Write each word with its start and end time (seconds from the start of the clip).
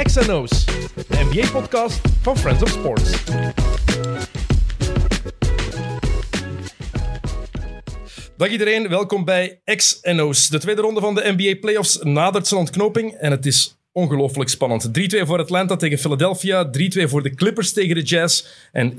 XNO's, 0.00 0.64
de 0.94 1.28
NBA-podcast 1.30 2.00
van 2.22 2.38
Friends 2.38 2.62
of 2.62 2.68
Sports. 2.68 3.24
Dag 8.36 8.48
iedereen, 8.48 8.88
welkom 8.88 9.24
bij 9.24 9.60
XNO's. 9.64 10.48
De 10.48 10.58
tweede 10.58 10.80
ronde 10.80 11.00
van 11.00 11.14
de 11.14 11.34
NBA 11.36 11.58
Playoffs 11.60 11.98
nadert 12.02 12.46
zijn 12.46 12.60
ontknoping 12.60 13.12
en 13.12 13.30
het 13.30 13.46
is 13.46 13.81
ongelooflijk 13.92 14.50
spannend. 14.50 14.88
3-2 14.88 14.90
voor 15.20 15.38
Atlanta 15.38 15.76
tegen 15.76 15.98
Philadelphia, 15.98 16.66
3-2 16.66 16.70
voor 17.02 17.22
de 17.22 17.34
Clippers 17.34 17.72
tegen 17.72 17.94
de 17.94 18.02
Jazz 18.02 18.44
en 18.72 18.92
3-3 18.94 18.98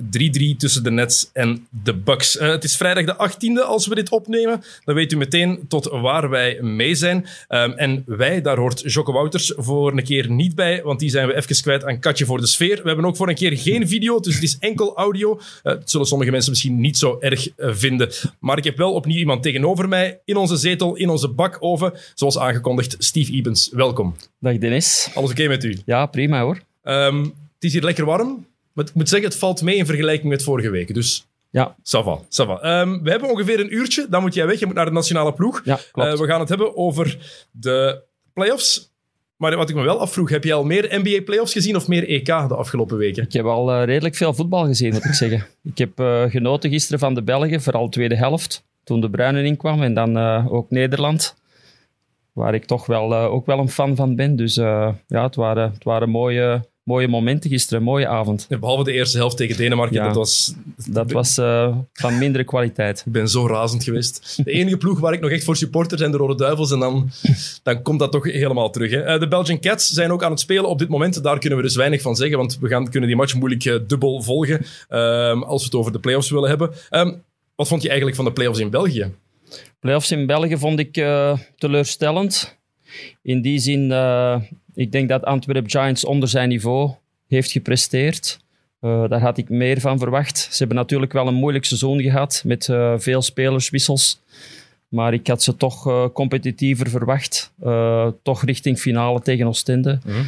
tussen 0.57 0.83
de 0.83 0.91
Nets 0.91 1.29
en 1.33 1.67
de 1.83 1.93
Bucks. 1.93 2.35
Uh, 2.35 2.41
het 2.47 2.63
is 2.63 2.77
vrijdag 2.77 3.05
de 3.05 3.29
18e 3.29 3.65
als 3.65 3.87
we 3.87 3.95
dit 3.95 4.09
opnemen. 4.09 4.63
Dan 4.85 4.95
weet 4.95 5.11
u 5.11 5.17
meteen 5.17 5.65
tot 5.67 5.89
waar 5.89 6.29
wij 6.29 6.61
mee 6.61 6.95
zijn. 6.95 7.17
Um, 7.49 7.71
en 7.71 8.03
wij, 8.05 8.41
daar 8.41 8.57
hoort 8.57 8.93
Jocke 8.93 9.11
Wouters 9.11 9.53
voor 9.55 9.91
een 9.91 10.03
keer 10.03 10.31
niet 10.31 10.55
bij, 10.55 10.83
want 10.83 10.99
die 10.99 11.09
zijn 11.09 11.27
we 11.27 11.35
even 11.35 11.61
kwijt 11.61 11.85
aan 11.85 11.99
Katje 11.99 12.25
voor 12.25 12.39
de 12.39 12.47
sfeer. 12.47 12.81
We 12.81 12.87
hebben 12.87 13.05
ook 13.05 13.15
voor 13.15 13.29
een 13.29 13.35
keer 13.35 13.57
geen 13.57 13.87
video, 13.87 14.19
dus 14.19 14.33
het 14.33 14.43
is 14.43 14.57
enkel 14.59 14.97
audio. 14.97 15.39
Dat 15.63 15.89
zullen 15.89 16.07
sommige 16.07 16.31
mensen 16.31 16.51
misschien 16.51 16.79
niet 16.79 16.97
zo 16.97 17.17
erg 17.19 17.47
uh, 17.57 17.69
vinden. 17.73 18.09
Maar 18.39 18.57
ik 18.57 18.63
heb 18.63 18.77
wel 18.77 18.93
opnieuw 18.93 19.17
iemand 19.17 19.43
tegenover 19.43 19.87
mij 19.87 20.19
in 20.25 20.35
onze 20.35 20.57
zetel, 20.57 20.95
in 20.95 21.09
onze 21.09 21.27
bakoven. 21.27 21.93
Zoals 22.13 22.37
aangekondigd, 22.37 22.95
Steve 22.99 23.33
Ebens. 23.33 23.69
Welkom. 23.71 24.15
Dag 24.39 24.57
Dennis. 24.57 24.82
Alles 25.13 25.31
oké 25.31 25.41
okay 25.41 25.47
met 25.47 25.63
u? 25.63 25.79
Ja, 25.85 26.05
prima 26.05 26.41
hoor. 26.41 26.59
Um, 26.83 27.23
het 27.23 27.63
is 27.63 27.73
hier 27.73 27.83
lekker 27.83 28.05
warm. 28.05 28.45
Maar 28.73 28.85
ik 28.85 28.93
moet 28.93 29.09
zeggen, 29.09 29.29
het 29.29 29.37
valt 29.37 29.61
mee 29.61 29.75
in 29.75 29.85
vergelijking 29.85 30.29
met 30.29 30.43
vorige 30.43 30.69
week. 30.69 30.93
Dus 30.93 31.25
ja. 31.49 31.75
Sava, 31.83 32.19
sava. 32.29 32.81
Um, 32.81 33.03
we 33.03 33.09
hebben 33.09 33.29
ongeveer 33.29 33.59
een 33.59 33.73
uurtje. 33.75 34.07
Dan 34.09 34.21
moet 34.21 34.33
jij 34.33 34.47
weg. 34.47 34.59
Je 34.59 34.65
moet 34.65 34.75
naar 34.75 34.85
de 34.85 34.91
nationale 34.91 35.33
ploeg. 35.33 35.61
Ja. 35.65 35.79
Uh, 35.93 36.13
we 36.17 36.25
gaan 36.25 36.39
het 36.39 36.49
hebben 36.49 36.77
over 36.77 37.17
de 37.51 38.01
playoffs. 38.33 38.91
Maar 39.35 39.55
wat 39.55 39.69
ik 39.69 39.75
me 39.75 39.81
wel 39.81 39.99
afvroeg, 39.99 40.29
heb 40.29 40.43
je 40.43 40.53
al 40.53 40.63
meer 40.63 40.87
NBA-playoffs 41.01 41.51
gezien 41.51 41.75
of 41.75 41.87
meer 41.87 42.07
EK 42.07 42.25
de 42.25 42.55
afgelopen 42.55 42.97
weken? 42.97 43.23
Ik 43.23 43.33
heb 43.33 43.45
al 43.45 43.79
uh, 43.79 43.85
redelijk 43.85 44.15
veel 44.15 44.33
voetbal 44.33 44.65
gezien, 44.65 44.93
moet 44.93 45.05
ik 45.05 45.13
zeggen. 45.23 45.45
Ik 45.63 45.77
heb 45.77 45.99
uh, 45.99 46.23
genoten 46.23 46.69
gisteren 46.69 46.99
van 46.99 47.13
de 47.13 47.23
Belgen, 47.23 47.61
vooral 47.61 47.85
de 47.85 47.91
tweede 47.91 48.15
helft. 48.15 48.63
Toen 48.83 49.01
de 49.01 49.09
Bruinen 49.09 49.45
inkwam 49.45 49.81
en 49.81 49.93
dan 49.93 50.17
ook 50.49 50.69
Nederland 50.69 51.35
waar 52.33 52.53
ik 52.53 52.65
toch 52.65 52.85
wel, 52.85 53.11
uh, 53.11 53.33
ook 53.33 53.45
wel 53.45 53.59
een 53.59 53.69
fan 53.69 53.95
van 53.95 54.15
ben. 54.15 54.35
Dus 54.35 54.57
uh, 54.57 54.89
ja, 55.07 55.23
het 55.23 55.35
waren, 55.35 55.71
het 55.71 55.83
waren 55.83 56.09
mooie, 56.09 56.65
mooie 56.83 57.07
momenten 57.07 57.49
gisteren, 57.49 57.79
een 57.79 57.85
mooie 57.85 58.07
avond. 58.07 58.45
Ja, 58.49 58.57
behalve 58.57 58.83
de 58.83 58.91
eerste 58.91 59.17
helft 59.17 59.37
tegen 59.37 59.57
Denemarken, 59.57 59.95
ja, 59.95 60.05
dat 60.05 60.15
was... 60.15 60.53
Dat 60.85 61.11
was 61.11 61.37
uh, 61.37 61.77
van 61.93 62.17
mindere 62.17 62.43
kwaliteit. 62.43 63.03
Ik 63.05 63.11
ben 63.19 63.29
zo 63.29 63.47
razend 63.47 63.83
geweest. 63.83 64.41
De 64.43 64.51
enige 64.51 64.77
ploeg 64.77 64.99
waar 64.99 65.13
ik 65.13 65.21
nog 65.21 65.31
echt 65.31 65.43
voor 65.43 65.55
supporter 65.55 65.97
zijn 65.97 66.11
de 66.11 66.17
Rode 66.17 66.35
Duivels 66.35 66.71
en 66.71 66.79
dan, 66.79 67.09
dan 67.63 67.81
komt 67.81 67.99
dat 67.99 68.11
toch 68.11 68.23
helemaal 68.23 68.69
terug. 68.69 68.91
Hè. 68.91 69.19
de 69.19 69.27
Belgian 69.27 69.59
Cats 69.59 69.89
zijn 69.89 70.11
ook 70.11 70.23
aan 70.23 70.31
het 70.31 70.39
spelen 70.39 70.69
op 70.69 70.79
dit 70.79 70.89
moment. 70.89 71.23
Daar 71.23 71.39
kunnen 71.39 71.57
we 71.57 71.65
dus 71.65 71.75
weinig 71.75 72.01
van 72.01 72.15
zeggen, 72.15 72.37
want 72.37 72.57
we 72.59 72.67
gaan, 72.67 72.89
kunnen 72.89 73.09
die 73.09 73.17
match 73.17 73.35
moeilijk 73.35 73.89
dubbel 73.89 74.21
volgen 74.21 74.65
um, 74.89 75.43
als 75.43 75.61
we 75.61 75.65
het 75.65 75.75
over 75.75 75.91
de 75.91 75.99
playoffs 75.99 76.29
willen 76.29 76.49
hebben. 76.49 76.71
Um, 76.89 77.23
wat 77.55 77.67
vond 77.67 77.81
je 77.81 77.87
eigenlijk 77.87 78.17
van 78.17 78.25
de 78.25 78.33
playoffs 78.33 78.59
in 78.59 78.69
België? 78.69 79.11
Playoffs 79.83 80.11
in 80.11 80.25
België 80.25 80.57
vond 80.57 80.79
ik 80.79 80.97
uh, 80.97 81.37
teleurstellend. 81.57 82.57
In 83.21 83.41
die 83.41 83.59
zin, 83.59 83.89
uh, 83.89 84.41
ik 84.73 84.91
denk 84.91 85.09
dat 85.09 85.25
Antwerp 85.25 85.69
Giants 85.69 86.05
onder 86.05 86.29
zijn 86.29 86.49
niveau 86.49 86.91
heeft 87.27 87.51
gepresteerd. 87.51 88.39
Uh, 88.81 89.09
daar 89.09 89.21
had 89.21 89.37
ik 89.37 89.49
meer 89.49 89.79
van 89.79 89.99
verwacht. 89.99 90.37
Ze 90.37 90.57
hebben 90.57 90.77
natuurlijk 90.77 91.13
wel 91.13 91.27
een 91.27 91.33
moeilijk 91.33 91.65
seizoen 91.65 92.01
gehad 92.01 92.43
met 92.45 92.65
veel 92.97 93.21
spelerswissels. 93.21 94.21
Maar 94.87 95.13
ik 95.13 95.27
had 95.27 95.43
ze 95.43 95.57
toch 95.57 96.11
competitiever 96.13 96.89
verwacht. 96.89 97.53
toch 98.21 98.43
richting 98.43 98.79
finale 98.79 99.21
tegen 99.21 99.47
Oostende. 99.47 99.99
Mm 100.05 100.13
-hmm. 100.13 100.25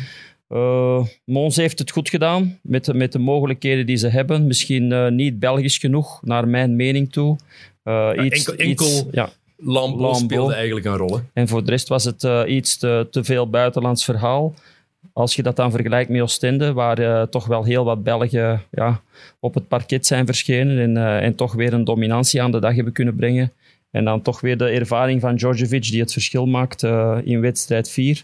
Uh, 0.49 1.05
Mons 1.25 1.55
heeft 1.55 1.79
het 1.79 1.91
goed 1.91 2.09
gedaan 2.09 2.59
met, 2.61 2.93
met 2.93 3.11
de 3.11 3.19
mogelijkheden 3.19 3.85
die 3.85 3.97
ze 3.97 4.07
hebben. 4.07 4.47
Misschien 4.47 4.91
uh, 4.91 5.07
niet 5.07 5.39
Belgisch 5.39 5.77
genoeg, 5.77 6.21
naar 6.23 6.47
mijn 6.47 6.75
mening 6.75 7.11
toe. 7.11 7.37
Uh, 7.83 8.11
iets, 8.23 8.37
enkel 8.37 8.53
enkel 8.53 8.85
iets, 8.85 9.03
ja, 9.11 9.29
Lambo, 9.57 10.01
Lambo 10.01 10.13
speelde 10.13 10.53
eigenlijk 10.53 10.85
een 10.85 10.97
rol. 10.97 11.15
Hè? 11.15 11.21
En 11.33 11.47
voor 11.47 11.63
de 11.63 11.71
rest 11.71 11.87
was 11.87 12.03
het 12.03 12.47
iets 12.47 12.77
te, 12.77 13.07
te, 13.11 13.23
veel 13.23 13.49
buitenlands 13.49 14.05
verhaal. 14.05 14.53
Als 15.13 15.35
je 15.35 15.43
dat 15.43 15.55
dan 15.55 15.71
vergelijkt 15.71 16.09
met 16.09 16.21
Oostende, 16.21 16.73
waar 16.73 17.29
toch 17.29 17.45
wel 17.45 17.63
heel 17.63 17.83
wat 17.83 18.03
Belgen 18.03 18.61
ja, 18.71 19.01
op 19.39 19.53
het 19.53 19.67
parket 19.67 20.05
zijn 20.05 20.25
verschenen 20.25 20.79
en, 20.79 21.21
en 21.21 21.35
toch 21.35 21.53
weer 21.53 21.73
een 21.73 21.83
dominantie 21.83 22.41
aan 22.41 22.51
de 22.51 22.59
dag 22.59 22.75
hebben 22.75 22.93
kunnen 22.93 23.15
brengen. 23.15 23.51
En 23.91 24.05
dan 24.05 24.21
toch 24.21 24.41
weer 24.41 24.57
de 24.57 24.69
ervaring 24.69 25.21
van 25.21 25.35
Djordjevic 25.35 25.83
die 25.83 26.01
het 26.01 26.13
verschil 26.13 26.45
maakt 26.45 26.83
in 27.23 27.41
wedstrijd 27.41 27.89
4 27.89 28.23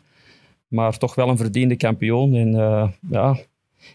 maar 0.71 0.97
toch 0.97 1.15
wel 1.15 1.29
een 1.29 1.37
verdiende 1.37 1.75
kampioen. 1.75 2.35
En 2.35 2.51
ja, 3.09 3.37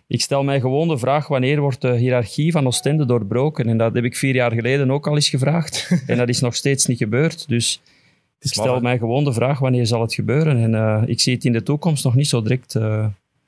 ik 0.07 0.21
stel 0.21 0.45
mij 0.45 0.61
gewoon 0.61 0.89
de 0.89 0.99
vraag 0.99 1.29
wanneer 1.29 1.61
wordt 1.61 1.81
de 1.81 1.97
hiërarchie 1.97 2.53
van 2.53 2.67
Oostende 2.67 3.07
doorbroken? 3.07 3.67
En 3.67 3.79
dat 3.79 3.95
heb 3.95 4.05
ik 4.05 4.17
vier 4.17 4.35
jaar 4.35 4.53
geleden 4.53 4.91
ook 4.91 5.07
al 5.07 5.15
eens 5.15 5.29
gevraagd. 5.29 5.91
en 6.07 6.17
dat 6.17 6.29
is 6.29 6.41
nog 6.41 6.55
steeds 6.55 6.87
niet 6.87 6.99
gebeurd. 6.99 7.49
Dus 7.49 7.81
ik 8.39 8.53
stel 8.53 8.81
mij 8.81 8.99
gewoon 8.99 9.25
de 9.25 9.33
vraag 9.33 9.59
wanneer 9.59 9.87
zal 9.87 10.01
het 10.01 10.15
gebeuren? 10.15 10.57
En 10.57 10.73
uh, 10.73 11.03
ik 11.07 11.21
zie 11.21 11.35
het 11.35 11.45
in 11.45 11.53
de 11.53 11.63
toekomst 11.63 12.05
nog 12.05 12.15
niet 12.15 12.29
zo 12.29 12.43
direct. 12.43 12.75
Uh, 12.75 13.07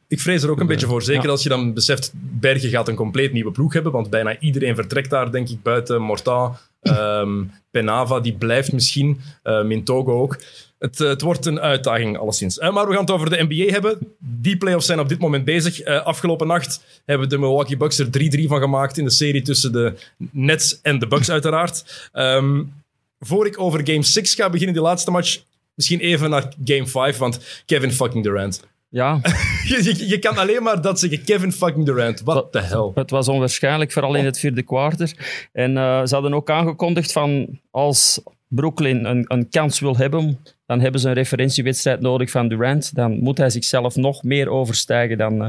ik 0.09 0.21
vrees 0.21 0.43
er 0.43 0.51
ook 0.51 0.61
een 0.61 0.67
beetje 0.67 0.87
voor. 0.87 1.03
Zeker 1.03 1.25
ja. 1.25 1.31
als 1.31 1.43
je 1.43 1.49
dan 1.49 1.75
beseft, 1.75 2.13
Bergen 2.15 2.71
gaat 2.71 2.89
een 2.89 2.95
compleet 2.95 3.33
nieuwe 3.33 3.51
ploeg 3.51 3.73
hebben. 3.73 3.93
Want 3.93 4.11
bijna 4.11 4.39
iedereen 4.39 4.75
vertrekt 4.75 5.11
daar, 5.11 5.33
denk 5.33 5.49
ik, 5.49 5.63
buiten 5.63 6.03
Morta. 6.03 6.61
Um, 6.83 7.51
Penava, 7.71 8.21
die 8.21 8.33
blijft 8.33 8.73
misschien. 8.73 9.21
Uh, 9.45 9.65
Mintogo 9.65 10.21
ook. 10.21 10.39
Het, 10.79 10.99
het, 10.99 11.21
wordt 11.21 11.47
een 11.47 11.61
uitdaging, 11.61 12.19
alleszins. 12.19 12.59
Uh, 12.59 12.73
maar 12.73 12.87
we 12.87 12.93
gaan 12.93 13.01
het 13.01 13.11
over 13.11 13.31
de 13.31 13.47
NBA 13.49 13.73
hebben. 13.73 13.99
Die 14.19 14.57
playoffs 14.57 14.87
zijn 14.87 15.01
op 15.01 15.09
dit 15.09 15.19
moment 15.19 15.45
bezig. 15.45 15.87
Uh, 15.87 16.05
afgelopen 16.05 16.47
nacht 16.47 17.03
hebben 17.05 17.29
de 17.29 17.39
Milwaukee 17.39 17.77
Bucks 17.77 17.99
er 17.99 18.07
3-3 18.07 18.11
van 18.47 18.61
gemaakt 18.61 18.99
in 18.99 19.05
de 19.05 19.11
serie 19.11 19.43
tussen 19.43 19.73
de 19.73 19.95
Nets 20.31 20.81
en 20.83 20.99
de 20.99 21.07
Bucks, 21.07 21.31
uiteraard. 21.31 22.09
Um, 22.13 22.73
voor 23.21 23.47
ik 23.47 23.61
over 23.61 23.81
Game 23.85 24.03
6 24.03 24.35
ga 24.35 24.51
beginnen, 24.51 24.75
die 24.75 24.85
laatste 24.85 25.11
match, 25.11 25.43
misschien 25.75 26.01
even 26.01 26.31
naar 26.31 26.53
Game 26.65 26.87
5, 26.87 27.19
want 27.19 27.63
Kevin 27.67 27.93
fucking 27.93 28.25
Durant. 28.25 28.67
Ja. 28.91 29.21
je, 29.69 29.85
je, 29.85 30.09
je, 30.09 30.19
kan 30.19 30.39
alleen 30.39 30.63
maar 30.63 30.83
dat 30.83 31.01
zeggen. 31.01 31.25
Kevin 31.25 31.53
fucking 31.53 31.87
Durant. 31.87 32.21
Wat 32.21 32.53
de 32.53 32.61
hel. 32.61 32.93
Het 32.95 33.11
was 33.11 33.29
onwaarschijnlijk, 33.29 33.93
vooral 33.93 34.15
in 34.15 34.25
het 34.25 34.39
vierde 34.39 34.63
kwartier. 34.63 35.13
En 35.53 35.77
uh, 35.77 36.05
ze 36.05 36.15
hadden 36.15 36.35
ook 36.35 36.51
aangekondigd 36.51 37.13
van 37.13 37.61
als 37.71 38.21
Brooklyn 38.49 39.05
een, 39.05 39.25
een 39.29 39.49
kans 39.49 39.81
wil 39.81 39.97
hebben, 39.97 40.39
dan 40.67 40.81
hebben 40.81 41.01
ze 41.01 41.09
een 41.09 41.15
referentiewedstrijd 41.15 42.01
nodig 42.01 42.31
van 42.31 42.49
Durant. 42.49 42.95
Dan 42.95 43.19
moet 43.19 43.39
hij 43.39 43.51
zichzelf 43.51 43.97
nog 43.97 44.23
meer 44.23 44.49
overstijgen 44.49 45.19
dan, 45.19 45.43
uh, 45.43 45.49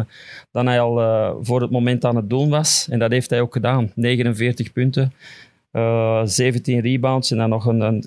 dan 0.51 0.67
hij 0.67 0.81
al 0.81 0.99
uh, 0.99 1.35
voor 1.41 1.61
het 1.61 1.71
moment 1.71 2.05
aan 2.05 2.15
het 2.15 2.29
doen 2.29 2.49
was. 2.49 2.87
En 2.89 2.99
dat 2.99 3.11
heeft 3.11 3.29
hij 3.29 3.41
ook 3.41 3.53
gedaan. 3.53 3.91
49 3.95 4.71
punten, 4.71 5.13
17 6.23 6.79
rebounds 6.79 7.31
en 7.31 7.37
dan 7.37 7.49
nog 7.49 7.65
een, 7.65 7.81
een 7.81 8.03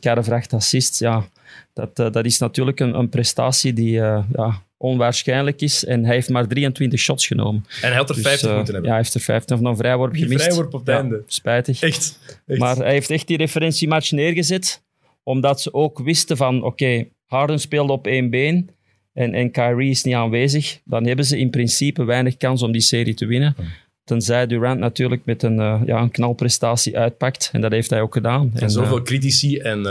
assist. 0.51 0.99
Ja, 0.99 1.25
dat, 1.73 1.97
dat 1.97 2.25
is 2.25 2.39
natuurlijk 2.39 2.81
een, 2.81 2.99
een 2.99 3.09
prestatie 3.09 3.73
die 3.73 3.91
ja, 3.91 4.63
onwaarschijnlijk 4.83 5.61
is. 5.61 5.85
En 5.85 6.05
hij 6.05 6.15
heeft 6.15 6.29
maar 6.29 6.47
23 6.47 7.01
shots 7.01 7.27
genomen. 7.27 7.65
En 7.81 7.89
hij 7.89 7.97
had 7.97 8.09
er 8.09 8.15
50 8.15 8.41
dus, 8.41 8.51
uh, 8.51 8.57
moeten 8.57 8.73
hebben. 8.73 8.91
Ja, 8.91 8.97
hij 8.97 9.05
heeft 9.05 9.15
er 9.15 9.21
50 9.21 9.57
van 9.57 9.67
een 9.67 9.77
vrijworp 9.77 10.15
gemist. 10.15 10.43
vrijworp 10.43 10.75
op 10.75 10.81
het 10.81 10.89
ja, 10.89 10.97
einde. 10.97 11.23
Spijtig. 11.27 11.83
Echt, 11.83 12.19
echt, 12.47 12.59
Maar 12.59 12.77
hij 12.77 12.93
heeft 12.93 13.11
echt 13.11 13.27
die 13.27 13.37
referentiematch 13.37 14.11
neergezet, 14.11 14.83
omdat 15.23 15.61
ze 15.61 15.75
ook 15.75 15.99
wisten 15.99 16.37
van, 16.37 16.57
oké, 16.57 16.67
okay, 16.67 17.11
Harden 17.27 17.61
speelde 17.61 17.93
op 17.93 18.07
één 18.07 18.31
been 18.31 18.71
en, 19.13 19.35
en 19.35 19.51
Kyrie 19.51 19.91
is 19.91 20.03
niet 20.03 20.15
aanwezig. 20.15 20.81
Dan 20.85 21.07
hebben 21.07 21.25
ze 21.25 21.39
in 21.39 21.51
principe 21.51 22.05
weinig 22.05 22.37
kans 22.37 22.63
om 22.63 22.73
die 22.73 22.81
serie 22.81 23.15
te 23.15 23.27
winnen. 23.27 23.57
Tenzij 24.05 24.47
Durant 24.47 24.81
natuurlijk 24.81 25.25
met 25.25 25.43
een, 25.43 25.57
uh, 25.57 25.81
ja, 25.87 26.01
een 26.01 26.11
knalprestatie 26.11 26.99
uitpakt. 26.99 27.49
En 27.53 27.61
dat 27.61 27.73
heeft 27.73 27.91
hij 27.91 28.01
ook 28.01 28.13
gedaan. 28.13 28.51
En, 28.55 28.61
en 28.61 28.71
zoveel 28.71 28.99
uh, 28.99 29.05
critici 29.05 29.59
en 29.59 29.83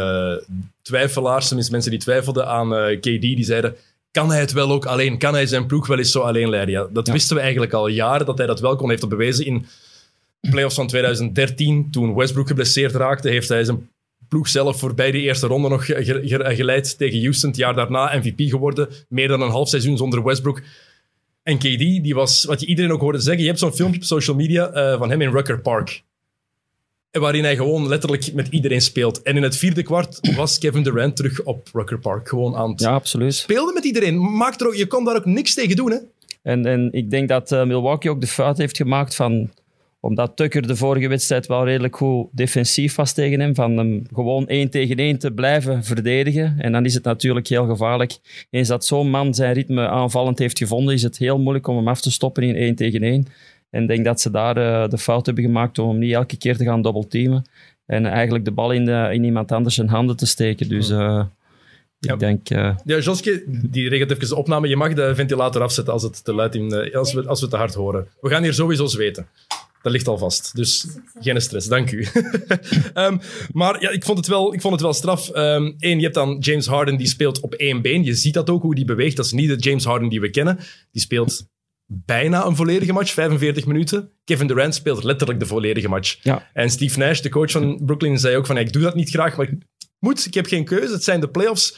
twijfelaars, 0.81 1.45
tenminste 1.45 1.73
mensen 1.73 1.91
die 1.91 1.99
twijfelden 1.99 2.47
aan 2.47 2.97
KD, 2.99 3.21
die 3.21 3.43
zeiden 3.43 3.75
kan 4.11 4.29
hij 4.29 4.39
het 4.39 4.51
wel 4.51 4.71
ook 4.71 4.85
alleen? 4.85 5.17
Kan 5.17 5.33
hij 5.33 5.45
zijn 5.45 5.65
ploeg 5.65 5.87
wel 5.87 5.97
eens 5.97 6.11
zo 6.11 6.19
alleen 6.19 6.49
leiden? 6.49 6.73
Ja, 6.73 6.87
dat 6.91 7.07
ja. 7.07 7.13
wisten 7.13 7.35
we 7.35 7.41
eigenlijk 7.41 7.73
al 7.73 7.87
jaren, 7.87 8.25
dat 8.25 8.37
hij 8.37 8.47
dat 8.47 8.59
wel 8.59 8.75
kon. 8.75 8.89
heeft 8.89 9.01
dat 9.01 9.09
bewezen 9.09 9.45
in 9.45 9.65
playoffs 10.49 10.75
van 10.75 10.87
2013. 10.87 11.91
Toen 11.91 12.15
Westbrook 12.15 12.47
geblesseerd 12.47 12.95
raakte, 12.95 13.29
heeft 13.29 13.49
hij 13.49 13.63
zijn 13.63 13.89
ploeg 14.27 14.47
zelf 14.47 14.79
voorbij 14.79 15.11
de 15.11 15.21
eerste 15.21 15.47
ronde 15.47 15.69
nog 15.69 15.85
ge 15.85 16.03
ge 16.03 16.55
geleid 16.55 16.97
tegen 16.97 17.21
Houston. 17.21 17.49
Het 17.49 17.59
jaar 17.59 17.73
daarna 17.75 18.17
MVP 18.17 18.49
geworden. 18.49 18.87
Meer 19.07 19.27
dan 19.27 19.41
een 19.41 19.49
half 19.49 19.69
seizoen 19.69 19.97
zonder 19.97 20.23
Westbrook. 20.23 20.61
En 21.43 21.57
KD, 21.57 21.77
die 21.77 22.13
was, 22.13 22.43
wat 22.43 22.59
je 22.59 22.65
iedereen 22.65 22.91
ook 22.91 23.01
hoorde 23.01 23.19
zeggen, 23.19 23.41
je 23.41 23.47
hebt 23.47 23.59
zo'n 23.59 23.73
filmpje 23.73 23.99
op 23.99 24.05
social 24.05 24.35
media 24.35 24.73
uh, 24.73 24.97
van 24.97 25.09
hem 25.09 25.21
in 25.21 25.31
Rucker 25.31 25.61
Park 25.61 26.03
waarin 27.11 27.43
hij 27.43 27.55
gewoon 27.55 27.87
letterlijk 27.87 28.33
met 28.33 28.47
iedereen 28.47 28.81
speelt. 28.81 29.21
En 29.21 29.35
in 29.35 29.43
het 29.43 29.57
vierde 29.57 29.83
kwart 29.83 30.35
was 30.35 30.57
Kevin 30.57 30.83
Durant 30.83 31.15
terug 31.15 31.43
op 31.43 31.69
Rucker 31.73 31.99
Park. 31.99 32.29
Gewoon 32.29 32.55
aan 32.55 32.69
het 32.69 32.79
ja, 32.79 32.93
absoluut. 32.93 33.33
speelde 33.33 33.73
met 33.73 33.85
iedereen. 33.85 34.35
Maakt 34.37 34.61
er 34.61 34.67
ook, 34.67 34.75
je 34.75 34.87
kon 34.87 35.05
daar 35.05 35.15
ook 35.15 35.25
niks 35.25 35.53
tegen 35.53 35.75
doen. 35.75 35.91
Hè? 35.91 35.97
En, 36.43 36.65
en 36.65 36.89
ik 36.91 37.09
denk 37.09 37.27
dat 37.27 37.51
uh, 37.51 37.63
Milwaukee 37.63 38.11
ook 38.11 38.21
de 38.21 38.27
fout 38.27 38.57
heeft 38.57 38.77
gemaakt 38.77 39.15
van 39.15 39.49
omdat 40.01 40.35
Tucker 40.35 40.67
de 40.67 40.75
vorige 40.75 41.07
wedstrijd 41.07 41.47
wel 41.47 41.65
redelijk 41.65 41.95
goed 41.95 42.27
defensief 42.31 42.95
was 42.95 43.13
tegen 43.13 43.39
hem. 43.39 43.55
Van 43.55 43.77
hem 43.77 44.03
gewoon 44.13 44.47
één 44.47 44.69
tegen 44.69 44.97
één 44.97 45.17
te 45.17 45.31
blijven 45.31 45.83
verdedigen. 45.83 46.55
En 46.57 46.71
dan 46.71 46.85
is 46.85 46.93
het 46.93 47.03
natuurlijk 47.03 47.47
heel 47.47 47.65
gevaarlijk. 47.65 48.17
Eens 48.49 48.67
dat 48.67 48.85
zo'n 48.85 49.09
man 49.09 49.33
zijn 49.33 49.53
ritme 49.53 49.87
aanvallend 49.87 50.39
heeft 50.39 50.57
gevonden, 50.57 50.93
is 50.93 51.03
het 51.03 51.17
heel 51.17 51.39
moeilijk 51.39 51.67
om 51.67 51.75
hem 51.75 51.87
af 51.87 52.01
te 52.01 52.11
stoppen 52.11 52.43
in 52.43 52.55
één 52.55 52.75
tegen 52.75 53.01
één. 53.01 53.27
En 53.71 53.81
ik 53.81 53.87
denk 53.87 54.05
dat 54.05 54.21
ze 54.21 54.31
daar 54.31 54.57
uh, 54.57 54.89
de 54.89 54.97
fout 54.97 55.25
hebben 55.25 55.43
gemaakt 55.43 55.79
om 55.79 55.97
niet 55.97 56.13
elke 56.13 56.37
keer 56.37 56.57
te 56.57 56.63
gaan 56.63 56.81
dobbelteamen. 56.81 57.49
En 57.85 58.05
eigenlijk 58.05 58.45
de 58.45 58.51
bal 58.51 58.71
in, 58.71 58.85
de, 58.85 59.09
in 59.11 59.23
iemand 59.23 59.51
anders 59.51 59.75
zijn 59.75 59.89
handen 59.89 60.15
te 60.15 60.25
steken. 60.25 60.69
Dus 60.69 60.89
uh, 60.89 61.25
ik 61.99 62.19
denk... 62.19 62.49
Uh... 62.49 62.75
Ja, 62.85 62.99
Joske, 62.99 63.43
die 63.47 63.89
regelt 63.89 64.11
even 64.11 64.27
de 64.27 64.35
opname. 64.35 64.67
Je 64.67 64.75
mag 64.75 64.93
de 64.93 65.15
ventilator 65.15 65.61
afzetten 65.61 65.93
als 65.93 66.03
het 66.03 66.23
te 66.23 66.33
luid 66.33 66.55
in, 66.55 66.93
als, 66.93 67.13
we, 67.13 67.27
als 67.27 67.41
we 67.41 67.47
te 67.47 67.55
hard 67.55 67.73
horen. 67.73 68.07
We 68.21 68.29
gaan 68.29 68.43
hier 68.43 68.53
sowieso 68.53 68.85
zweten. 68.85 69.27
Dat 69.81 69.91
ligt 69.91 70.07
al 70.07 70.17
vast. 70.17 70.55
Dus 70.55 70.87
geen 71.19 71.41
stress, 71.41 71.67
dank 71.67 71.91
u. 71.91 72.07
um, 72.93 73.19
maar 73.61 73.81
ja, 73.81 73.89
ik 73.89 74.03
vond 74.03 74.17
het 74.17 74.27
wel, 74.27 74.53
ik 74.53 74.61
vond 74.61 74.73
het 74.73 74.81
wel 74.81 74.93
straf. 74.93 75.29
Eén, 75.33 75.75
um, 75.79 75.97
je 75.97 76.03
hebt 76.03 76.13
dan 76.13 76.37
James 76.39 76.65
Harden, 76.65 76.97
die 76.97 77.07
speelt 77.07 77.39
op 77.39 77.53
één 77.53 77.81
been. 77.81 78.03
Je 78.03 78.13
ziet 78.13 78.33
dat 78.33 78.49
ook, 78.49 78.61
hoe 78.61 78.75
die 78.75 78.85
beweegt. 78.85 79.15
Dat 79.15 79.25
is 79.25 79.31
niet 79.31 79.49
de 79.49 79.69
James 79.69 79.85
Harden 79.85 80.09
die 80.09 80.21
we 80.21 80.29
kennen. 80.29 80.59
Die 80.91 81.01
speelt 81.01 81.45
bijna 81.93 82.45
een 82.45 82.55
volledige 82.55 82.93
match, 82.93 83.11
45 83.11 83.65
minuten. 83.65 84.11
Kevin 84.23 84.47
Durant 84.47 84.75
speelt 84.75 85.03
letterlijk 85.03 85.39
de 85.39 85.45
volledige 85.45 85.89
match. 85.89 86.17
Ja. 86.21 86.49
En 86.53 86.69
Steve 86.69 86.99
Nash, 86.99 87.19
de 87.19 87.29
coach 87.29 87.51
van 87.51 87.81
Brooklyn, 87.85 88.19
zei 88.19 88.35
ook 88.35 88.45
van 88.45 88.57
ik 88.57 88.73
doe 88.73 88.81
dat 88.81 88.95
niet 88.95 89.09
graag, 89.09 89.37
maar 89.37 89.47
ik 89.47 89.57
moet, 89.99 90.25
ik 90.25 90.33
heb 90.33 90.45
geen 90.45 90.65
keuze. 90.65 90.93
Het 90.93 91.03
zijn 91.03 91.19
de 91.19 91.29
playoffs. 91.29 91.77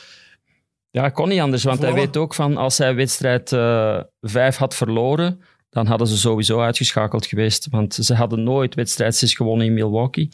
Ja, 0.90 1.10
kon 1.10 1.30
niet 1.30 1.40
anders, 1.40 1.64
want 1.64 1.82
hij 1.82 1.94
weet 1.94 2.18
ook 2.18 2.34
van 2.34 2.58
als 2.58 2.78
hij 2.78 2.96
wedstrijd 2.96 3.50
5 3.50 4.08
uh, 4.22 4.60
had 4.60 4.76
verloren, 4.76 5.42
dan 5.74 5.86
hadden 5.86 6.08
ze 6.08 6.18
sowieso 6.18 6.60
uitgeschakeld 6.60 7.26
geweest. 7.26 7.68
Want 7.72 7.94
ze 7.94 8.14
hadden 8.14 8.44
nooit 8.44 8.76
wedstrijd 8.76 9.16
6 9.16 9.34
gewonnen 9.34 9.66
in 9.66 9.74
Milwaukee. 9.74 10.30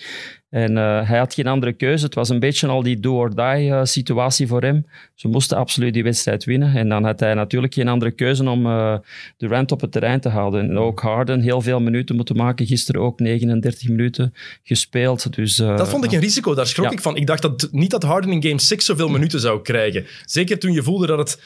En 0.49 0.71
uh, 0.71 1.07
hij 1.07 1.17
had 1.17 1.33
geen 1.33 1.47
andere 1.47 1.73
keuze. 1.73 2.05
Het 2.05 2.15
was 2.15 2.29
een 2.29 2.39
beetje 2.39 2.67
al 2.67 2.83
die 2.83 2.99
do-or-die 2.99 3.67
uh, 3.67 3.83
situatie 3.83 4.47
voor 4.47 4.61
hem. 4.61 4.85
Ze 5.15 5.27
moesten 5.27 5.57
absoluut 5.57 5.93
die 5.93 6.03
wedstrijd 6.03 6.43
winnen. 6.43 6.75
En 6.75 6.89
dan 6.89 7.03
had 7.03 7.19
hij 7.19 7.33
natuurlijk 7.33 7.73
geen 7.73 7.87
andere 7.87 8.11
keuze 8.11 8.49
om 8.49 8.65
uh, 8.65 8.97
Durant 9.37 9.71
op 9.71 9.81
het 9.81 9.91
terrein 9.91 10.19
te 10.19 10.29
houden. 10.29 10.69
En 10.69 10.77
ook 10.77 10.99
Harden 10.99 11.41
heel 11.41 11.61
veel 11.61 11.79
minuten 11.79 12.15
moeten 12.15 12.35
maken. 12.35 12.65
Gisteren 12.65 13.01
ook 13.01 13.19
39 13.19 13.89
minuten 13.89 14.33
gespeeld. 14.63 15.35
Dus, 15.35 15.55
dat 15.55 15.89
vond 15.89 16.03
ik 16.03 16.11
een 16.11 16.19
risico. 16.19 16.53
Daar 16.53 16.67
schrok 16.67 16.85
ja. 16.85 16.91
ik 16.91 17.01
van. 17.01 17.15
Ik 17.15 17.27
dacht 17.27 17.41
dat, 17.41 17.67
niet 17.71 17.91
dat 17.91 18.03
Harden 18.03 18.31
in 18.31 18.43
game 18.43 18.59
6 18.59 18.85
zoveel 18.85 19.09
minuten 19.09 19.39
zou 19.39 19.61
krijgen. 19.61 20.05
Zeker 20.25 20.59
toen 20.59 20.71
je 20.71 20.83
voelde 20.83 21.07
dat 21.07 21.17
het 21.17 21.39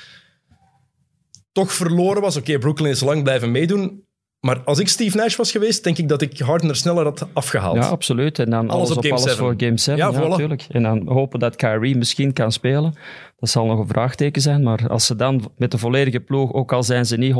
toch 1.54 1.72
verloren 1.72 2.22
was. 2.22 2.38
Oké, 2.38 2.48
okay, 2.48 2.60
Brooklyn 2.62 2.92
is 2.92 3.02
lang 3.02 3.24
blijven 3.24 3.52
meedoen. 3.52 4.04
Maar 4.46 4.60
als 4.64 4.80
ik 4.80 4.88
Steve 4.88 5.18
Nash 5.18 5.36
was 5.36 5.52
geweest, 5.52 5.84
denk 5.84 5.98
ik 5.98 6.10
dat 6.10 6.22
ik 6.22 6.40
Harden 6.40 6.70
er 6.70 6.76
sneller 6.76 7.04
had 7.04 7.28
afgehaald. 7.34 7.76
Ja, 7.76 7.88
absoluut. 7.88 8.40
En 8.40 8.50
dan 8.50 8.70
alles, 8.70 8.86
alles 8.86 8.98
op, 8.98 9.06
op 9.06 9.12
alles 9.12 9.24
7. 9.24 9.38
voor 9.38 9.54
Game 9.58 9.78
7. 9.78 9.98
Ja, 9.98 10.12
ja 10.12 10.20
voilà. 10.20 10.28
natuurlijk. 10.28 10.66
En 10.70 10.84
dan 10.84 11.08
hopen 11.08 11.40
dat 11.40 11.56
Kyrie 11.56 11.98
misschien 11.98 12.34
kan 12.34 12.52
spelen. 12.52 12.94
Dat 13.40 13.50
zal 13.50 13.66
nog 13.66 13.80
een 13.80 13.88
vraagteken 13.88 14.42
zijn. 14.42 14.64
Maar 14.64 14.90
als 14.90 15.06
ze 15.06 15.16
dan 15.16 15.52
met 15.58 15.72
de 15.72 15.78
volledige 15.78 16.20
ploeg, 16.20 16.54
ook 16.54 16.74
al 16.74 16.84
zijn 16.84 17.06
ze 17.06 17.18
niet 17.18 17.34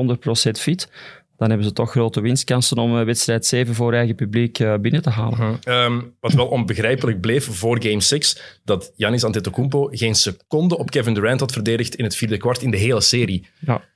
100% 0.48 0.52
fit, 0.52 0.90
dan 1.38 1.48
hebben 1.50 1.68
ze 1.68 1.74
toch 1.74 1.92
grote 1.92 2.22
winstkansen 2.22 2.78
om 2.78 3.06
wedstrijd 3.06 3.46
7 3.46 3.76
voor 3.76 3.94
eigen 3.94 4.16
publiek 4.16 4.58
binnen 4.82 5.02
te 5.02 5.10
halen. 5.10 5.40
Uh 5.40 5.56
-huh. 5.64 5.84
um, 5.84 6.16
wat 6.20 6.34
wel 6.34 6.48
onbegrijpelijk 6.48 7.22
bleef 7.22 7.46
voor 7.46 7.84
Game 7.84 8.02
6, 8.02 8.60
dat 8.64 8.92
Giannis 8.98 9.24
Antetokounmpo 9.24 9.88
geen 9.92 10.16
seconde 10.16 10.78
op 10.78 10.90
Kevin 10.90 11.14
Durant 11.14 11.40
had 11.40 11.52
verdedigd 11.52 11.96
in 11.96 12.04
het 12.04 12.16
vierde 12.16 12.38
kwart 12.38 12.62
in 12.62 12.72
de 12.72 12.78
hele 12.78 13.02
serie. 13.02 13.48
Ja 13.60 13.92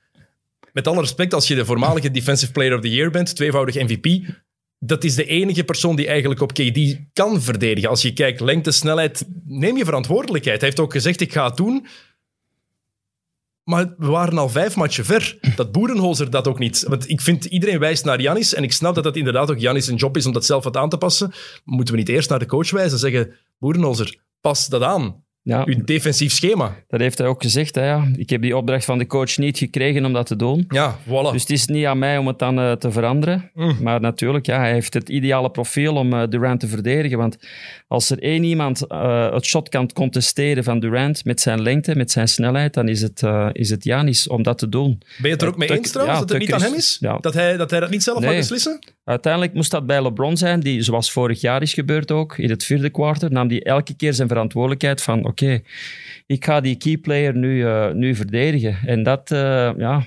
met 0.72 0.86
alle 0.86 1.00
respect, 1.00 1.34
als 1.34 1.48
je 1.48 1.54
de 1.54 1.64
voormalige 1.64 2.10
Defensive 2.10 2.52
Player 2.52 2.74
of 2.74 2.80
the 2.80 2.90
Year 2.90 3.10
bent, 3.10 3.36
tweevoudig 3.36 3.74
MVP, 3.74 4.28
dat 4.78 5.04
is 5.04 5.14
de 5.14 5.24
enige 5.24 5.64
persoon 5.64 5.96
die 5.96 6.06
eigenlijk 6.06 6.40
op 6.40 6.52
KD 6.52 6.96
kan 7.12 7.42
verdedigen. 7.42 7.90
Als 7.90 8.02
je 8.02 8.12
kijkt, 8.12 8.40
lengte, 8.40 8.70
snelheid, 8.70 9.24
neem 9.44 9.76
je 9.76 9.84
verantwoordelijkheid. 9.84 10.60
Hij 10.60 10.68
heeft 10.68 10.80
ook 10.80 10.92
gezegd, 10.92 11.20
ik 11.20 11.32
ga 11.32 11.46
het 11.46 11.56
doen. 11.56 11.86
Maar 13.64 13.94
we 13.98 14.06
waren 14.06 14.38
al 14.38 14.48
vijf 14.48 14.76
matchen 14.76 15.04
ver. 15.04 15.38
Dat 15.56 15.72
Boerenholzer 15.72 16.30
dat 16.30 16.48
ook 16.48 16.58
niet. 16.58 16.84
Want 16.88 17.08
ik 17.08 17.20
vind, 17.20 17.44
iedereen 17.44 17.78
wijst 17.78 18.04
naar 18.04 18.20
Janis. 18.20 18.54
En 18.54 18.62
ik 18.62 18.72
snap 18.72 18.94
dat 18.94 19.04
dat 19.04 19.16
inderdaad 19.16 19.50
ook 19.50 19.58
Janis 19.58 19.86
een 19.86 19.96
job 19.96 20.16
is 20.16 20.26
om 20.26 20.32
dat 20.32 20.44
zelf 20.44 20.64
wat 20.64 20.76
aan 20.76 20.88
te 20.88 20.98
passen. 20.98 21.32
Moeten 21.64 21.94
we 21.94 22.00
niet 22.00 22.08
eerst 22.08 22.30
naar 22.30 22.38
de 22.38 22.46
coach 22.46 22.70
wijzen 22.70 22.92
en 22.92 22.98
zeggen, 22.98 23.34
Boerenholzer, 23.58 24.16
pas 24.40 24.66
dat 24.66 24.82
aan. 24.82 25.24
Ja, 25.42 25.62
uw 25.64 25.84
defensief 25.84 26.32
schema. 26.32 26.76
Dat 26.88 27.00
heeft 27.00 27.18
hij 27.18 27.26
ook 27.26 27.42
gezegd. 27.42 27.74
Hè, 27.74 27.86
ja. 27.86 28.08
Ik 28.16 28.30
heb 28.30 28.42
die 28.42 28.56
opdracht 28.56 28.84
van 28.84 28.98
de 28.98 29.06
coach 29.06 29.36
niet 29.36 29.58
gekregen 29.58 30.04
om 30.04 30.12
dat 30.12 30.26
te 30.26 30.36
doen. 30.36 30.64
Ja, 30.68 30.98
voilà. 30.98 31.32
Dus 31.32 31.40
het 31.40 31.50
is 31.50 31.66
niet 31.66 31.86
aan 31.86 31.98
mij 31.98 32.18
om 32.18 32.26
het 32.26 32.38
dan 32.38 32.58
uh, 32.58 32.72
te 32.72 32.90
veranderen. 32.90 33.50
Mm. 33.54 33.76
Maar 33.82 34.00
natuurlijk, 34.00 34.46
ja, 34.46 34.58
hij 34.58 34.72
heeft 34.72 34.94
het 34.94 35.08
ideale 35.08 35.50
profiel 35.50 35.94
om 35.94 36.12
uh, 36.12 36.22
Durant 36.28 36.60
te 36.60 36.68
verdedigen. 36.68 37.18
Want 37.18 37.38
als 37.88 38.10
er 38.10 38.18
één 38.22 38.44
iemand 38.44 38.84
uh, 38.88 39.32
het 39.32 39.44
shot 39.44 39.68
kan 39.68 39.92
contesteren 39.92 40.64
van 40.64 40.80
Durant 40.80 41.24
met 41.24 41.40
zijn 41.40 41.62
lengte, 41.62 41.96
met 41.96 42.10
zijn 42.10 42.28
snelheid, 42.28 42.74
dan 42.74 42.88
is 42.88 43.02
het, 43.02 43.22
is 43.52 43.70
het 43.70 43.84
Janis 43.84 44.28
om 44.28 44.42
dat 44.42 44.58
te 44.58 44.68
doen. 44.68 44.98
Ben 44.98 45.08
je 45.22 45.28
het 45.28 45.42
er 45.42 45.48
ook 45.48 45.56
mee 45.56 45.70
eens 45.70 45.90
trouwens, 45.90 46.18
ja, 46.18 46.24
dat 46.24 46.32
het 46.34 46.38
niet 46.38 46.52
aan 46.52 46.62
hem 46.62 46.74
is? 46.74 46.96
Ja. 47.00 47.18
Dat, 47.18 47.34
hij, 47.34 47.56
dat 47.56 47.70
hij 47.70 47.80
dat 47.80 47.90
niet 47.90 48.02
zelf 48.02 48.18
nee. 48.18 48.28
mag 48.28 48.38
beslissen? 48.38 48.78
Uiteindelijk 49.04 49.54
moest 49.54 49.70
dat 49.70 49.86
bij 49.86 50.02
LeBron 50.02 50.36
zijn, 50.36 50.60
die, 50.60 50.82
zoals 50.82 51.12
vorig 51.12 51.40
jaar 51.40 51.62
is 51.62 51.74
gebeurd 51.74 52.10
ook, 52.10 52.38
in 52.38 52.50
het 52.50 52.64
vierde 52.64 52.90
kwartier, 52.90 53.30
nam 53.30 53.48
hij 53.48 53.62
elke 53.62 53.96
keer 53.96 54.14
zijn 54.14 54.28
verantwoordelijkheid 54.28 55.02
van 55.02 55.18
oké, 55.18 55.28
okay, 55.28 55.64
ik 56.26 56.44
ga 56.44 56.60
die 56.60 56.76
keyplayer 56.76 57.36
nu, 57.36 57.64
uh, 57.64 57.90
nu 57.90 58.14
verdedigen. 58.14 58.78
En 58.86 59.02
dat, 59.02 59.30
uh, 59.30 59.70
ja, 59.76 60.06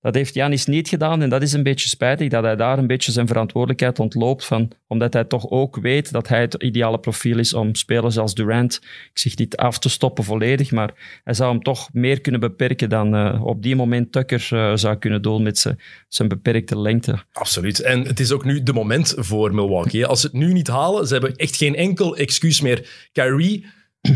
dat 0.00 0.14
heeft 0.14 0.34
Janis 0.34 0.66
niet 0.66 0.88
gedaan 0.88 1.22
en 1.22 1.28
dat 1.28 1.42
is 1.42 1.52
een 1.52 1.62
beetje 1.62 1.88
spijtig 1.88 2.28
dat 2.28 2.44
hij 2.44 2.56
daar 2.56 2.78
een 2.78 2.86
beetje 2.86 3.12
zijn 3.12 3.26
verantwoordelijkheid 3.26 3.98
ontloopt 3.98 4.44
van, 4.44 4.70
omdat 4.86 5.12
hij 5.12 5.24
toch 5.24 5.50
ook 5.50 5.76
weet 5.76 6.12
dat 6.12 6.28
hij 6.28 6.40
het 6.40 6.54
ideale 6.54 6.98
profiel 6.98 7.38
is 7.38 7.54
om 7.54 7.74
spelers 7.74 8.18
als 8.18 8.34
Durant, 8.34 8.80
ik 9.12 9.18
zeg 9.18 9.36
niet 9.36 9.56
af 9.56 9.78
te 9.78 9.88
stoppen 9.88 10.24
volledig, 10.24 10.70
maar 10.70 11.20
hij 11.24 11.34
zou 11.34 11.52
hem 11.52 11.62
toch 11.62 11.88
meer 11.92 12.20
kunnen 12.20 12.40
beperken 12.40 12.88
dan 12.88 13.14
uh, 13.14 13.44
op 13.44 13.62
die 13.62 13.76
moment 13.76 14.12
Tucker 14.12 14.48
uh, 14.52 14.72
zou 14.76 14.96
kunnen 14.96 15.22
doen 15.22 15.42
met 15.42 15.74
zijn 16.08 16.28
beperkte 16.28 16.78
lengte. 16.78 17.24
Absoluut. 17.32 17.80
En 17.80 18.06
het 18.06 18.20
is 18.20 18.32
ook 18.32 18.44
nu 18.44 18.62
de 18.62 18.72
moment 18.72 19.14
voor 19.16 19.54
Milwaukee. 19.54 20.06
Als 20.06 20.20
ze 20.20 20.26
het 20.26 20.36
nu 20.36 20.52
niet 20.52 20.68
halen, 20.68 21.06
ze 21.06 21.12
hebben 21.12 21.36
echt 21.36 21.56
geen 21.56 21.74
enkel 21.74 22.16
excuus 22.16 22.60
meer. 22.60 23.08
Kyrie 23.12 23.66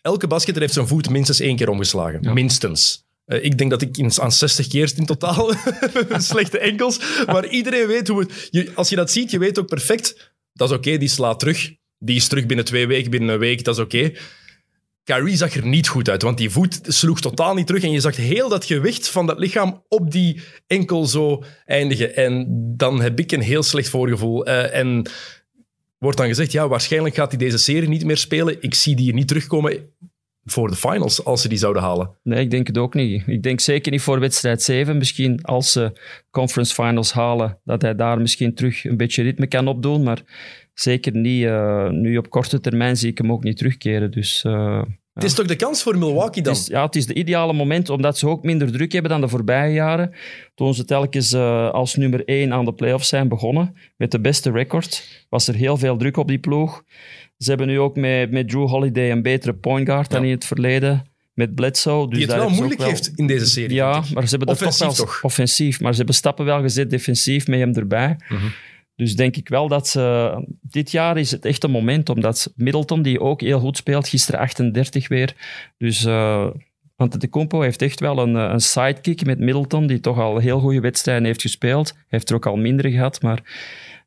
elke 0.00 0.26
basketter 0.26 0.62
heeft 0.62 0.74
zijn 0.74 0.86
voet 0.86 1.10
minstens 1.10 1.40
één 1.40 1.56
keer 1.56 1.68
omgeslagen. 1.68 2.18
Ja. 2.22 2.32
Minstens. 2.32 3.08
Uh, 3.32 3.44
ik 3.44 3.58
denk 3.58 3.70
dat 3.70 3.82
ik 3.82 4.18
aan 4.18 4.32
60 4.32 4.66
keer 4.66 4.92
in 4.96 5.06
totaal 5.06 5.54
slechte 6.18 6.58
enkels. 6.58 7.24
Maar 7.26 7.46
iedereen 7.46 7.86
weet 7.86 8.08
hoe 8.08 8.20
het... 8.20 8.70
Als 8.74 8.88
je 8.88 8.96
dat 8.96 9.10
ziet, 9.10 9.30
je 9.30 9.38
weet 9.38 9.58
ook 9.58 9.68
perfect... 9.68 10.38
Dat 10.52 10.70
is 10.70 10.76
oké, 10.76 10.96
die 10.98 11.08
slaat 11.08 11.38
terug. 11.38 11.74
Die 11.98 12.16
is 12.16 12.28
terug 12.28 12.46
binnen 12.46 12.64
twee 12.64 12.86
weken, 12.86 13.10
binnen 13.10 13.28
een 13.28 13.38
week. 13.38 13.64
Dat 13.64 13.74
is 13.74 13.80
oké. 13.82 13.96
Okay. 13.96 14.16
Kyrie 15.04 15.36
zag 15.36 15.54
er 15.54 15.66
niet 15.66 15.88
goed 15.88 16.08
uit, 16.08 16.22
want 16.22 16.38
die 16.38 16.50
voet 16.50 16.80
sloeg 16.82 17.20
totaal 17.20 17.54
niet 17.54 17.66
terug. 17.66 17.82
En 17.82 17.90
je 17.90 18.00
zag 18.00 18.16
heel 18.16 18.48
dat 18.48 18.64
gewicht 18.64 19.08
van 19.08 19.26
dat 19.26 19.38
lichaam 19.38 19.84
op 19.88 20.10
die 20.10 20.40
enkel 20.66 21.06
zo 21.06 21.44
eindigen. 21.64 22.16
En 22.16 22.46
dan 22.76 23.00
heb 23.00 23.18
ik 23.18 23.32
een 23.32 23.40
heel 23.40 23.62
slecht 23.62 23.88
voorgevoel. 23.88 24.48
Uh, 24.48 24.74
en 24.74 25.10
wordt 25.98 26.16
dan 26.16 26.26
gezegd, 26.26 26.52
ja, 26.52 26.68
waarschijnlijk 26.68 27.14
gaat 27.14 27.30
hij 27.30 27.38
deze 27.38 27.58
serie 27.58 27.88
niet 27.88 28.04
meer 28.04 28.16
spelen. 28.16 28.62
Ik 28.62 28.74
zie 28.74 28.96
die 28.96 29.04
hier 29.04 29.14
niet 29.14 29.28
terugkomen 29.28 29.92
voor 30.50 30.68
de 30.68 30.76
finals, 30.76 31.24
als 31.24 31.42
ze 31.42 31.48
die 31.48 31.58
zouden 31.58 31.82
halen. 31.82 32.10
Nee, 32.22 32.40
ik 32.40 32.50
denk 32.50 32.66
het 32.66 32.78
ook 32.78 32.94
niet. 32.94 33.22
Ik 33.26 33.42
denk 33.42 33.60
zeker 33.60 33.92
niet 33.92 34.02
voor 34.02 34.20
wedstrijd 34.20 34.62
7. 34.62 34.96
Misschien 34.98 35.42
als 35.42 35.72
ze 35.72 35.92
conference 36.30 36.74
finals 36.74 37.12
halen, 37.12 37.58
dat 37.64 37.82
hij 37.82 37.94
daar 37.94 38.20
misschien 38.20 38.54
terug 38.54 38.84
een 38.84 38.96
beetje 38.96 39.22
ritme 39.22 39.46
kan 39.46 39.68
opdoen. 39.68 40.02
Maar 40.02 40.22
zeker 40.74 41.16
niet, 41.16 41.42
uh, 41.42 41.88
nu 41.88 42.16
op 42.16 42.30
korte 42.30 42.60
termijn 42.60 42.96
zie 42.96 43.10
ik 43.10 43.18
hem 43.18 43.32
ook 43.32 43.42
niet 43.42 43.56
terugkeren. 43.56 44.10
Dus... 44.10 44.44
Uh, 44.46 44.82
het 45.14 45.24
is 45.24 45.34
toch 45.34 45.46
de 45.46 45.56
kans 45.56 45.82
voor 45.82 45.98
Milwaukee 45.98 46.42
dan? 46.42 46.52
Het 46.52 46.62
is, 46.62 46.68
ja, 46.68 46.84
het 46.84 46.96
is 46.96 47.06
de 47.06 47.14
ideale 47.14 47.52
moment, 47.52 47.88
omdat 47.88 48.18
ze 48.18 48.28
ook 48.28 48.42
minder 48.42 48.72
druk 48.72 48.92
hebben 48.92 49.10
dan 49.10 49.20
de 49.20 49.28
voorbije 49.28 49.72
jaren. 49.72 50.14
Toen 50.54 50.74
ze 50.74 50.84
telkens 50.84 51.32
uh, 51.32 51.70
als 51.70 51.94
nummer 51.94 52.24
1 52.24 52.52
aan 52.52 52.64
de 52.64 52.72
playoffs 52.72 53.08
zijn 53.08 53.28
begonnen, 53.28 53.76
met 53.96 54.10
de 54.10 54.20
beste 54.20 54.50
record, 54.50 55.24
was 55.28 55.48
er 55.48 55.54
heel 55.54 55.76
veel 55.76 55.96
druk 55.96 56.16
op 56.16 56.28
die 56.28 56.38
ploeg. 56.38 56.84
Ze 57.42 57.48
hebben 57.48 57.66
nu 57.66 57.78
ook 57.80 57.96
met, 57.96 58.30
met 58.30 58.48
Drew 58.48 58.68
Holiday 58.68 59.10
een 59.10 59.22
betere 59.22 59.54
point 59.54 59.86
guard 59.86 60.10
ja. 60.10 60.16
dan 60.16 60.24
in 60.24 60.30
het 60.30 60.44
verleden. 60.44 61.04
Met 61.34 61.54
Bledsoe. 61.54 62.08
Dus 62.08 62.18
Die 62.18 62.26
het 62.28 62.36
wel 62.36 62.50
moeilijk 62.50 62.80
wel... 62.80 62.88
heeft 62.88 63.12
in 63.14 63.26
deze 63.26 63.46
serie. 63.46 63.74
Ja, 63.74 64.02
maar 64.14 64.22
ze 64.22 64.36
hebben 64.36 64.48
offensief 64.48 64.86
dat 64.86 64.96
toch 64.96 64.96
wel 64.96 65.06
toch? 65.06 65.24
offensief. 65.24 65.80
Maar 65.80 65.90
ze 65.90 65.96
hebben 65.96 66.14
stappen 66.14 66.44
wel 66.44 66.60
gezet 66.60 66.90
defensief 66.90 67.46
met 67.46 67.58
hem 67.58 67.74
erbij. 67.74 68.16
Mm 68.28 68.38
-hmm. 68.38 68.52
Dus 68.96 69.16
denk 69.16 69.36
ik 69.36 69.48
wel 69.48 69.68
dat 69.68 69.88
ze... 69.88 70.34
Dit 70.60 70.90
jaar 70.90 71.18
is 71.18 71.30
het 71.30 71.44
echt 71.44 71.64
een 71.64 71.70
moment, 71.70 72.08
omdat 72.08 72.52
Middleton, 72.56 73.02
die 73.02 73.20
ook 73.20 73.40
heel 73.40 73.60
goed 73.60 73.76
speelt, 73.76 74.08
gisteren 74.08 74.40
38 74.40 75.08
weer. 75.08 75.34
Dus... 75.78 76.04
Uh, 76.04 76.46
want 76.96 77.20
de 77.20 77.28
Compo 77.28 77.60
heeft 77.60 77.82
echt 77.82 78.00
wel 78.00 78.18
een, 78.18 78.34
een 78.34 78.60
sidekick 78.60 79.24
met 79.24 79.38
Middleton, 79.38 79.86
die 79.86 80.00
toch 80.00 80.18
al 80.18 80.38
heel 80.38 80.60
goede 80.60 80.80
wedstrijden 80.80 81.24
heeft 81.24 81.40
gespeeld. 81.40 81.92
Hij 81.92 82.04
heeft 82.08 82.28
er 82.28 82.36
ook 82.36 82.46
al 82.46 82.56
minder 82.56 82.90
gehad, 82.90 83.22
maar 83.22 83.42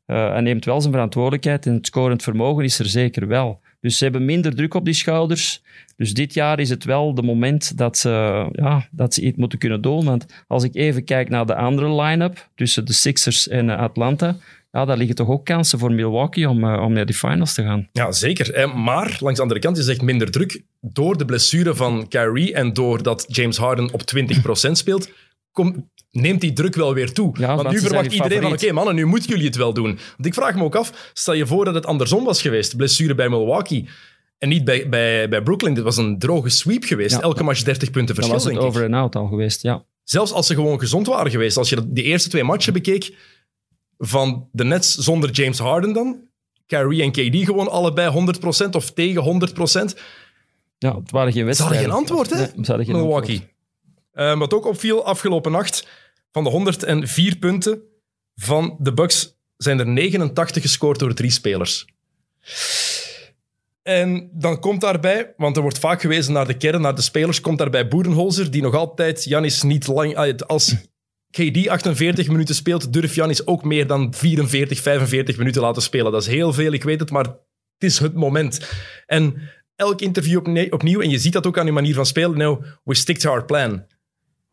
uh, 0.06 0.30
hij 0.30 0.40
neemt 0.40 0.64
wel 0.64 0.80
zijn 0.80 0.92
verantwoordelijkheid 0.92 1.66
en 1.66 1.74
het 1.74 1.86
scorend 1.86 2.22
vermogen 2.22 2.64
is 2.64 2.78
er 2.78 2.86
zeker 2.86 3.26
wel. 3.26 3.60
Dus 3.80 3.98
ze 3.98 4.04
hebben 4.04 4.24
minder 4.24 4.54
druk 4.54 4.74
op 4.74 4.84
die 4.84 4.94
schouders. 4.94 5.62
Dus 5.96 6.14
dit 6.14 6.34
jaar 6.34 6.60
is 6.60 6.70
het 6.70 6.84
wel 6.84 7.14
de 7.14 7.22
moment 7.22 7.78
dat 7.78 7.98
ze, 7.98 8.08
ja, 8.52 8.88
dat 8.90 9.14
ze 9.14 9.22
iets 9.22 9.36
moeten 9.36 9.58
kunnen 9.58 9.80
doen. 9.80 10.04
Want 10.04 10.26
als 10.46 10.64
ik 10.64 10.74
even 10.74 11.04
kijk 11.04 11.28
naar 11.28 11.46
de 11.46 11.54
andere 11.54 12.02
line-up 12.02 12.48
tussen 12.54 12.84
de 12.84 12.92
Sixers 12.92 13.48
en 13.48 13.70
Atlanta, 13.70 14.36
ja, 14.72 14.84
daar 14.84 14.96
liggen 14.96 15.16
toch 15.16 15.28
ook 15.28 15.44
kansen 15.44 15.78
voor 15.78 15.92
Milwaukee 15.92 16.48
om, 16.48 16.64
om 16.64 16.92
naar 16.92 17.06
die 17.06 17.14
finals 17.14 17.54
te 17.54 17.62
gaan. 17.62 17.88
Ja, 17.92 18.12
zeker. 18.12 18.68
Maar 18.78 19.16
langs 19.20 19.36
de 19.36 19.42
andere 19.42 19.60
kant 19.60 19.76
is 19.76 19.86
echt 19.86 20.02
minder 20.02 20.30
druk. 20.30 20.62
Door 20.80 21.18
de 21.18 21.24
blessure 21.24 21.74
van 21.74 22.08
Kyrie 22.08 22.54
en 22.54 22.72
doordat 22.72 23.24
James 23.28 23.56
Harden 23.56 23.92
op 23.92 24.00
20% 24.68 24.70
speelt, 24.70 25.10
komt, 25.52 25.76
neemt 26.14 26.40
die 26.40 26.52
druk 26.52 26.74
wel 26.74 26.94
weer 26.94 27.12
toe. 27.12 27.34
Ja, 27.38 27.56
Want 27.56 27.70
nu 27.70 27.78
verwacht 27.78 28.12
iedereen 28.12 28.42
van, 28.42 28.52
oké 28.52 28.72
mannen, 28.72 28.94
nu 28.94 29.04
moeten 29.06 29.30
jullie 29.30 29.46
het 29.46 29.56
wel 29.56 29.72
doen. 29.72 29.98
Want 30.16 30.26
ik 30.26 30.34
vraag 30.34 30.54
me 30.54 30.62
ook 30.62 30.74
af, 30.74 31.10
stel 31.12 31.34
je 31.34 31.46
voor 31.46 31.64
dat 31.64 31.74
het 31.74 31.86
andersom 31.86 32.24
was 32.24 32.42
geweest, 32.42 32.76
blessure 32.76 33.14
bij 33.14 33.28
Milwaukee, 33.28 33.88
en 34.38 34.48
niet 34.48 34.64
bij, 34.64 34.88
bij, 34.88 35.28
bij 35.28 35.42
Brooklyn. 35.42 35.74
Dit 35.74 35.84
was 35.84 35.96
een 35.96 36.18
droge 36.18 36.48
sweep 36.48 36.84
geweest. 36.84 37.14
Ja. 37.14 37.20
Elke 37.20 37.42
match 37.42 37.62
30 37.62 37.90
punten 37.90 38.14
verschil, 38.14 38.36
Dat 38.36 38.44
was 38.44 38.54
het 38.54 38.62
over 38.62 38.84
en 38.84 38.94
out 38.94 39.16
al 39.16 39.26
geweest, 39.26 39.62
ja. 39.62 39.84
Zelfs 40.02 40.32
als 40.32 40.46
ze 40.46 40.54
gewoon 40.54 40.78
gezond 40.78 41.06
waren 41.06 41.30
geweest. 41.30 41.56
Als 41.56 41.68
je 41.68 41.92
de 41.92 42.02
eerste 42.02 42.28
twee 42.28 42.44
matchen 42.44 42.72
bekeek 42.72 43.14
van 43.98 44.48
de 44.52 44.64
Nets 44.64 44.94
zonder 44.94 45.30
James 45.30 45.58
Harden 45.58 45.92
dan, 45.92 46.20
Kyrie 46.66 47.02
en 47.02 47.10
KD 47.12 47.44
gewoon 47.44 47.70
allebei 47.70 48.34
100% 48.66 48.70
of 48.70 48.90
tegen 48.90 49.22
100%. 49.94 49.98
Ja, 50.78 50.96
het 50.96 51.10
waren 51.10 51.32
geen 51.32 51.40
Ze 51.40 51.44
wedstrijden. 51.44 51.56
hadden 51.58 51.76
geen 51.76 51.90
antwoord, 51.90 52.30
hè? 52.30 52.36
Nee, 52.76 52.84
ze 52.84 52.92
Milwaukee. 52.92 53.34
antwoord. 53.34 53.52
Eh, 54.12 54.38
wat 54.38 54.54
ook 54.54 54.66
opviel 54.66 55.04
afgelopen 55.04 55.52
nacht, 55.52 55.86
van 56.34 56.44
de 56.44 56.50
104 56.50 57.36
punten 57.36 57.82
van 58.34 58.76
de 58.80 58.92
Bucks 58.92 59.36
zijn 59.56 59.78
er 59.78 59.86
89 59.86 60.62
gescoord 60.62 60.98
door 60.98 61.14
drie 61.14 61.30
spelers. 61.30 61.86
En 63.82 64.30
dan 64.32 64.60
komt 64.60 64.80
daarbij, 64.80 65.34
want 65.36 65.56
er 65.56 65.62
wordt 65.62 65.78
vaak 65.78 66.00
gewezen 66.00 66.32
naar 66.32 66.46
de 66.46 66.56
kern, 66.56 66.80
naar 66.80 66.94
de 66.94 67.02
spelers, 67.02 67.40
komt 67.40 67.58
daarbij 67.58 67.88
Boerenholzer, 67.88 68.50
die 68.50 68.62
nog 68.62 68.74
altijd 68.74 69.24
Janis 69.24 69.62
niet 69.62 69.86
lang... 69.86 70.16
ah, 70.16 70.36
Als 70.46 70.74
KD 71.30 71.68
48 71.68 72.28
minuten 72.28 72.54
speelt, 72.54 72.92
durft 72.92 73.14
Janis 73.14 73.46
ook 73.46 73.64
meer 73.64 73.86
dan 73.86 74.14
44, 74.14 74.80
45 74.80 75.36
minuten 75.36 75.62
laten 75.62 75.82
spelen. 75.82 76.12
Dat 76.12 76.22
is 76.22 76.28
heel 76.28 76.52
veel, 76.52 76.72
ik 76.72 76.84
weet 76.84 77.00
het, 77.00 77.10
maar 77.10 77.24
het 77.24 77.38
is 77.78 77.98
het 77.98 78.14
moment. 78.14 78.70
En 79.06 79.50
elk 79.76 80.00
interview 80.00 80.38
opnieuw, 80.70 81.00
en 81.00 81.10
je 81.10 81.18
ziet 81.18 81.32
dat 81.32 81.46
ook 81.46 81.58
aan 81.58 81.66
uw 81.66 81.72
manier 81.72 81.94
van 81.94 82.06
spelen, 82.06 82.38
nou, 82.38 82.64
we 82.84 82.94
stick 82.94 83.18
to 83.18 83.30
our 83.30 83.44
plan. 83.44 83.86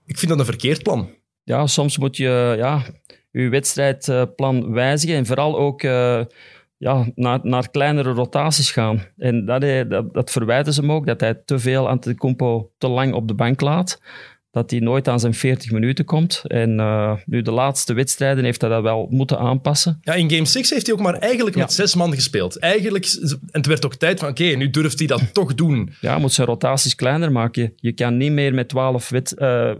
Ik 0.05 0.17
vind 0.17 0.31
dat 0.31 0.39
een 0.39 0.45
verkeerd 0.45 0.83
plan. 0.83 1.19
Ja, 1.43 1.67
soms 1.67 1.97
moet 1.97 2.17
je 2.17 2.53
ja, 2.57 2.83
je 3.31 3.49
wedstrijdplan 3.49 4.71
wijzigen 4.73 5.15
en 5.15 5.25
vooral 5.25 5.57
ook 5.57 5.83
eh, 5.83 6.21
ja, 6.77 7.05
naar, 7.15 7.39
naar 7.43 7.69
kleinere 7.69 8.11
rotaties 8.11 8.71
gaan. 8.71 9.01
En 9.17 9.45
dat, 9.45 9.61
hij- 9.61 9.87
dat, 9.87 10.13
dat 10.13 10.31
verwijten 10.31 10.73
ze 10.73 10.81
hem 10.81 10.91
ook, 10.91 11.05
dat 11.05 11.19
hij 11.21 11.41
te 11.45 11.59
veel 11.59 11.89
Antetokounmpo 11.89 12.71
te 12.77 12.87
lang 12.87 13.13
op 13.13 13.27
de 13.27 13.33
bank 13.33 13.61
laat. 13.61 14.01
Dat 14.51 14.71
hij 14.71 14.79
nooit 14.79 15.07
aan 15.07 15.19
zijn 15.19 15.33
40 15.33 15.71
minuten 15.71 16.05
komt. 16.05 16.41
En 16.47 16.79
eh, 16.79 17.13
nu 17.25 17.41
de 17.41 17.51
laatste 17.51 17.93
wedstrijden 17.93 18.43
heeft 18.43 18.61
hij 18.61 18.69
dat 18.69 18.81
wel 18.81 19.07
moeten 19.09 19.37
aanpassen. 19.39 19.97
Ja, 20.01 20.13
in 20.13 20.31
Game 20.31 20.45
6 20.45 20.69
heeft 20.69 20.85
hij 20.85 20.95
ook 20.95 21.01
maar 21.01 21.13
eigenlijk 21.13 21.55
Ja. 21.55 21.61
met 21.61 21.73
zes 21.73 21.95
man 21.95 22.13
gespeeld. 22.13 22.59
Eigenlijk, 22.59 23.05
en 23.21 23.39
het 23.51 23.65
werd 23.65 23.85
ook 23.85 23.95
tijd 23.95 24.19
van, 24.19 24.29
oké, 24.29 24.43
nu 24.43 24.69
durft 24.69 24.97
hij 24.99 25.07
dat 25.07 25.33
toch 25.33 25.55
doen. 25.55 25.93
Ja, 26.01 26.17
moet 26.17 26.33
zijn 26.33 26.47
rotaties 26.47 26.95
kleiner 26.95 27.31
maken. 27.31 27.73
Je, 27.75 27.91
kan 27.93 28.17
niet 28.17 28.31
meer 28.31 28.53
met 28.53 28.69
12 28.69 29.09
wed- 29.09 29.33
eh, 29.37 29.71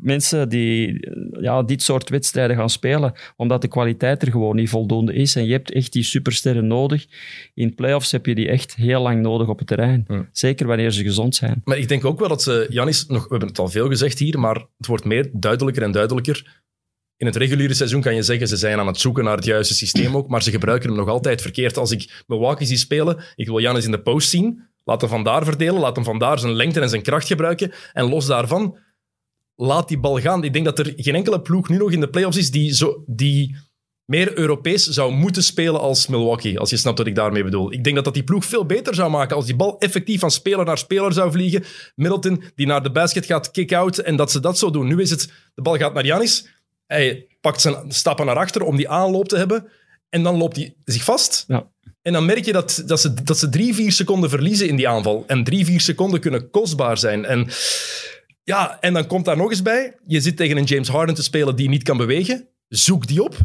mensen 0.00 0.48
die 0.48 1.08
ja, 1.40 1.62
dit 1.62 1.82
soort 1.82 2.08
wedstrijden 2.08 2.56
gaan 2.56 2.70
spelen, 2.70 3.12
omdat 3.36 3.62
de 3.62 3.68
kwaliteit 3.68 4.22
er 4.22 4.30
gewoon 4.30 4.56
niet 4.56 4.68
voldoende 4.68 5.14
is. 5.14 5.36
En 5.36 5.46
je 5.46 5.52
hebt 5.52 5.72
echt 5.72 5.92
die 5.92 6.02
supersterren 6.02 6.66
nodig. 6.66 7.06
In 7.54 7.74
playoffs 7.74 8.12
heb 8.12 8.26
je 8.26 8.34
die 8.34 8.48
echt 8.48 8.74
heel 8.74 9.02
lang 9.02 9.22
nodig 9.22 9.48
op 9.48 9.58
het 9.58 9.66
terrein. 9.66 10.06
Zeker 10.32 10.66
wanneer 10.66 10.90
ze 10.90 11.02
gezond 11.02 11.34
zijn. 11.34 11.60
Maar 11.64 11.78
ik 11.78 11.88
denk 11.88 12.04
ook 12.04 12.18
wel 12.18 12.28
dat 12.28 12.42
ze, 12.42 12.66
Janis, 12.68 13.06
nog, 13.06 13.22
we 13.22 13.28
hebben 13.28 13.48
het 13.48 13.58
al 13.58 13.68
veel 13.68 13.88
gezegd 13.88 14.18
hier, 14.18 14.38
maar 14.38 14.66
het 14.76 14.86
wordt 14.86 15.04
meer 15.04 15.30
duidelijker 15.32 15.82
en 15.82 15.92
duidelijker. 15.92 16.62
In 17.16 17.26
het 17.26 17.36
reguliere 17.36 17.74
seizoen 17.74 18.00
kan 18.00 18.14
je 18.14 18.22
zeggen, 18.22 18.48
ze 18.48 18.56
zijn 18.56 18.78
aan 18.78 18.86
het 18.86 18.98
zoeken 18.98 19.24
naar 19.24 19.36
het 19.36 19.44
juiste 19.44 19.74
systeem 19.74 20.16
ook, 20.16 20.28
maar 20.28 20.42
ze 20.42 20.50
gebruiken 20.50 20.88
hem 20.88 20.98
nog 20.98 21.08
altijd 21.08 21.42
verkeerd. 21.42 21.76
Als 21.76 21.90
ik 21.90 22.24
Milwaukee 22.26 22.66
zie 22.66 22.76
spelen, 22.76 23.24
ik 23.34 23.46
wil 23.46 23.58
Janis 23.58 23.84
in 23.84 23.90
de 23.90 24.00
post 24.00 24.28
zien, 24.28 24.62
laat 24.84 25.00
hem 25.00 25.10
vandaar 25.10 25.44
verdelen, 25.44 25.80
laat 25.80 25.96
hem 25.96 26.04
vandaar 26.04 26.38
zijn 26.38 26.52
lengte 26.52 26.80
en 26.80 26.88
zijn 26.88 27.02
kracht 27.02 27.26
gebruiken, 27.26 27.72
en 27.92 28.08
los 28.08 28.26
daarvan, 28.26 28.78
laat 29.56 29.88
die 29.88 29.98
bal 29.98 30.20
gaan. 30.20 30.44
Ik 30.44 30.52
denk 30.52 30.64
dat 30.64 30.78
er 30.78 30.92
geen 30.96 31.14
enkele 31.14 31.40
ploeg 31.40 31.68
nu 31.68 31.76
nog 31.76 31.92
in 31.92 32.00
de 32.00 32.08
playoffs 32.08 32.36
is 32.36 32.50
die, 32.50 32.74
zo, 32.74 33.04
die 33.06 33.56
meer 34.04 34.38
Europees 34.38 34.86
zou 34.86 35.12
moeten 35.12 35.42
spelen 35.42 35.80
als 35.80 36.06
Milwaukee, 36.06 36.58
als 36.58 36.70
je 36.70 36.76
snapt 36.76 36.98
wat 36.98 37.06
ik 37.06 37.14
daarmee 37.14 37.44
bedoel. 37.44 37.72
Ik 37.72 37.84
denk 37.84 37.96
dat 37.96 38.04
dat 38.04 38.14
die 38.14 38.24
ploeg 38.24 38.44
veel 38.44 38.66
beter 38.66 38.94
zou 38.94 39.10
maken 39.10 39.36
als 39.36 39.46
die 39.46 39.56
bal 39.56 39.78
effectief 39.78 40.20
van 40.20 40.30
speler 40.30 40.64
naar 40.64 40.78
speler 40.78 41.12
zou 41.12 41.30
vliegen. 41.30 41.64
Middleton 41.94 42.42
die 42.54 42.66
naar 42.66 42.82
de 42.82 42.90
basket 42.90 43.26
gaat, 43.26 43.50
kick-out, 43.50 43.98
en 43.98 44.16
dat 44.16 44.30
ze 44.30 44.40
dat 44.40 44.58
zo 44.58 44.70
doen. 44.70 44.86
Nu 44.86 45.00
is 45.00 45.10
het, 45.10 45.32
de 45.54 45.62
bal 45.62 45.76
gaat 45.76 45.94
naar 45.94 46.04
Janis, 46.04 46.48
hij 46.86 47.26
pakt 47.40 47.60
zijn 47.60 47.92
stappen 47.92 48.26
naar 48.26 48.36
achter 48.36 48.62
om 48.62 48.76
die 48.76 48.88
aanloop 48.88 49.28
te 49.28 49.36
hebben, 49.36 49.68
en 50.08 50.22
dan 50.22 50.36
loopt 50.36 50.56
hij 50.56 50.74
zich 50.84 51.04
vast. 51.04 51.44
Ja. 51.46 51.72
En 52.02 52.12
dan 52.12 52.24
merk 52.24 52.44
je 52.44 52.52
dat, 52.52 52.82
dat, 52.86 53.00
ze, 53.00 53.14
dat 53.14 53.38
ze 53.38 53.48
drie, 53.48 53.74
vier 53.74 53.92
seconden 53.92 54.30
verliezen 54.30 54.68
in 54.68 54.76
die 54.76 54.88
aanval. 54.88 55.24
En 55.26 55.44
drie, 55.44 55.64
vier 55.64 55.80
seconden 55.80 56.20
kunnen 56.20 56.50
kostbaar 56.50 56.98
zijn. 56.98 57.24
En 57.24 57.48
ja, 58.44 58.80
en 58.80 58.92
dan 58.92 59.06
komt 59.06 59.24
daar 59.24 59.36
nog 59.36 59.50
eens 59.50 59.62
bij, 59.62 59.94
je 60.06 60.20
zit 60.20 60.36
tegen 60.36 60.56
een 60.56 60.64
James 60.64 60.88
Harden 60.88 61.14
te 61.14 61.22
spelen 61.22 61.56
die 61.56 61.68
niet 61.68 61.82
kan 61.82 61.96
bewegen. 61.96 62.48
Zoek 62.68 63.06
die 63.06 63.22
op. 63.22 63.36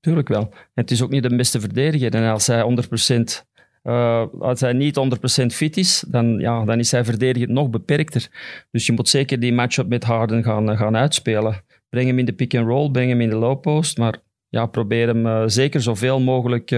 Tuurlijk 0.00 0.28
wel. 0.28 0.52
Het 0.74 0.90
is 0.90 1.02
ook 1.02 1.10
niet 1.10 1.22
de 1.22 1.36
beste 1.36 1.60
verdediger. 1.60 2.14
En 2.14 2.30
als 2.30 2.46
hij 2.46 2.62
100%. 2.62 3.44
eh, 3.82 4.24
als 4.38 4.60
hij 4.60 4.72
niet 4.72 4.96
100% 4.96 5.54
fit 5.54 5.76
is, 5.76 6.04
dan, 6.08 6.38
ja, 6.38 6.64
dan 6.64 6.78
is 6.78 6.90
hij 6.90 7.04
verdedigend 7.04 7.50
nog 7.50 7.70
beperkter. 7.70 8.28
Dus 8.70 8.86
je 8.86 8.92
moet 8.92 9.08
zeker 9.08 9.40
die 9.40 9.52
matchup 9.52 9.88
met 9.88 10.04
Harden 10.04 10.42
gaan, 10.42 10.70
eh, 10.70 10.78
gaan 10.78 10.96
uitspelen. 10.96 11.64
Breng 11.88 12.06
hem 12.06 12.18
in 12.18 12.24
de 12.24 12.32
pick-and-roll, 12.32 12.90
breng 12.90 13.08
hem 13.08 13.20
in 13.20 13.30
de 13.30 13.36
low 13.36 13.60
post, 13.60 13.98
maar 13.98 14.18
ja, 14.48 14.66
probeer 14.66 15.06
hem 15.06 15.26
eh, 15.26 15.42
zeker 15.46 15.82
zoveel 15.82 16.20
mogelijk 16.20 16.70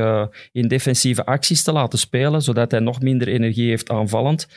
in 0.52 0.68
defensieve 0.68 1.26
acties 1.26 1.62
te 1.62 1.72
laten 1.72 1.98
spelen, 1.98 2.42
zodat 2.42 2.70
hij 2.70 2.80
nog 2.80 3.00
minder 3.00 3.28
energie 3.28 3.68
heeft 3.68 3.90
aanvallend, 3.90 4.48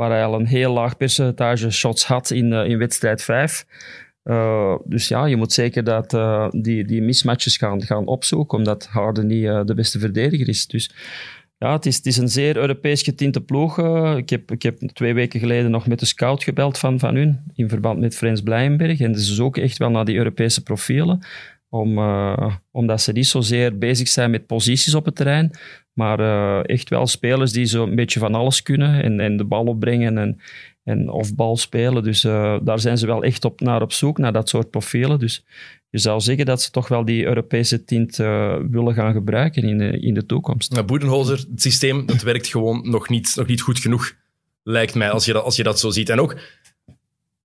waar 0.00 0.10
hij 0.10 0.24
al 0.24 0.34
een 0.34 0.46
heel 0.46 0.72
laag 0.72 0.96
percentage 0.96 1.70
shots 1.70 2.04
had 2.04 2.30
in, 2.30 2.52
eh, 2.52 2.68
in 2.68 2.78
wedstrijd 2.78 3.22
5. 3.22 3.66
Uh, 4.24 4.76
dus 4.84 5.08
ja, 5.08 5.24
je 5.24 5.36
moet 5.36 5.52
zeker 5.52 5.84
dat, 5.84 6.12
uh, 6.12 6.48
die, 6.50 6.84
die 6.84 7.02
mismatches 7.02 7.56
gaan, 7.56 7.82
gaan 7.82 8.06
opzoeken, 8.06 8.58
omdat 8.58 8.86
Harden 8.86 9.26
niet 9.26 9.66
de 9.66 9.74
beste 9.74 9.98
verdediger 9.98 10.48
is. 10.48 10.66
Dus 10.66 10.90
ja, 11.58 11.72
het 11.72 11.86
is, 11.86 11.96
het 11.96 12.06
is 12.06 12.16
een 12.16 12.28
zeer 12.28 12.56
Europees 12.56 13.02
getinte 13.02 13.40
ploeg. 13.40 13.78
Ik, 14.16 14.30
heb, 14.30 14.50
ik 14.50 14.62
heb 14.62 14.78
twee 14.78 15.14
weken 15.14 15.40
geleden 15.40 15.70
nog 15.70 15.86
met 15.86 15.98
de 15.98 16.06
scout 16.06 16.44
gebeld 16.44 16.78
van, 16.78 16.98
van 16.98 17.14
hun, 17.14 17.40
in 17.54 17.68
verband 17.68 18.00
met 18.00 18.16
Frans 18.16 18.42
Blijenberg. 18.42 19.00
En 19.00 19.14
ze 19.14 19.34
zoeken 19.34 19.62
echt 19.62 19.78
wel 19.78 19.90
naar 19.90 20.04
die 20.04 20.16
Europese 20.16 20.62
profielen, 20.62 21.20
om, 21.68 21.98
omdat 22.70 23.00
ze 23.00 23.12
niet 23.12 23.26
zozeer 23.26 23.78
bezig 23.78 24.08
zijn 24.08 24.30
met 24.30 24.46
posities 24.46 24.94
op 24.94 25.04
het 25.04 25.16
terrein, 25.16 25.50
maar 25.92 26.20
uh, 26.20 26.68
echt 26.68 26.88
wel 26.88 27.06
spelers 27.06 27.52
die 27.52 27.64
zo 27.64 27.82
een 27.82 27.94
beetje 27.94 28.20
van 28.20 28.34
alles 28.34 28.62
kunnen 28.62 29.02
en, 29.02 29.20
en 29.20 29.36
de 29.36 29.44
bal 29.44 29.64
opbrengen 29.64 30.18
en, 30.18 30.40
en 30.82 31.10
of 31.10 31.34
bal 31.34 31.56
spelen. 31.56 32.02
Dus 32.02 32.24
uh, 32.24 32.58
daar 32.62 32.78
zijn 32.78 32.98
ze 32.98 33.06
wel 33.06 33.22
echt 33.22 33.44
op, 33.44 33.60
naar 33.60 33.82
op 33.82 33.92
zoek, 33.92 34.18
naar 34.18 34.32
dat 34.32 34.48
soort 34.48 34.70
profielen. 34.70 35.18
Dus 35.18 35.44
je 35.90 35.98
zou 35.98 36.20
zeggen 36.20 36.46
dat 36.46 36.62
ze 36.62 36.70
toch 36.70 36.88
wel 36.88 37.04
die 37.04 37.24
Europese 37.24 37.84
tint 37.84 38.18
uh, 38.18 38.56
willen 38.70 38.94
gaan 38.94 39.12
gebruiken 39.12 39.62
in 39.62 39.78
de, 39.78 40.00
in 40.00 40.14
de 40.14 40.26
toekomst. 40.26 40.72
Nou, 40.72 40.84
Boedenholzer, 40.84 41.44
het 41.50 41.62
systeem, 41.62 42.06
dat 42.06 42.22
werkt 42.22 42.46
gewoon 42.46 42.90
nog 42.90 43.08
niet, 43.08 43.32
nog 43.36 43.46
niet 43.46 43.60
goed 43.60 43.78
genoeg, 43.78 44.12
lijkt 44.62 44.94
mij, 44.94 45.10
als 45.10 45.24
je, 45.24 45.32
dat, 45.32 45.44
als 45.44 45.56
je 45.56 45.62
dat 45.62 45.80
zo 45.80 45.90
ziet. 45.90 46.08
En 46.08 46.20
ook, 46.20 46.36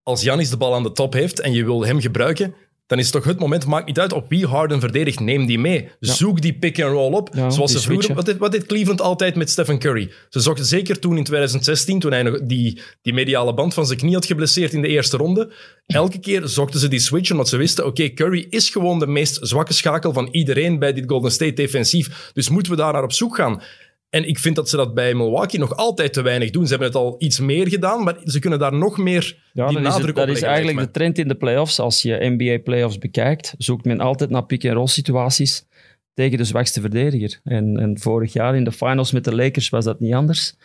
als 0.03 0.23
Janis 0.23 0.49
de 0.49 0.57
bal 0.57 0.75
aan 0.75 0.83
de 0.83 0.91
top 0.91 1.13
heeft 1.13 1.39
en 1.39 1.53
je 1.53 1.65
wil 1.65 1.85
hem 1.85 1.99
gebruiken, 2.01 2.53
dan 2.87 2.99
is 2.99 3.09
toch 3.09 3.23
het 3.23 3.39
moment, 3.39 3.65
maakt 3.65 3.85
niet 3.85 3.99
uit 3.99 4.13
op 4.13 4.29
wie 4.29 4.45
Harden 4.45 4.79
verdedigt, 4.79 5.19
neem 5.19 5.45
die 5.45 5.59
mee. 5.59 5.89
Ja. 5.99 6.13
Zoek 6.13 6.41
die 6.41 6.53
pick-and-roll 6.53 7.13
op, 7.13 7.29
Ja, 7.33 7.49
zoals 7.49 7.71
ze 7.71 7.79
vroeger... 7.79 8.15
Wat 8.15 8.25
deed, 8.25 8.37
wat 8.37 8.51
deed 8.51 8.65
Cleveland 8.65 9.01
altijd 9.01 9.35
met 9.35 9.49
Stephen 9.49 9.79
Curry? 9.79 10.11
Ze 10.29 10.39
zochten 10.39 10.65
zeker 10.65 10.99
toen 10.99 11.17
in 11.17 11.23
2016, 11.23 11.99
toen 11.99 12.11
hij 12.11 12.23
nog 12.23 12.39
die, 12.43 12.81
die 13.01 13.13
mediale 13.13 13.53
band 13.53 13.73
van 13.73 13.85
zijn 13.85 13.99
knie 13.99 14.13
had 14.13 14.25
geblesseerd 14.25 14.73
in 14.73 14.81
de 14.81 14.87
eerste 14.87 15.17
ronde. 15.17 15.53
Elke 15.85 16.19
keer 16.19 16.47
zochten 16.47 16.79
ze 16.79 16.87
die 16.87 16.99
switch, 16.99 17.31
omdat 17.31 17.49
ze 17.49 17.57
wisten, 17.57 17.85
oké, 17.85 18.13
Curry 18.13 18.47
is 18.49 18.69
gewoon 18.69 18.99
de 18.99 19.07
meest 19.07 19.37
zwakke 19.41 19.73
schakel 19.73 20.13
van 20.13 20.27
iedereen 20.31 20.79
bij 20.79 20.93
dit 20.93 21.03
Golden 21.07 21.31
State 21.31 21.53
defensief. 21.53 22.31
Dus 22.33 22.49
moeten 22.49 22.71
we 22.71 22.77
daar 22.77 22.93
naar 22.93 23.03
op 23.03 23.13
zoek 23.13 23.35
gaan. 23.35 23.61
En 24.09 24.27
ik 24.27 24.39
vind 24.39 24.55
dat 24.55 24.69
ze 24.69 24.75
dat 24.77 24.93
bij 24.93 25.13
Milwaukee 25.13 25.59
nog 25.59 25.75
altijd 25.75 26.13
te 26.13 26.21
weinig 26.21 26.49
doen. 26.49 26.63
Ze 26.63 26.69
hebben 26.69 26.87
het 26.87 26.97
al 26.97 27.15
iets 27.17 27.39
meer 27.39 27.67
gedaan, 27.67 28.03
maar 28.03 28.15
ze 28.23 28.39
kunnen 28.39 28.59
daar 28.59 28.73
nog 28.73 28.97
meer 28.97 29.37
Ja, 29.53 29.67
die 29.67 29.77
is, 29.77 29.83
nadruk 29.83 30.01
het, 30.01 30.09
op 30.09 30.15
dat 30.15 30.25
is 30.27 30.31
leggen, 30.33 30.49
eigenlijk 30.49 30.87
de 30.87 30.91
trend 30.91 31.17
in 31.17 31.27
de 31.27 31.35
playoffs. 31.35 31.79
Als 31.79 32.01
je 32.01 32.17
NBA 32.37 32.57
playoffs 32.63 32.97
bekijkt, 32.97 33.53
zoekt 33.57 33.85
men 33.85 33.99
altijd 33.99 34.29
naar 34.29 34.45
pick-and-roll 34.45 34.87
situaties 34.87 35.65
tegen 36.13 36.37
de 36.37 36.43
zwakste 36.43 36.81
verdediger. 36.81 37.39
En, 37.43 37.79
en 37.79 37.99
vorig 37.99 38.33
jaar 38.33 38.55
in 38.55 38.63
de 38.63 38.71
finals 38.71 39.11
met 39.11 39.23
de 39.23 39.35
Lakers 39.35 39.69
was 39.69 39.85
dat 39.85 39.99
niet 39.99 40.13
anders. 40.13 40.55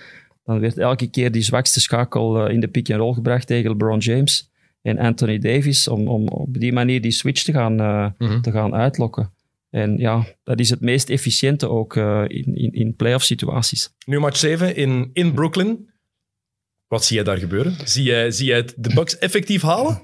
Dan 0.44 0.60
werd 0.60 0.78
elke 0.78 1.06
keer 1.06 1.32
die 1.32 1.42
zwakste 1.42 1.80
schakel 1.80 2.46
uh, 2.46 2.54
in 2.54 2.60
de 2.60 2.68
pick-and-roll 2.68 3.14
gebracht 3.14 3.46
tegen 3.46 3.70
LeBron 3.70 3.98
James 3.98 4.50
en 4.82 4.98
Anthony 4.98 5.38
Davis, 5.38 5.88
om, 5.88 6.08
om 6.08 6.28
op 6.28 6.58
die 6.58 6.72
manier 6.72 7.00
die 7.00 7.10
switch 7.10 7.42
te 7.42 7.52
gaan, 7.52 7.80
uh, 7.80 8.06
Mhm. 8.18 8.40
te 8.40 8.50
gaan 8.50 8.74
uitlokken. 8.74 9.32
En 9.70 9.96
ja, 9.96 10.26
dat 10.42 10.60
is 10.60 10.70
het 10.70 10.80
meest 10.80 11.10
efficiënte 11.10 11.68
ook 11.68 11.96
uh, 11.96 12.24
in, 12.26 12.54
in, 12.54 12.72
in 12.72 12.96
playoff 12.96 13.24
situaties. 13.24 13.94
Nu 14.06 14.18
match 14.18 14.36
7 14.36 14.76
in, 14.76 15.10
in 15.12 15.34
Brooklyn. 15.34 15.90
Wat 16.86 17.04
zie 17.04 17.16
jij 17.16 17.24
daar 17.24 17.38
gebeuren? 17.38 17.76
Zie 17.84 18.04
jij, 18.04 18.30
zie 18.30 18.46
jij 18.46 18.56
het 18.56 18.74
de 18.76 18.94
Bucks 18.94 19.18
effectief 19.18 19.62
halen? 19.62 20.02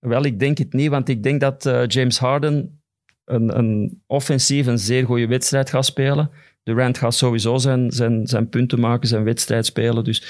Wel, 0.00 0.24
ik 0.24 0.38
denk 0.38 0.58
het 0.58 0.72
niet, 0.72 0.90
want 0.90 1.08
ik 1.08 1.22
denk 1.22 1.40
dat 1.40 1.66
uh, 1.66 1.86
James 1.86 2.18
Harden 2.18 2.82
een, 3.24 3.58
een 3.58 4.02
offensief 4.06 4.66
een 4.66 4.78
zeer 4.78 5.04
goede 5.04 5.26
wedstrijd 5.26 5.70
gaat 5.70 5.84
spelen. 5.84 6.30
Durant 6.62 6.98
gaat 6.98 7.14
sowieso 7.14 7.56
zijn, 7.56 7.90
zijn, 7.90 8.26
zijn 8.26 8.48
punten 8.48 8.80
maken, 8.80 9.08
zijn 9.08 9.24
wedstrijd 9.24 9.66
spelen. 9.66 10.04
Dus. 10.04 10.22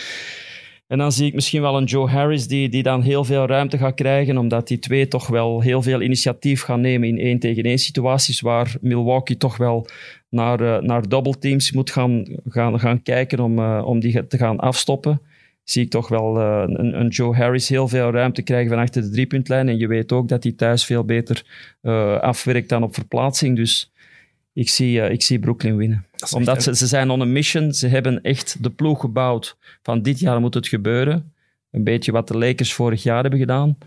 En 0.95 1.01
dan 1.01 1.13
zie 1.13 1.27
ik 1.27 1.35
misschien 1.35 1.61
wel 1.61 1.77
een 1.77 1.85
Joe 1.85 2.09
Harris 2.09 2.47
die, 2.47 2.69
die 2.69 2.83
dan 2.83 3.03
heel 3.03 3.25
veel 3.25 3.47
ruimte 3.47 3.79
gaat 3.79 3.95
krijgen, 3.95 4.39
omdat 4.39 4.69
die 4.69 4.79
twee 4.79 5.09
toch 5.09 5.27
wel 5.27 5.61
heel 5.61 5.83
veel 5.83 6.03
initiatief 6.03 6.63
gaan 6.63 6.81
nemen 6.81 7.09
in 7.09 7.19
één 7.19 7.39
tegen 7.39 7.63
één 7.63 7.79
situaties, 7.79 8.41
waar 8.41 8.75
Milwaukee 8.81 9.37
toch 9.37 9.57
wel 9.57 9.87
naar, 10.29 10.61
uh, 10.61 10.79
naar 10.79 11.09
double 11.09 11.39
teams 11.39 11.73
moet 11.73 11.91
gaan, 11.91 12.25
gaan, 12.49 12.81
gaan 12.81 13.03
kijken 13.03 13.41
om, 13.41 13.59
uh, 13.59 13.83
om 13.85 14.01
die 14.01 14.27
te 14.27 14.39
gaan 14.39 14.59
afstoppen 14.59 15.21
zie 15.65 15.85
ik 15.85 15.91
toch 15.91 16.09
wel 16.09 16.41
uh, 16.41 16.63
een, 16.67 17.01
een, 17.01 17.09
Joe 17.09 17.37
Harris 17.37 17.69
heel 17.69 17.89
veel 17.89 18.11
ruimte 18.11 18.43
krijgen 18.43 18.71
van 18.71 18.79
achter 18.79 19.03
de 19.03 19.11
driepuntlijn. 19.11 19.69
En 19.69 19.79
je 19.79 19.87
weet 19.87 20.13
ook 20.13 20.29
dat 20.29 20.43
hij 20.43 20.53
thuis 20.53 20.85
veel 20.85 21.05
beter 21.05 21.43
afwerkt 22.21 22.69
dan 22.69 22.83
op 22.83 22.95
verplaatsing. 22.95 23.57
Dus 23.57 23.93
ik 24.53 24.69
zie, 24.69 25.01
ik 25.01 25.23
zie 25.23 25.39
Brooklyn 25.39 25.77
winnen. 25.77 26.05
Omdat 26.33 26.63
ze, 26.63 26.77
ze 26.77 26.87
zijn 26.87 27.11
on 27.11 27.21
a 27.21 27.25
mission. 27.25 27.73
Ze 27.73 27.89
hebben 27.89 28.23
echt 28.23 28.63
de 28.63 28.71
ploeg 28.71 29.01
gebouwd 29.01 29.57
van 29.83 30.03
dit 30.03 30.19
jaar 30.19 30.41
moet 30.41 30.55
het 30.55 30.69
gebeuren. 30.69 31.33
Een 31.71 31.85
beetje 31.85 32.13
wat 32.13 32.29
de 32.29 32.39
Lakers 32.39 32.73
vorig 32.73 33.03
jaar 33.03 33.21
hebben 33.21 33.41
gedaan. 33.41 33.79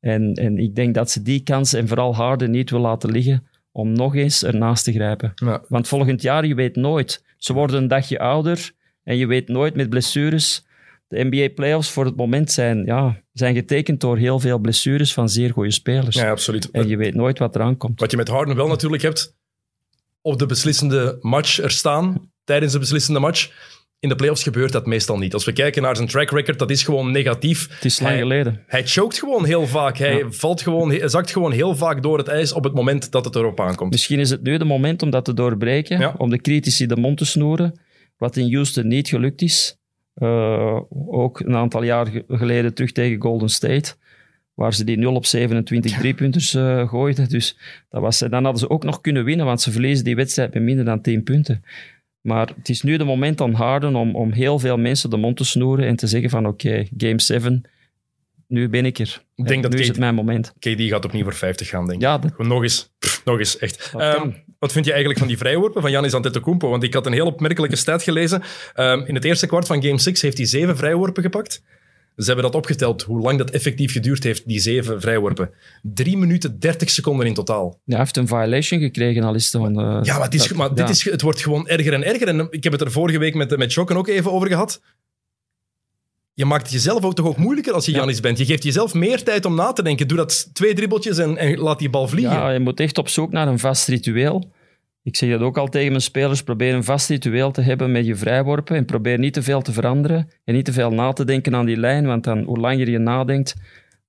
En, 0.00 0.34
en 0.34 0.58
ik 0.58 0.74
denk 0.74 0.94
dat 0.94 1.10
ze 1.10 1.22
die 1.22 1.42
kans 1.42 1.72
en 1.72 1.88
vooral 1.88 2.14
Harden 2.14 2.50
niet 2.50 2.70
wil 2.70 2.80
laten 2.80 3.10
liggen 3.10 3.46
om 3.72 3.92
nog 3.92 4.14
eens 4.14 4.44
ernaast 4.44 4.84
te 4.84 4.92
grijpen. 4.92 5.32
Ja. 5.34 5.62
Want 5.68 5.88
volgend 5.88 6.22
jaar, 6.22 6.46
je 6.46 6.54
weet 6.54 6.76
nooit. 6.76 7.24
Ze 7.36 7.52
worden 7.52 7.82
een 7.82 7.88
dagje 7.88 8.18
ouder 8.18 8.72
en 9.04 9.16
je 9.16 9.26
weet 9.26 9.48
nooit 9.48 9.74
met 9.74 9.88
blessures 9.90 10.66
de 11.08 11.24
NBA-playoffs 11.24 11.90
voor 11.90 12.04
het 12.04 12.16
moment 12.16 12.50
zijn, 12.50 12.84
ja, 12.84 13.20
zijn 13.32 13.54
getekend 13.54 14.00
door 14.00 14.18
heel 14.18 14.38
veel 14.38 14.58
blessures 14.58 15.12
van 15.12 15.28
zeer 15.28 15.52
goede 15.52 15.70
spelers. 15.70 16.16
Ja, 16.16 16.30
absoluut. 16.30 16.70
En 16.70 16.88
je 16.88 16.96
weet 16.96 17.14
nooit 17.14 17.38
wat 17.38 17.54
eraan 17.54 17.76
komt. 17.76 18.00
Wat 18.00 18.10
je 18.10 18.16
met 18.16 18.28
Harden 18.28 18.56
wel 18.56 18.68
natuurlijk 18.68 19.02
hebt, 19.02 19.36
op 20.22 20.38
de 20.38 20.46
beslissende 20.46 21.18
match 21.20 21.58
er 21.58 21.70
staan, 21.70 22.30
tijdens 22.44 22.72
de 22.72 22.78
beslissende 22.78 23.20
match. 23.20 23.50
In 24.00 24.08
de 24.08 24.14
playoffs 24.14 24.42
gebeurt 24.42 24.72
dat 24.72 24.86
meestal 24.86 25.18
niet. 25.18 25.34
Als 25.34 25.44
we 25.44 25.52
kijken 25.52 25.82
naar 25.82 25.96
zijn 25.96 26.08
track 26.08 26.30
record, 26.30 26.58
dat 26.58 26.70
is 26.70 26.82
gewoon 26.82 27.10
negatief. 27.10 27.68
Het 27.74 27.84
is 27.84 28.00
lang 28.00 28.12
hij, 28.12 28.20
geleden. 28.22 28.64
Hij 28.66 28.86
choked 28.86 29.18
gewoon 29.18 29.44
heel 29.44 29.66
vaak. 29.66 29.98
Hij 29.98 30.24
valt 30.28 30.62
gewoon, 30.62 30.90
hij 30.90 31.08
zakt 31.08 31.30
gewoon 31.30 31.52
heel 31.52 31.76
vaak 31.76 32.02
door 32.02 32.18
het 32.18 32.28
ijs 32.28 32.52
op 32.52 32.64
het 32.64 32.74
moment 32.74 33.10
dat 33.10 33.24
het 33.24 33.34
erop 33.36 33.60
aankomt. 33.60 33.90
Misschien 33.90 34.18
is 34.18 34.30
het 34.30 34.42
nu 34.42 34.56
de 34.56 34.64
moment 34.64 35.02
om 35.02 35.10
dat 35.10 35.24
te 35.24 35.34
doorbreken, 35.34 36.18
om 36.18 36.30
de 36.30 36.40
critici 36.40 36.86
de 36.86 36.96
mond 36.96 37.18
te 37.18 37.24
snoeren, 37.24 37.80
wat 38.16 38.36
in 38.36 38.52
Houston 38.52 38.88
niet 38.88 39.08
gelukt 39.08 39.42
is. 39.42 39.76
Uh, 40.14 40.80
ook 41.08 41.40
een 41.40 41.56
aantal 41.56 41.82
jaar 41.82 42.22
geleden 42.28 42.74
terug 42.74 42.92
tegen 42.92 43.20
Golden 43.20 43.48
State, 43.48 43.94
waar 44.58 44.74
ze 44.74 44.84
die 44.84 44.98
0 44.98 45.14
op 45.14 45.26
27 45.26 45.90
ja. 45.90 45.98
driepunters 45.98 46.54
uh, 46.54 46.88
gooiden. 46.88 47.28
Dus 47.28 47.56
dat 47.90 48.00
was, 48.00 48.18
dan 48.18 48.44
hadden 48.44 48.58
ze 48.58 48.70
ook 48.70 48.84
nog 48.84 49.00
kunnen 49.00 49.24
winnen, 49.24 49.46
want 49.46 49.60
ze 49.60 49.70
verliezen 49.70 50.04
die 50.04 50.16
wedstrijd 50.16 50.54
met 50.54 50.62
minder 50.62 50.84
dan 50.84 51.00
10 51.00 51.22
punten. 51.22 51.64
Maar 52.20 52.48
het 52.56 52.68
is 52.68 52.82
nu 52.82 52.96
de 52.96 53.04
moment 53.04 53.40
aan 53.40 53.52
Harden 53.52 53.94
om, 53.94 54.16
om 54.16 54.32
heel 54.32 54.58
veel 54.58 54.76
mensen 54.76 55.10
de 55.10 55.16
mond 55.16 55.36
te 55.36 55.44
snoeren 55.44 55.86
en 55.86 55.96
te 55.96 56.06
zeggen 56.06 56.30
van 56.30 56.46
oké, 56.46 56.66
okay, 56.66 56.88
game 56.96 57.20
7, 57.20 57.62
nu 58.46 58.68
ben 58.68 58.84
ik 58.84 58.98
er. 58.98 59.22
Ik 59.34 59.46
denk 59.46 59.62
dat 59.62 59.72
nu 59.72 59.78
is 59.78 59.88
het 59.88 59.98
mijn 59.98 60.14
moment. 60.14 60.54
KD 60.58 60.80
gaat 60.80 61.04
opnieuw 61.04 61.24
voor 61.24 61.34
50 61.34 61.68
gaan, 61.68 61.86
denk 61.86 62.00
ik. 62.00 62.06
Ja, 62.06 62.18
dat... 62.18 62.38
Nog 62.38 62.62
eens. 62.62 62.94
Pff, 62.98 63.24
nog 63.24 63.38
eens, 63.38 63.58
echt. 63.58 63.92
Um, 63.96 64.34
wat 64.58 64.72
vind 64.72 64.84
je 64.84 64.90
eigenlijk 64.90 65.20
van 65.20 65.28
die 65.28 65.38
vrijworpen 65.38 65.82
van 65.82 65.90
Janis 65.90 66.14
Antetokounmpo? 66.14 66.68
Want 66.68 66.82
ik 66.82 66.94
had 66.94 67.06
een 67.06 67.12
heel 67.12 67.26
opmerkelijke 67.26 67.76
stat 67.76 68.02
gelezen. 68.02 68.42
Um, 68.76 69.04
in 69.06 69.14
het 69.14 69.24
eerste 69.24 69.46
kwart 69.46 69.66
van 69.66 69.82
Game 69.82 69.98
6 69.98 70.22
heeft 70.22 70.36
hij 70.36 70.46
zeven 70.46 70.76
vrijworpen 70.76 71.22
gepakt. 71.22 71.62
Ze 72.18 72.26
hebben 72.26 72.44
dat 72.44 72.54
opgeteld, 72.54 73.02
hoe 73.02 73.20
lang 73.20 73.38
dat 73.38 73.50
effectief 73.50 73.92
geduurd 73.92 74.24
heeft, 74.24 74.48
die 74.48 74.60
zeven 74.60 75.00
vrijworpen. 75.00 75.50
Drie 75.82 76.16
minuten, 76.16 76.58
dertig 76.58 76.90
seconden 76.90 77.26
in 77.26 77.34
totaal. 77.34 77.80
Ja, 77.84 77.94
hij 77.94 77.98
heeft 77.98 78.16
een 78.16 78.26
violation 78.26 78.80
gekregen, 78.80 79.22
al 79.22 79.34
is 79.34 79.52
het 79.52 79.62
van... 79.62 79.80
Uh, 79.80 79.98
ja, 80.02 80.14
maar, 80.14 80.24
het, 80.24 80.34
is, 80.34 80.52
maar 80.52 80.68
dit 80.68 80.78
ja. 80.78 80.88
is, 80.88 81.04
het 81.04 81.22
wordt 81.22 81.42
gewoon 81.42 81.68
erger 81.68 81.92
en 81.92 82.04
erger. 82.04 82.28
En 82.28 82.46
ik 82.50 82.64
heb 82.64 82.72
het 82.72 82.82
er 82.82 82.90
vorige 82.90 83.18
week 83.18 83.34
met, 83.34 83.56
met 83.56 83.72
Jokken 83.72 83.96
ook 83.96 84.08
even 84.08 84.32
over 84.32 84.48
gehad 84.48 84.80
je 86.38 86.44
maakt 86.44 86.62
het 86.62 86.72
jezelf 86.72 87.04
ook 87.04 87.14
toch 87.14 87.26
ook 87.26 87.36
moeilijker 87.36 87.72
als 87.72 87.86
je 87.86 87.92
Janis 87.92 88.16
ja. 88.16 88.20
bent. 88.20 88.38
Je 88.38 88.44
geeft 88.44 88.62
jezelf 88.62 88.94
meer 88.94 89.22
tijd 89.22 89.44
om 89.44 89.54
na 89.54 89.72
te 89.72 89.82
denken. 89.82 90.08
Doe 90.08 90.16
dat 90.16 90.50
twee 90.52 90.74
dribbeltjes 90.74 91.18
en, 91.18 91.36
en, 91.36 91.58
laat 91.58 91.78
die 91.78 91.90
bal 91.90 92.08
vliegen. 92.08 92.34
Ja, 92.34 92.50
je 92.50 92.60
moet 92.60 92.80
echt 92.80 92.98
op 92.98 93.08
zoek 93.08 93.32
naar 93.32 93.48
een 93.48 93.58
vast 93.58 93.88
ritueel. 93.88 94.50
Ik 95.08 95.16
zeg 95.16 95.30
dat 95.30 95.40
ook 95.40 95.58
al 95.58 95.68
tegen 95.68 95.90
mijn 95.90 96.02
spelers. 96.02 96.42
Probeer 96.42 96.74
een 96.74 96.84
vast 96.84 97.08
ritueel 97.08 97.50
te 97.50 97.60
hebben 97.60 97.92
met 97.92 98.06
je 98.06 98.14
vrijworpen. 98.14 98.76
En 98.76 98.84
probeer 98.84 99.18
niet 99.18 99.32
te 99.32 99.42
veel 99.42 99.62
te 99.62 99.72
veranderen. 99.72 100.30
En 100.44 100.54
niet 100.54 100.64
te 100.64 100.72
veel 100.72 100.90
na 100.90 101.12
te 101.12 101.24
denken 101.24 101.54
aan 101.54 101.66
die 101.66 101.76
lijn. 101.76 102.06
Want 102.06 102.24
dan, 102.24 102.42
hoe 102.42 102.58
langer 102.58 102.90
je 102.90 102.98
nadenkt, 102.98 103.54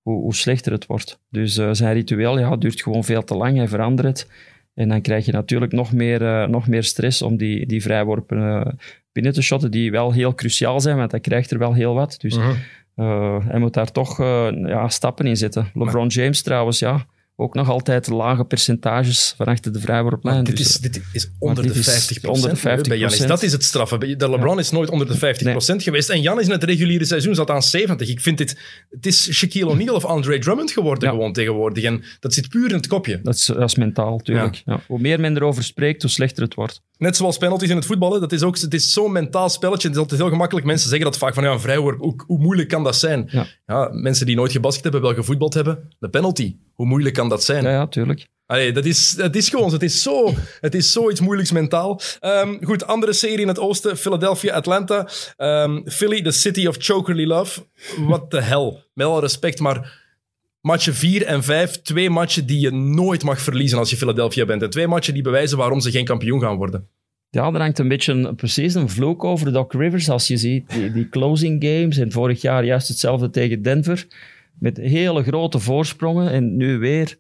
hoe, 0.02 0.22
hoe 0.22 0.36
slechter 0.36 0.72
het 0.72 0.86
wordt. 0.86 1.20
Dus 1.30 1.58
uh, 1.58 1.70
zijn 1.72 1.94
ritueel 1.94 2.40
ja, 2.40 2.56
duurt 2.56 2.82
gewoon 2.82 3.04
veel 3.04 3.24
te 3.24 3.36
lang. 3.36 3.58
Hij 3.58 3.68
verandert 3.68 4.08
het. 4.08 4.32
En 4.74 4.90
dan 4.90 5.02
krijg 5.02 5.26
je 5.26 5.32
natuurlijk 5.32 5.72
nog 5.72 5.94
meer, 5.94 6.22
uh, 6.22 6.48
nog 6.48 6.68
meer 6.68 6.84
stress 6.84 7.22
om 7.22 7.38
die, 7.38 7.66
die 7.66 7.82
vrijworpen 7.82 8.38
uh, 8.38 8.66
binnen 9.12 9.34
te 9.34 9.42
shotten, 9.42 9.72
die 9.72 9.92
wel 9.92 10.14
heel 10.14 10.36
cruciaal 10.36 10.80
zijn, 10.80 10.98
want 10.98 11.12
hij 11.12 11.20
krijgt 11.20 11.52
er 11.52 11.60
wel 11.60 11.74
heel 11.74 11.94
wat. 11.94 12.16
Dus 12.22 12.36
-huh. 12.36 12.50
uh, 12.96 13.46
hij 13.48 13.60
moet 13.60 13.74
daar 13.74 13.92
toch 13.92 14.18
ja, 14.66 14.90
stappen 14.90 15.26
in 15.26 15.38
zetten. 15.38 15.72
LeBron 15.74 16.08
James 16.08 16.42
trouwens, 16.42 16.80
ja 16.80 17.06
ook 17.40 17.54
nog 17.54 17.70
altijd 17.70 18.08
lage 18.08 18.44
percentages 18.44 19.34
van 19.38 19.46
achter 19.46 19.74
de 19.74 19.80
vrijworplijn. 19.80 20.44
Dit, 20.44 20.58
dus, 20.58 20.68
is, 20.68 20.78
dit 20.78 21.02
is 21.14 21.30
onder 21.40 21.68
de 21.68 21.84
50 21.84 22.24
onder 22.24 22.50
de 22.50 22.56
50 22.56 22.88
bij. 22.88 23.28
Dat 23.28 23.44
is 23.44 23.52
het 23.52 23.64
straffen. 23.64 24.00
De 24.00 24.30
LeBron 24.30 24.54
ja. 24.54 24.60
is 24.60 24.72
nooit 24.72 24.90
onder 24.90 25.08
de 25.08 25.16
50 25.16 25.68
nee. 25.68 25.80
geweest. 25.80 26.10
En 26.10 26.22
Janis 26.22 26.46
in 26.46 26.52
het 26.52 26.64
reguliere 26.64 27.06
seizoen 27.06 27.36
zat 27.36 27.50
aan 27.50 27.64
70. 27.64 28.10
Ik 28.10 28.20
vind 28.20 28.38
dit... 28.38 28.58
Het 28.90 29.06
is 29.06 29.32
Shaquille 29.32 29.70
O'Neal 29.70 29.96
of 29.96 30.06
Andre 30.06 30.40
Drummond 30.40 30.72
geworden 30.72 31.08
ja. 31.08 31.14
gewoon 31.14 31.34
tegenwoordig. 31.34 31.84
En 31.84 32.04
dat 32.20 32.34
zit 32.34 32.50
puur 32.50 32.70
in 32.70 32.76
het 32.76 32.88
kopje. 32.88 33.20
Dat 33.24 33.36
is, 33.36 33.46
dat 33.46 33.70
is 33.70 33.76
mentaal, 33.76 34.16
natuurlijk. 34.18 34.62
Ja. 34.66 34.82
Hoe 34.88 35.00
meer 35.00 35.20
men 35.20 35.36
erover 35.36 35.64
spreekt, 35.64 36.02
hoe 36.02 36.12
slechter 36.12 36.44
het 36.44 36.54
wordt. 36.54 36.82
Net 37.00 37.16
zoals 37.16 37.38
penalties 37.38 37.70
in 37.70 37.76
het 37.76 37.86
voetballen. 37.86 38.22
Dat 38.22 38.32
is 38.32 38.44
ook, 38.44 38.58
het 38.58 38.74
is 38.74 38.94
zo'n 38.94 39.12
mentaal 39.12 39.50
spelletje. 39.50 39.88
Het 39.88 39.96
is 39.96 40.02
altijd 40.02 40.20
heel 40.22 40.30
gemakkelijk. 40.30 40.66
Mensen 40.66 40.90
zeggen 40.90 41.08
dat 41.08 41.18
vaak 41.18 41.34
van 41.34 41.44
ja, 41.44 41.52
een 41.52 41.60
vrijworp. 41.60 42.00
Hoe, 42.00 42.14
hoe 42.28 42.40
moeilijk 42.40 42.70
kan 42.70 42.84
dat 42.84 42.96
zijn? 42.96 43.30
Ja. 43.66 43.90
mensen 43.92 44.26
die 44.26 44.36
nooit 44.36 44.52
gebasket 44.52 44.84
hebben, 44.84 45.02
wel 45.02 45.14
gevoetbald 45.14 45.54
hebben. 45.54 45.94
De 46.00 46.10
penalty. 46.10 46.56
Hoe 46.74 46.86
moeilijk 46.86 47.16
kan 47.16 47.30
dat 47.30 47.44
zijn? 47.44 47.64
Ja, 47.64 47.70
ja 47.70 47.88
tuurlijk. 47.88 48.28
Allee, 48.46 48.72
dat, 48.72 48.86
is, 48.86 49.12
dat 49.12 49.36
is 49.36 49.50
gewoon, 49.50 49.72
het 49.72 49.84
is, 49.84 50.04
zo, 50.04 50.34
het 50.60 50.76
is 50.76 50.92
zoiets 50.92 51.20
moeilijks 51.20 51.52
mentaal. 51.52 52.02
Um, 52.22 52.60
goed, 52.66 52.86
andere 52.86 53.14
serie 53.14 53.40
in 53.40 53.48
het 53.48 53.60
oosten, 53.60 53.98
Philadelphia-Atlanta. 53.98 55.08
Um, 55.38 55.84
Philly, 55.86 56.22
the 56.22 56.32
city 56.32 56.68
of 56.68 56.76
chokerly 56.80 57.26
love. 57.26 57.66
What 57.98 58.30
the 58.30 58.42
hell. 58.42 58.84
Met 58.94 59.08
alle 59.08 59.22
respect, 59.22 59.60
maar 59.60 60.08
matchen 60.62 60.94
4 60.94 61.26
en 61.26 61.44
5, 61.44 61.82
twee 61.82 62.10
matchen 62.10 62.46
die 62.46 62.60
je 62.60 62.72
nooit 62.72 63.24
mag 63.24 63.42
verliezen 63.42 63.78
als 63.78 63.90
je 63.90 63.98
Philadelphia 63.98 64.46
bent. 64.46 64.62
En 64.62 64.70
twee 64.70 64.88
matchen 64.88 65.14
die 65.14 65.24
bewijzen 65.24 65.58
waarom 65.58 65.80
ze 65.80 65.92
geen 65.92 66.06
kampioen 66.06 66.42
gaan 66.42 66.58
worden. 66.58 66.88
Ja, 67.30 67.54
er 67.54 67.60
hangt 67.60 67.80
een 67.80 67.88
beetje 67.88 68.36
precies 68.36 68.74
een 68.74 68.90
vloek 68.90 69.24
over 69.24 69.54
Doc 69.54 69.74
Rivers. 69.74 70.10
Als 70.10 70.28
je 70.28 70.38
ziet 70.38 70.94
die, 70.94 71.10
closing 71.10 71.64
games 71.64 71.98
en 71.98 72.12
vorig 72.12 72.42
jaar 72.42 72.66
juist 72.66 72.88
hetzelfde 72.88 73.30
tegen 73.30 73.62
Denver. 73.62 74.08
Met 74.60 74.78
hele 74.78 75.24
grote 75.24 75.60
voorsprongen 75.60 76.32
en 76.32 76.58
nu 76.58 76.78
weer 76.78 77.18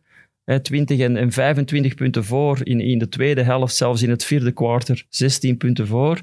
20 0.61 0.99
en, 0.99 1.17
en 1.17 1.31
25 1.31 1.95
punten 1.95 2.23
voor 2.23 2.59
in, 2.63 2.79
in 2.79 2.97
de 2.97 3.09
tweede 3.09 3.43
helft, 3.43 3.75
zelfs 3.75 4.01
in 4.01 4.09
het 4.09 4.25
vierde 4.25 4.51
kwartier 4.51 5.05
16 5.09 5.57
punten 5.57 5.87
voor. 5.87 6.19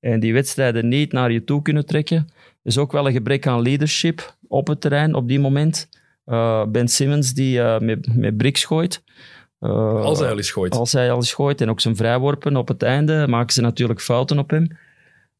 En 0.00 0.20
die 0.20 0.32
wedstrijden 0.32 0.88
niet 0.88 1.12
naar 1.12 1.32
je 1.32 1.44
toe 1.44 1.62
kunnen 1.62 1.86
trekken. 1.86 2.28
is 2.62 2.78
ook 2.78 2.92
wel 2.92 3.06
een 3.06 3.12
gebrek 3.12 3.46
aan 3.46 3.62
leadership 3.62 4.36
op 4.48 4.66
het 4.66 4.80
terrein 4.80 5.14
op 5.14 5.28
die 5.28 5.40
moment. 5.40 5.88
Uh, 6.30 6.66
ben 6.66 6.88
Simmons 6.88 7.32
die 7.32 7.58
uh, 7.58 7.78
met, 7.78 8.16
met 8.16 8.36
bricks 8.36 8.64
gooit. 8.64 9.02
Uh, 9.60 10.02
als 10.02 10.18
hij 10.18 10.30
al 10.30 10.36
eens 10.36 10.50
gooit. 10.50 10.74
Als 10.74 10.92
hij 10.92 11.10
al 11.10 11.16
eens 11.16 11.32
gooit. 11.32 11.60
En 11.60 11.70
ook 11.70 11.80
zijn 11.80 11.96
vrijworpen 11.96 12.56
op 12.56 12.68
het 12.68 12.82
einde 12.82 13.26
maken 13.28 13.52
ze 13.52 13.60
natuurlijk 13.60 14.00
fouten 14.00 14.38
op 14.38 14.50
hem. 14.50 14.78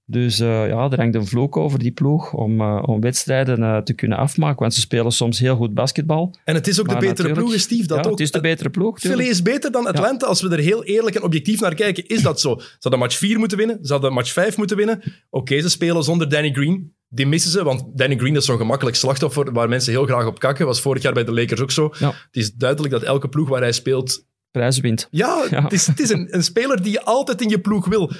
Dus 0.04 0.36
ja, 0.36 0.90
er 0.90 0.96
hangt 0.96 1.14
een 1.14 1.26
vloek 1.26 1.56
over 1.56 1.78
die 1.78 1.92
ploeg 1.92 2.32
om, 2.32 2.60
om 2.62 3.00
wedstrijden 3.00 3.84
te 3.84 3.92
kunnen 3.92 4.18
afmaken. 4.18 4.58
Want 4.58 4.74
ze 4.74 4.80
spelen 4.80 5.12
soms 5.12 5.38
heel 5.38 5.56
goed 5.56 5.74
basketbal. 5.74 6.34
En 6.44 6.54
het 6.54 6.66
is 6.66 6.80
ook 6.80 6.88
de 6.88 6.96
betere 6.96 7.32
ploeg, 7.32 7.58
Steve. 7.58 7.86
Dat 7.86 7.96
ja, 7.96 8.04
ook. 8.04 8.10
het 8.10 8.20
is 8.20 8.30
de 8.30 8.40
betere 8.40 8.70
ploeg. 8.70 8.98
Philly 8.98 9.24
is 9.24 9.42
beter 9.42 9.72
dan 9.72 9.86
Atlanta. 9.86 10.24
Ja. 10.24 10.26
Als 10.26 10.42
we 10.42 10.48
er 10.48 10.58
heel 10.58 10.84
eerlijk 10.84 11.16
en 11.16 11.22
objectief 11.22 11.60
naar 11.60 11.74
kijken, 11.74 12.06
is 12.06 12.22
dat 12.22 12.40
zo. 12.40 12.56
Ze 12.58 12.76
hadden 12.80 13.00
match 13.00 13.16
4 13.16 13.38
moeten 13.38 13.58
winnen. 13.58 13.78
Ze 13.82 13.92
hadden 13.92 14.12
match 14.12 14.32
5 14.32 14.56
moeten 14.56 14.76
winnen. 14.76 14.96
Oké, 14.96 15.12
okay, 15.30 15.60
ze 15.60 15.68
spelen 15.68 16.02
zonder 16.02 16.28
Danny 16.28 16.52
Green. 16.52 16.94
Die 17.12 17.26
missen 17.26 17.50
ze, 17.50 17.64
want 17.64 17.84
Danny 17.98 18.16
Green 18.16 18.36
is 18.36 18.44
zo'n 18.44 18.56
gemakkelijk 18.56 18.96
slachtoffer 18.96 19.52
waar 19.52 19.68
mensen 19.68 19.92
heel 19.92 20.06
graag 20.06 20.26
op 20.26 20.38
kakken. 20.38 20.66
Was 20.66 20.80
vorig 20.80 21.02
jaar 21.02 21.12
bij 21.12 21.24
de 21.24 21.32
Lakers 21.32 21.60
ook 21.60 21.70
zo. 21.70 21.94
Ja. 21.98 22.06
Het 22.06 22.36
is 22.36 22.52
duidelijk 22.52 22.92
dat 22.92 23.02
elke 23.02 23.28
ploeg 23.28 23.48
waar 23.48 23.60
hij 23.60 23.72
speelt... 23.72 24.28
Prijs 24.50 24.78
wint. 24.80 25.08
Ja, 25.10 25.44
ja. 25.50 25.62
het 25.62 25.72
is, 25.72 25.86
het 25.86 26.00
is 26.00 26.10
een, 26.10 26.34
een 26.34 26.42
speler 26.42 26.82
die 26.82 26.92
je 26.92 27.04
altijd 27.04 27.40
in 27.40 27.48
je 27.48 27.60
ploeg 27.60 27.86
wil. 27.86 28.12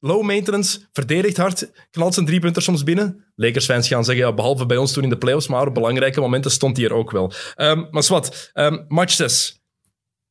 Low 0.00 0.22
maintenance, 0.22 0.80
verdedigt 0.92 1.36
hard, 1.36 1.70
knalt 1.90 2.14
zijn 2.14 2.26
driepunter 2.26 2.62
soms 2.62 2.82
binnen. 2.82 3.24
Lakers-fans 3.34 3.88
gaan 3.88 4.04
zeggen, 4.04 4.26
ja, 4.26 4.32
behalve 4.32 4.66
bij 4.66 4.76
ons 4.76 4.92
toen 4.92 5.02
in 5.02 5.08
de 5.08 5.18
playoffs, 5.18 5.48
maar 5.48 5.66
op 5.66 5.74
belangrijke 5.74 6.20
momenten 6.20 6.50
stond 6.50 6.76
hij 6.76 6.86
er 6.86 6.92
ook 6.92 7.10
wel. 7.10 7.32
Um, 7.56 7.88
maar 7.90 8.06
wat, 8.08 8.50
um, 8.54 8.84
match 8.88 9.14
6. 9.14 9.60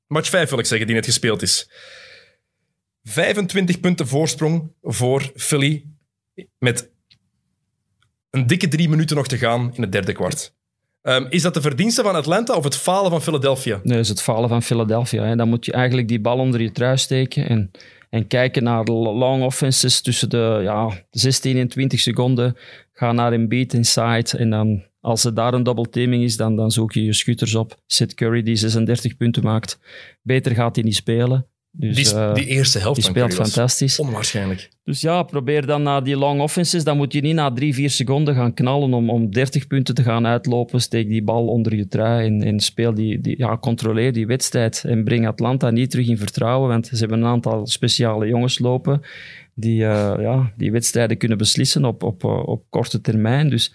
Match 0.07 0.29
5 0.29 0.49
wil 0.49 0.59
ik 0.59 0.65
zeggen, 0.65 0.87
die 0.87 0.95
net 0.95 1.05
gespeeld 1.05 1.41
is. 1.41 1.69
25 3.03 3.79
punten 3.79 4.07
voorsprong 4.07 4.73
voor 4.81 5.31
Philly 5.35 5.85
met 6.57 6.91
een 8.31 8.47
dikke 8.47 8.67
drie 8.67 8.89
minuten 8.89 9.15
nog 9.15 9.27
te 9.27 9.37
gaan 9.37 9.71
in 9.73 9.81
het 9.81 9.91
derde 9.91 10.13
kwart. 10.13 10.53
Ehm, 11.01 11.25
is 11.29 11.41
dat 11.41 11.53
de 11.53 11.61
verdienste 11.61 12.03
van 12.03 12.15
Atlanta 12.15 12.55
of 12.55 12.63
het 12.63 12.75
falen 12.75 13.11
van 13.11 13.21
Philadelphia? 13.21 13.79
Nee, 13.83 13.93
dat 13.95 14.03
is 14.03 14.09
het 14.09 14.21
falen 14.21 14.49
van 14.49 14.63
Philadelphia. 14.63 15.23
Hè. 15.23 15.35
Dan 15.35 15.49
moet 15.49 15.65
je 15.65 15.71
eigenlijk 15.71 16.07
die 16.07 16.19
bal 16.19 16.37
onder 16.37 16.61
je 16.61 16.71
trui 16.71 16.97
steken 16.97 17.49
en, 17.49 17.71
en 18.09 18.27
kijken 18.27 18.63
naar 18.63 18.83
long 18.83 19.43
offenses 19.43 20.01
tussen 20.01 20.29
de 20.29 20.59
ja, 20.63 21.03
16 21.11 21.57
en 21.57 21.67
20 21.67 21.99
seconden. 21.99 22.57
Ga 22.93 23.11
naar 23.11 23.33
een 23.33 23.47
beat 23.47 23.73
inside 23.73 24.37
en 24.37 24.49
dan 24.49 24.83
als 25.01 25.23
er 25.23 25.33
daar 25.33 25.53
een 25.53 25.63
double 25.63 25.89
teaming 25.89 26.23
is, 26.23 26.37
dan, 26.37 26.55
dan 26.55 26.71
zoek 26.71 26.91
je 26.91 27.03
je 27.03 27.13
schutters 27.13 27.55
op. 27.55 27.75
Seth 27.87 28.13
Curry 28.13 28.43
die 28.43 28.55
36 28.55 29.17
punten 29.17 29.43
maakt. 29.43 29.79
Beter 30.21 30.55
gaat 30.55 30.75
hij 30.75 30.83
niet 30.83 30.95
spelen. 30.95 31.47
Dus, 31.73 31.95
die, 31.95 32.13
uh, 32.13 32.33
die, 32.33 32.45
eerste 32.45 32.79
helft 32.79 33.01
die 33.01 33.09
speelt 33.09 33.33
fantastisch. 33.33 33.99
Onwaarschijnlijk. 33.99 34.69
Dus 34.83 35.01
ja, 35.01 35.23
probeer 35.23 35.65
dan 35.65 35.83
naar 35.83 36.03
die 36.03 36.17
long 36.17 36.41
offenses. 36.41 36.83
Dan 36.83 36.97
moet 36.97 37.13
je 37.13 37.21
niet 37.21 37.35
na 37.35 37.51
drie, 37.51 37.73
vier 37.73 37.89
seconden 37.89 38.35
gaan 38.35 38.53
knallen 38.53 38.93
om, 38.93 39.09
om 39.09 39.31
30 39.31 39.67
punten 39.67 39.95
te 39.95 40.03
gaan 40.03 40.27
uitlopen. 40.27 40.81
Steek 40.81 41.07
die 41.07 41.23
bal 41.23 41.47
onder 41.47 41.75
je 41.75 41.87
trui 41.87 42.25
en, 42.25 42.43
en 42.43 42.59
speel 42.59 42.93
die, 42.93 43.21
die, 43.21 43.37
ja, 43.37 43.57
controleer 43.57 44.13
die 44.13 44.27
wedstrijd. 44.27 44.83
En 44.87 45.03
breng 45.03 45.27
Atlanta 45.27 45.69
niet 45.69 45.89
terug 45.89 46.07
in 46.07 46.17
vertrouwen, 46.17 46.69
want 46.69 46.87
ze 46.87 46.97
hebben 46.97 47.19
een 47.19 47.25
aantal 47.25 47.67
speciale 47.67 48.27
jongens 48.27 48.59
lopen 48.59 49.01
die, 49.53 49.81
uh, 49.81 50.13
ja, 50.19 50.51
die 50.57 50.71
wedstrijden 50.71 51.17
kunnen 51.17 51.37
beslissen 51.37 51.85
op, 51.85 52.03
op, 52.03 52.23
op 52.23 52.63
korte 52.69 53.01
termijn. 53.01 53.49
Dus 53.49 53.73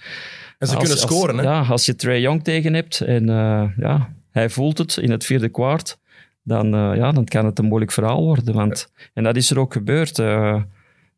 en 0.58 0.66
ze 0.66 0.76
als, 0.76 0.82
kunnen 0.82 0.98
scoren, 0.98 1.34
als, 1.34 1.44
hè? 1.44 1.50
Ja, 1.50 1.60
als 1.60 1.86
je 1.86 1.94
Trey 1.94 2.20
Young 2.20 2.44
tegen 2.44 2.74
hebt 2.74 3.00
en 3.00 3.28
uh, 3.28 3.64
ja, 3.76 4.14
hij 4.30 4.50
voelt 4.50 4.78
het 4.78 4.96
in 4.96 5.10
het 5.10 5.24
vierde 5.24 5.48
kwart, 5.48 5.98
dan, 6.46 6.74
uh, 6.74 6.96
ja, 6.96 7.12
dan 7.12 7.24
kan 7.24 7.44
het 7.44 7.58
een 7.58 7.64
moeilijk 7.64 7.92
verhaal 7.92 8.22
worden. 8.22 8.54
Want, 8.54 8.92
en 9.14 9.24
dat 9.24 9.36
is 9.36 9.50
er 9.50 9.58
ook 9.58 9.72
gebeurd. 9.72 10.18
Uh, 10.18 10.62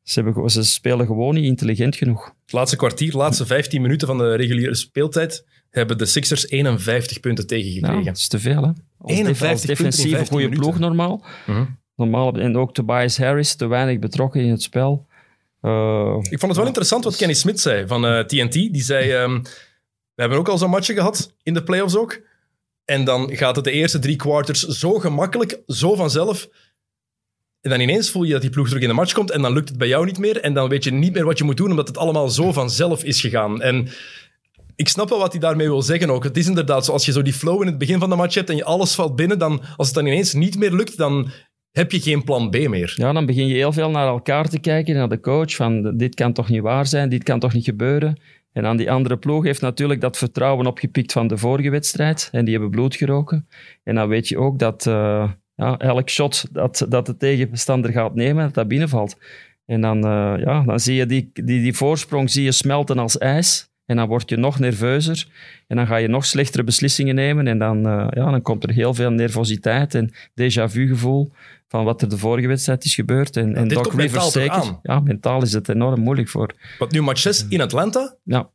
ze, 0.02 0.20
hebben, 0.22 0.50
ze 0.50 0.62
spelen 0.62 1.06
gewoon 1.06 1.34
niet 1.34 1.44
intelligent 1.44 1.96
genoeg. 1.96 2.24
Het 2.42 2.52
laatste 2.52 2.76
kwartier, 2.76 3.16
laatste 3.16 3.46
15 3.46 3.82
minuten 3.82 4.06
van 4.06 4.18
de 4.18 4.34
reguliere 4.34 4.74
speeltijd, 4.74 5.46
hebben 5.70 5.98
de 5.98 6.06
Sixers 6.06 6.48
51 6.48 7.20
punten 7.20 7.46
tegengekregen. 7.46 8.04
Dat 8.04 8.16
is 8.16 8.28
te 8.28 8.38
veel, 8.38 8.62
hè? 8.62 8.70
Als, 8.98 9.12
51 9.12 9.50
als 9.50 9.62
defensieve 9.62 10.26
goede 10.26 10.48
ploeg 10.48 10.78
normaal. 10.78 11.16
Mhm. 11.16 11.50
Uh 11.50 11.56
-huh. 11.56 11.66
normaal. 11.96 12.32
En 12.34 12.56
ook 12.56 12.74
Tobias 12.74 13.18
Harris, 13.18 13.54
te 13.54 13.66
weinig 13.66 13.98
betrokken 13.98 14.40
in 14.40 14.50
het 14.50 14.62
spel. 14.62 15.06
Uh, 15.62 16.16
ik 16.20 16.38
vond 16.38 16.42
het 16.42 16.56
wel 16.56 16.66
interessant 16.66 17.04
wat 17.04 17.16
Kenny 17.16 17.34
Smith 17.34 17.60
zei 17.60 17.86
van 17.86 18.04
uh, 18.04 18.20
TNT. 18.20 18.52
Die 18.52 18.82
zei, 18.82 19.12
um, 19.12 19.42
we 20.14 20.20
hebben 20.20 20.38
ook 20.38 20.48
al 20.48 20.58
zo'n 20.58 20.70
matchje 20.70 20.94
gehad, 20.94 21.34
in 21.42 21.54
de 21.54 21.62
playoffs 21.62 21.96
ook. 21.96 22.20
En 22.90 23.04
dan 23.04 23.36
gaat 23.36 23.56
het 23.56 23.64
de 23.64 23.70
eerste 23.70 23.98
drie 23.98 24.16
quarters 24.16 24.62
zo 24.66 24.98
gemakkelijk, 24.98 25.60
zo 25.66 25.94
vanzelf. 25.94 26.48
En 27.60 27.70
dan 27.70 27.80
ineens 27.80 28.10
voel 28.10 28.22
je 28.22 28.32
dat 28.32 28.40
die 28.40 28.50
ploeg 28.50 28.66
terug 28.66 28.82
in 28.82 28.88
de 28.88 28.94
match 28.94 29.12
komt 29.12 29.30
en 29.30 29.42
dan 29.42 29.52
lukt 29.52 29.68
het 29.68 29.78
bij 29.78 29.88
jou 29.88 30.04
niet 30.04 30.18
meer. 30.18 30.40
En 30.40 30.54
dan 30.54 30.68
weet 30.68 30.84
je 30.84 30.92
niet 30.92 31.12
meer 31.12 31.24
wat 31.24 31.38
je 31.38 31.44
moet 31.44 31.56
doen, 31.56 31.70
omdat 31.70 31.88
het 31.88 31.96
allemaal 31.96 32.28
zo 32.28 32.52
vanzelf 32.52 33.04
is 33.04 33.20
gegaan. 33.20 33.62
En 33.62 33.88
ik 34.76 34.88
snap 34.88 35.08
wel 35.08 35.18
wat 35.18 35.32
hij 35.32 35.40
daarmee 35.40 35.68
wil 35.68 35.82
zeggen 35.82 36.10
ook. 36.10 36.24
Het 36.24 36.36
is 36.36 36.46
inderdaad 36.46 36.84
zo, 36.84 36.92
als 36.92 37.06
je 37.06 37.12
zo 37.12 37.22
die 37.22 37.32
flow 37.32 37.60
in 37.60 37.66
het 37.66 37.78
begin 37.78 37.98
van 37.98 38.10
de 38.10 38.16
match 38.16 38.34
hebt 38.34 38.50
en 38.50 38.56
je 38.56 38.64
alles 38.64 38.94
valt 38.94 39.16
binnen, 39.16 39.38
dan 39.38 39.62
als 39.76 39.86
het 39.86 39.96
dan 39.96 40.06
ineens 40.06 40.32
niet 40.32 40.58
meer 40.58 40.72
lukt, 40.72 40.96
dan 40.96 41.30
heb 41.70 41.92
je 41.92 42.00
geen 42.00 42.24
plan 42.24 42.50
B 42.50 42.68
meer. 42.68 42.92
Ja, 42.96 43.12
dan 43.12 43.26
begin 43.26 43.46
je 43.46 43.54
heel 43.54 43.72
veel 43.72 43.90
naar 43.90 44.06
elkaar 44.06 44.48
te 44.48 44.58
kijken, 44.58 44.94
naar 44.94 45.08
de 45.08 45.20
coach, 45.20 45.54
van 45.54 45.96
dit 45.96 46.14
kan 46.14 46.32
toch 46.32 46.48
niet 46.48 46.62
waar 46.62 46.86
zijn, 46.86 47.08
dit 47.08 47.22
kan 47.22 47.38
toch 47.40 47.52
niet 47.52 47.64
gebeuren. 47.64 48.20
En 48.58 48.64
dan 48.64 48.76
die 48.76 48.90
andere 48.90 49.16
ploeg 49.16 49.44
heeft 49.44 49.60
natuurlijk 49.60 50.00
dat 50.00 50.16
vertrouwen 50.16 50.66
opgepikt 50.66 51.12
van 51.12 51.26
de 51.26 51.36
vorige 51.36 51.70
wedstrijd. 51.70 52.28
En 52.32 52.44
die 52.44 52.52
hebben 52.52 52.70
bloed 52.70 52.96
geroken. 52.96 53.48
En 53.84 53.94
dan 53.94 54.08
weet 54.08 54.28
je 54.28 54.38
ook 54.38 54.58
dat 54.58 54.86
uh, 54.86 55.30
ja, 55.54 55.78
elk 55.78 56.08
shot 56.08 56.54
dat, 56.54 56.86
dat 56.88 57.06
de 57.06 57.16
tegenstander 57.16 57.92
gaat 57.92 58.14
nemen, 58.14 58.52
dat 58.52 58.68
binnenvalt. 58.68 59.16
En 59.66 59.80
dan, 59.80 59.96
uh, 59.96 60.34
ja, 60.44 60.62
dan 60.62 60.80
zie 60.80 60.94
je 60.94 61.06
die, 61.06 61.30
die, 61.32 61.44
die 61.44 61.76
voorsprong 61.76 62.30
zie 62.30 62.44
je 62.44 62.52
smelten 62.52 62.98
als 62.98 63.18
ijs. 63.18 63.70
En 63.88 63.96
dan 63.96 64.08
word 64.08 64.28
je 64.28 64.36
nog 64.36 64.58
nerveuzer. 64.58 65.26
En 65.66 65.76
dan 65.76 65.86
ga 65.86 65.96
je 65.96 66.08
nog 66.08 66.24
slechtere 66.24 66.64
beslissingen 66.64 67.14
nemen. 67.14 67.46
En 67.46 67.58
dan, 67.58 67.86
uh, 67.86 68.06
ja, 68.10 68.30
dan 68.30 68.42
komt 68.42 68.64
er 68.64 68.70
heel 68.70 68.94
veel 68.94 69.10
nervositeit 69.10 69.94
en 69.94 70.12
déjà 70.14 70.64
vu 70.64 70.86
gevoel 70.86 71.32
van 71.68 71.84
wat 71.84 72.02
er 72.02 72.08
de 72.08 72.18
vorige 72.18 72.48
wedstrijd 72.48 72.84
is 72.84 72.94
gebeurd. 72.94 73.36
En, 73.36 73.54
en 73.54 73.68
Doc 73.68 73.94
Rivers 73.94 74.32
zeker. 74.32 74.78
Ja, 74.82 75.00
mentaal 75.00 75.42
is 75.42 75.52
het 75.52 75.68
enorm 75.68 76.00
moeilijk 76.00 76.28
voor. 76.28 76.54
Wat 76.78 76.90
nu 76.90 77.02
match 77.02 77.20
6 77.20 77.46
in 77.48 77.60
Atlanta? 77.60 78.16
Ja. 78.22 78.50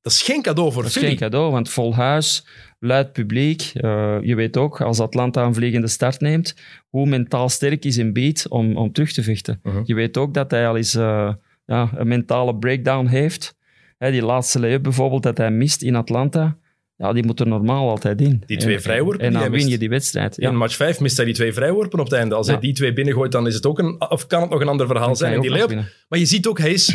Dat 0.00 0.12
is 0.12 0.22
geen 0.22 0.42
cadeau 0.42 0.72
voor 0.72 0.82
Dat 0.82 0.96
is 0.96 1.02
geen 1.02 1.16
cadeau, 1.16 1.50
want 1.50 1.70
vol 1.70 1.94
huis, 1.94 2.46
luid 2.78 3.12
publiek. 3.12 3.72
Uh, 3.74 4.16
je 4.22 4.34
weet 4.34 4.56
ook, 4.56 4.80
als 4.80 5.00
Atlanta 5.00 5.44
een 5.44 5.54
vliegende 5.54 5.88
start 5.88 6.20
neemt, 6.20 6.54
hoe 6.88 7.06
mentaal 7.06 7.48
sterk 7.48 7.84
is 7.84 7.96
een 7.96 8.12
beat 8.12 8.48
om, 8.48 8.76
om 8.76 8.92
terug 8.92 9.12
te 9.12 9.22
vechten. 9.22 9.60
Uh 9.62 9.72
-huh. 9.72 9.82
Je 9.84 9.94
weet 9.94 10.16
ook 10.16 10.34
dat 10.34 10.50
hij 10.50 10.68
al 10.68 10.76
eens 10.76 10.94
uh, 10.94 11.32
ja, 11.64 11.90
een 11.94 12.08
mentale 12.08 12.56
breakdown 12.56 13.06
heeft. 13.06 13.55
Die 13.98 14.22
laatste 14.22 14.60
lay 14.60 14.80
bijvoorbeeld, 14.80 15.22
dat 15.22 15.36
hij 15.38 15.50
mist 15.50 15.82
in 15.82 15.94
Atlanta. 15.94 16.56
Ja, 16.96 17.12
die 17.12 17.24
moet 17.24 17.40
er 17.40 17.46
normaal 17.46 17.88
altijd 17.90 18.20
in. 18.20 18.42
Die 18.46 18.56
twee 18.56 18.74
en, 18.74 18.82
vrijworpen. 18.82 19.26
En 19.26 19.32
dan 19.32 19.50
win 19.50 19.68
je 19.68 19.78
die 19.78 19.88
wedstrijd. 19.88 20.36
Ja. 20.36 20.48
In 20.48 20.56
match 20.56 20.76
5 20.76 21.00
mist 21.00 21.16
hij 21.16 21.24
die 21.24 21.34
twee 21.34 21.52
vrijworpen 21.52 21.98
op 21.98 22.04
het 22.04 22.14
einde. 22.14 22.34
Als 22.34 22.46
Ja. 22.46 22.52
hij 22.52 22.60
die 22.60 22.72
twee 22.74 22.92
binnengooit, 22.92 23.32
dan 23.32 23.46
is 23.46 23.54
het 23.54 23.66
ook 23.66 23.78
een, 23.78 24.10
of 24.10 24.26
kan 24.26 24.40
het 24.40 24.50
nog 24.50 24.60
een 24.60 24.68
ander 24.68 24.86
verhaal 24.86 25.06
Dan 25.06 25.16
zijn. 25.16 25.32
En 25.34 25.40
die 25.40 25.50
layup. 25.50 25.70
Maar 26.08 26.18
je 26.18 26.26
ziet 26.26 26.46
ook, 26.46 26.58
hij 26.58 26.72
is, 26.72 26.94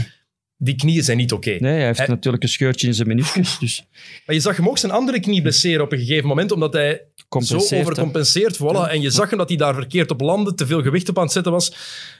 die 0.58 0.76
knieën 0.76 1.04
zijn 1.04 1.18
niet 1.18 1.32
oké. 1.32 1.50
Nee, 1.60 1.74
hij 1.74 1.86
heeft 1.86 1.98
Hij- 1.98 2.08
natuurlijk 2.08 2.44
een 2.44 2.50
scheurtje 2.50 2.88
in 2.88 2.94
zijn 2.94 3.08
meniscus. 3.08 3.60
Dus 3.60 3.88
Maar 4.26 4.36
je 4.36 4.42
zag 4.42 4.58
hem 4.58 4.68
ook 4.70 4.78
zijn 4.78 4.92
andere 4.92 5.20
knie 5.20 5.42
blesseren 5.42 5.84
op 5.84 5.92
een 5.92 6.00
gegeven 6.00 6.28
moment, 6.28 6.52
omdat 6.52 6.74
hij 6.74 7.02
zo 7.40 7.56
overcompenseert. 7.58 8.58
Voilà. 8.58 8.90
En 8.92 9.02
je 9.02 9.10
zag 9.10 9.30
hem 9.30 9.38
dat 9.40 9.48
hij 9.50 9.58
daar 9.58 9.74
verkeerd 9.74 10.12
op 10.12 10.22
landde, 10.22 10.54
te 10.54 10.66
veel 10.66 10.82
gewicht 10.82 11.10
op 11.10 11.18
aan 11.18 11.24
het 11.24 11.32
zetten 11.34 11.52
was. 11.52 11.76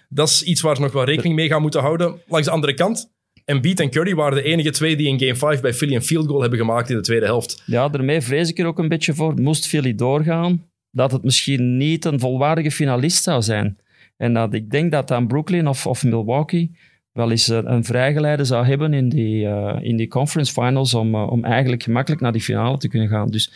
Dat 0.10 0.28
is 0.30 0.44
iets 0.44 0.62
waar 0.62 0.76
ze 0.76 0.82
nog 0.82 0.92
wel 0.92 1.04
rekening 1.04 1.36
mee 1.36 1.48
gaan 1.48 1.62
moeten 1.62 1.82
houden. 1.82 2.22
Langs 2.28 2.48
de 2.48 2.54
andere 2.54 2.74
kant, 2.74 3.12
Embiid 3.46 3.80
en 3.80 3.90
Curry 3.90 4.16
waren 4.16 4.38
de 4.38 4.44
enige 4.44 4.70
twee 4.70 4.96
die 4.96 5.08
in 5.08 5.20
Game 5.20 5.36
5 5.36 5.62
bij 5.62 5.74
Philly 5.74 5.96
een 5.96 6.02
field 6.02 6.28
goal 6.28 6.42
hebben 6.42 6.60
gemaakt 6.60 6.90
in 6.90 6.96
de 6.96 7.02
tweede 7.02 7.26
helft. 7.26 7.64
Ja, 7.66 7.90
daarmee 7.90 8.22
vrees 8.22 8.50
ik 8.50 8.60
er 8.60 8.66
ook 8.66 8.80
een 8.80 8.88
beetje 8.88 9.14
voor. 9.14 9.42
Moest 9.42 9.68
Philly 9.68 9.96
doorgaan, 9.96 10.66
dat 10.92 11.12
het 11.12 11.24
misschien 11.24 11.78
niet 11.78 12.06
een 12.06 12.20
volwaardige 12.20 12.72
finalist 12.72 13.24
zou 13.24 13.42
zijn. 13.42 13.78
En 14.18 14.34
dat 14.34 14.54
ik 14.54 14.70
denk 14.70 14.92
dat 14.92 15.08
dan 15.08 15.28
Brooklyn 15.28 15.68
of, 15.68 15.88
of 15.88 16.04
Milwaukee 16.04 16.72
wel 17.14 17.32
eens 17.32 17.48
een, 17.48 17.72
een 17.72 17.84
vrijgeleide 17.84 18.44
zou 18.44 18.66
hebben 18.66 18.94
in 18.94 19.10
die, 19.10 19.48
eh, 19.48 19.78
in 19.82 19.96
die 19.98 20.08
conference 20.08 20.54
finals 20.54 20.94
om, 20.94 21.16
eh, 21.16 21.32
om 21.32 21.44
eigenlijk 21.44 21.84
gemakkelijk 21.84 22.22
naar 22.22 22.32
die 22.32 22.42
finale 22.42 22.78
te 22.78 22.88
kunnen 22.88 23.10
gaan. 23.10 23.28
Dus 23.28 23.52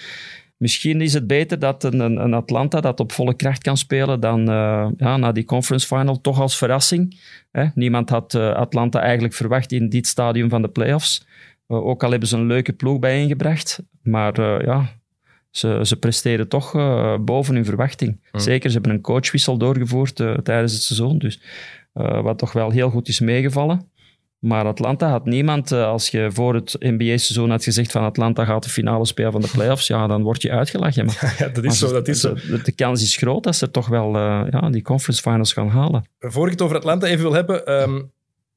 misschien 0.57 1.01
is 1.01 1.13
het 1.13 1.27
beter 1.27 1.59
dat 1.59 1.83
een, 1.83 1.99
een, 1.99 2.33
Atlanta 2.33 2.81
dat 2.81 2.99
op 2.99 3.11
volle 3.11 3.35
kracht 3.35 3.61
kan 3.61 3.77
spelen 3.77 4.19
dan 4.19 4.49
eh, 4.49 4.87
ja, 4.97 5.17
naar 5.17 5.33
die 5.33 5.45
conference 5.45 5.87
final 5.87 6.21
toch 6.21 6.39
als 6.39 6.57
verrassing. 6.57 7.19
Hè? 7.51 7.65
Niemand 7.73 8.09
had 8.09 8.33
eh, 8.33 8.53
Atlanta 8.53 8.99
eigenlijk 8.99 9.33
verwacht 9.33 9.71
in 9.71 9.89
dit 9.89 10.07
stadium 10.07 10.49
van 10.49 10.61
de 10.61 10.67
playoffs. 10.67 11.25
Uh, 11.67 11.85
ook 11.85 12.03
al 12.03 12.11
hebben 12.11 12.29
ze 12.29 12.37
een 12.37 12.47
leuke 12.47 12.73
ploeg 12.73 12.99
bijeengebracht. 12.99 13.83
Maar 14.01 14.65
ja, 14.65 14.89
ze, 15.49 15.79
ze 15.83 15.99
presteren 15.99 16.47
toch 16.47 16.71
boven 17.21 17.55
hun 17.55 17.65
verwachting. 17.65 18.19
Mm. 18.31 18.39
Zeker, 18.39 18.69
ze 18.69 18.75
hebben 18.75 18.93
een 18.93 19.01
coachwissel 19.01 19.57
doorgevoerd 19.57 20.15
tijdens 20.43 20.73
het 20.73 20.81
seizoen. 20.81 21.17
Dus, 21.17 21.41
wat 21.93 22.37
toch 22.37 22.51
wel 22.51 22.69
heel 22.69 22.89
goed 22.89 23.07
is 23.07 23.19
meegevallen. 23.19 23.89
Maar 24.45 24.65
Atlanta 24.65 25.10
had 25.10 25.25
niemand, 25.25 25.71
uh, 25.71 25.88
als 25.88 26.10
je 26.10 26.29
voor 26.31 26.53
het 26.53 26.75
NBA-seizoen 26.79 27.49
had 27.49 27.63
gezegd 27.63 27.91
van 27.91 28.03
Atlanta 28.03 28.45
gaat 28.45 28.63
de 28.63 28.69
finale 28.69 29.05
spelen 29.05 29.31
van 29.31 29.41
de 29.41 29.49
playoffs, 29.51 29.88
ja, 29.88 30.08
dan 30.08 30.23
word 30.23 30.41
je 30.41 30.51
uitgelachen. 30.51 31.05
Maar, 31.05 31.36
Ja, 31.39 31.47
dat 31.47 31.63
is 31.63 31.79
zo, 31.79 31.91
dat 31.91 32.08
is 32.08 32.19
zo. 32.19 32.34
De, 32.34 32.62
de, 32.63 32.71
kans 32.71 33.01
is 33.01 33.15
groot 33.15 33.43
dat 33.43 33.55
ze 33.55 33.71
toch 33.71 33.88
wel 33.88 34.15
uh, 34.15 34.41
ja, 34.49 34.69
die 34.69 34.81
conference 34.81 35.21
finals 35.21 35.53
gaan 35.53 35.69
halen. 35.69 36.05
Voor 36.19 36.45
ik 36.45 36.51
het 36.51 36.62
over 36.62 36.75
Atlanta 36.75 37.08
even 37.08 37.21
wil 37.21 37.34
hebben, 37.34 37.81
um, 37.81 38.12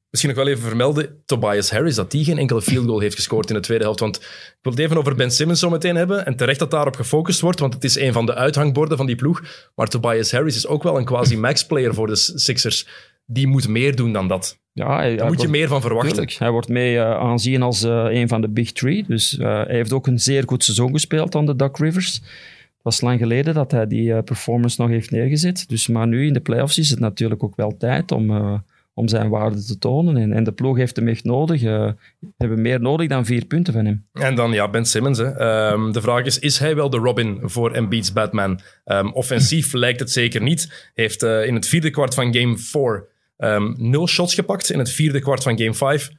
misschien 0.09 0.35
nog 0.35 0.43
wel 0.43 0.53
even 0.53 0.67
vermelden, 0.67 1.23
Tobias 1.25 1.71
Harris, 1.71 1.95
dat 1.95 2.11
die 2.11 2.23
geen 2.23 2.37
enkele 2.37 2.61
field 2.61 2.85
goal 2.85 2.99
heeft 2.99 3.15
gescoord 3.15 3.49
in 3.49 3.55
de 3.55 3.61
tweede 3.61 3.83
helft. 3.83 3.99
Want 3.99 4.15
ik 4.17 4.57
wil 4.61 4.71
het 4.71 4.81
even 4.81 4.97
over 4.97 5.15
Ben 5.15 5.31
Simmons 5.31 5.59
zo 5.59 5.69
meteen 5.69 5.95
hebben. 5.95 6.25
En 6.25 6.35
terecht 6.35 6.59
dat 6.59 6.71
daarop 6.71 6.95
gefocust 6.95 7.41
wordt, 7.41 7.59
want 7.59 7.73
het 7.73 7.83
is 7.83 7.95
een 7.95 8.13
van 8.13 8.25
de 8.25 8.35
uithangborden 8.35 8.97
van 8.97 9.05
die 9.05 9.15
ploeg. 9.15 9.43
Maar 9.75 9.87
Tobias 9.87 10.31
Harris 10.31 10.55
is 10.55 10.67
ook 10.67 10.83
wel 10.83 10.97
een 10.97 11.05
quasi-max-player 11.05 11.93
voor 11.93 12.07
de 12.07 12.15
Sixers. 12.15 12.87
Die 13.25 13.47
moet 13.47 13.67
meer 13.67 13.95
doen 13.95 14.13
dan 14.13 14.27
dat. 14.27 14.58
Ja, 14.73 14.95
hij, 14.95 15.15
Daar 15.15 15.27
moet 15.27 15.41
je 15.41 15.47
meer 15.47 15.67
van 15.67 15.81
verwachten. 15.81 16.11
Tuurlijk. 16.11 16.33
Hij 16.33 16.51
wordt 16.51 16.67
mee 16.67 16.95
uh, 16.95 17.11
aanzien 17.11 17.61
als 17.61 17.83
uh, 17.83 18.05
een 18.09 18.27
van 18.27 18.41
de 18.41 18.49
big 18.49 18.71
three. 18.71 19.05
Dus 19.07 19.37
uh, 19.37 19.45
hij 19.45 19.75
heeft 19.75 19.93
ook 19.93 20.07
een 20.07 20.19
zeer 20.19 20.43
goed 20.45 20.63
seizoen 20.63 20.91
gespeeld 20.91 21.35
aan 21.35 21.45
de 21.45 21.55
Doc 21.55 21.79
Rivers. 21.79 22.13
Het 22.13 22.87
was 22.87 23.01
lang 23.01 23.19
geleden 23.19 23.53
dat 23.53 23.71
hij 23.71 23.87
die 23.87 24.23
performance 24.23 24.81
nog 24.81 24.89
heeft 24.89 25.11
neergezet. 25.11 25.65
Dus, 25.67 25.87
maar 25.87 26.07
nu 26.07 26.25
in 26.25 26.33
de 26.33 26.39
playoffs 26.39 26.77
is 26.77 26.89
het 26.89 26.99
natuurlijk 26.99 27.43
ook 27.43 27.55
wel 27.55 27.77
tijd 27.77 28.11
om, 28.11 28.61
om 28.93 29.07
zijn 29.07 29.29
waarde 29.29 29.65
te 29.65 29.77
tonen. 29.77 30.17
En, 30.17 30.33
en 30.33 30.43
de 30.43 30.51
ploeg 30.51 30.77
heeft 30.77 30.95
hem 30.95 31.07
echt 31.07 31.23
nodig. 31.23 31.63
Uh, 31.63 31.91
hebben 32.37 32.61
meer 32.61 32.81
nodig 32.81 33.07
dan 33.07 33.25
vier 33.25 33.45
punten 33.45 33.73
van 33.73 33.85
hem. 33.85 34.05
En 34.13 34.35
dan 34.35 34.51
ja, 34.51 34.69
Ben 34.69 34.85
Simmons. 34.85 35.17
Hè. 35.17 35.71
Um, 35.71 35.91
de 35.91 36.01
vraag 36.01 36.25
is, 36.25 36.39
is 36.39 36.59
hij 36.59 36.75
wel 36.75 36.89
de 36.89 36.97
Robin 36.97 37.39
voor 37.43 37.71
Embiid's 37.71 38.13
Batman? 38.13 38.59
Um, 38.85 39.13
offensief 39.13 39.73
lijkt 39.83 39.99
het 39.99 40.11
zeker 40.11 40.41
niet. 40.41 40.91
Heeft 40.93 41.23
in 41.23 41.55
het 41.55 41.67
vierde 41.67 41.89
kwart 41.89 42.13
van 42.13 42.35
game 42.35 42.57
4 42.57 43.07
um, 43.39 43.75
nul 43.77 44.07
shots 44.07 44.33
gepakt. 44.33 44.69
In 44.69 44.79
het 44.79 44.91
vierde 44.91 45.19
kwart 45.19 45.43
van 45.43 45.57
game 45.57 45.73
5 45.73 46.09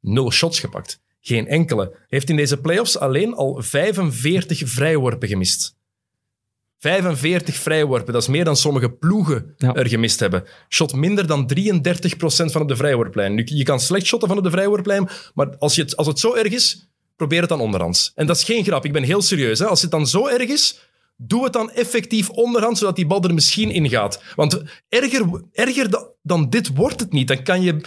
nul 0.00 0.30
shots 0.32 0.60
gepakt. 0.60 1.00
Geen 1.20 1.46
enkele. 1.48 1.96
Heeft 2.08 2.30
in 2.30 2.36
deze 2.36 2.56
playoffs 2.60 2.98
alleen 2.98 3.34
al 3.34 3.62
45 3.62 4.68
vrijworpen 4.68 5.28
gemist. 5.28 5.78
45 6.78 7.54
vrijworpen, 7.54 8.12
dat 8.12 8.22
is 8.22 8.28
meer 8.28 8.44
dan 8.44 8.56
sommige 8.56 8.90
ploegen 8.90 9.54
Ja. 9.56 9.74
er 9.74 9.88
gemist 9.88 10.20
hebben. 10.20 10.44
Shot 10.68 10.92
minder 10.94 11.26
dan 11.26 11.46
33% 11.46 12.52
van 12.52 12.62
op 12.62 12.68
de 12.68 12.76
vrijworplijn. 12.76 13.34
Nu, 13.34 13.42
je 13.44 13.62
kan 13.62 13.80
slecht 13.80 14.06
shotten 14.06 14.28
van 14.28 14.38
op 14.38 14.44
de 14.44 14.50
vrijworplijn, 14.50 15.08
maar 15.34 15.56
als, 15.58 15.74
je 15.74 15.82
het, 15.82 15.96
als 15.96 16.06
het 16.06 16.18
zo 16.18 16.34
erg 16.34 16.52
is, 16.52 16.88
probeer 17.16 17.40
het 17.40 17.48
dan 17.48 17.60
onderhands. 17.60 18.12
En 18.14 18.26
dat 18.26 18.36
is 18.36 18.44
geen 18.44 18.64
grap, 18.64 18.84
ik 18.84 18.92
ben 18.92 19.02
heel 19.02 19.22
serieus. 19.22 19.58
Hè. 19.58 19.66
Als 19.66 19.82
het 19.82 19.90
dan 19.90 20.06
zo 20.06 20.26
erg 20.26 20.48
is, 20.48 20.80
doe 21.22 21.44
het 21.44 21.52
dan 21.52 21.70
effectief 21.70 22.30
onderhand, 22.30 22.78
zodat 22.78 22.96
die 22.96 23.06
bal 23.06 23.22
er 23.22 23.34
misschien 23.34 23.70
in 23.70 23.88
gaat. 23.88 24.22
Want 24.36 24.62
erger, 24.88 25.42
erger 25.52 25.90
da- 25.90 26.06
dan 26.22 26.50
dit 26.50 26.76
wordt 26.76 27.00
het 27.00 27.12
niet. 27.12 27.28
Dan 27.28 27.42
kan 27.42 27.62
je... 27.62 27.80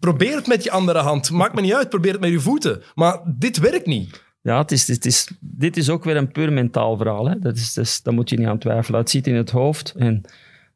Probeer 0.00 0.36
het 0.36 0.46
met 0.46 0.64
je 0.64 0.70
andere 0.70 0.98
hand. 0.98 1.30
Maakt 1.30 1.54
me 1.54 1.60
niet 1.60 1.74
uit, 1.74 1.88
probeer 1.88 2.12
het 2.12 2.20
met 2.20 2.30
je 2.30 2.40
voeten. 2.40 2.82
Maar 2.94 3.20
dit 3.26 3.58
werkt 3.58 3.86
niet. 3.86 4.22
Ja, 4.42 4.58
het 4.58 4.72
is, 4.72 4.88
het 4.88 5.06
is, 5.06 5.30
dit 5.40 5.76
is 5.76 5.90
ook 5.90 6.04
weer 6.04 6.16
een 6.16 6.32
puur 6.32 6.52
mentaal 6.52 6.96
verhaal. 6.96 7.28
Hè. 7.28 7.38
Dat 7.38 7.56
is, 7.56 7.74
dat 7.74 7.84
is, 7.84 8.02
daar 8.02 8.14
moet 8.14 8.30
je 8.30 8.38
niet 8.38 8.46
aan 8.46 8.58
twijfelen. 8.58 9.00
Het 9.00 9.10
zit 9.10 9.26
in 9.26 9.34
het 9.34 9.50
hoofd. 9.50 9.94
En 9.96 10.22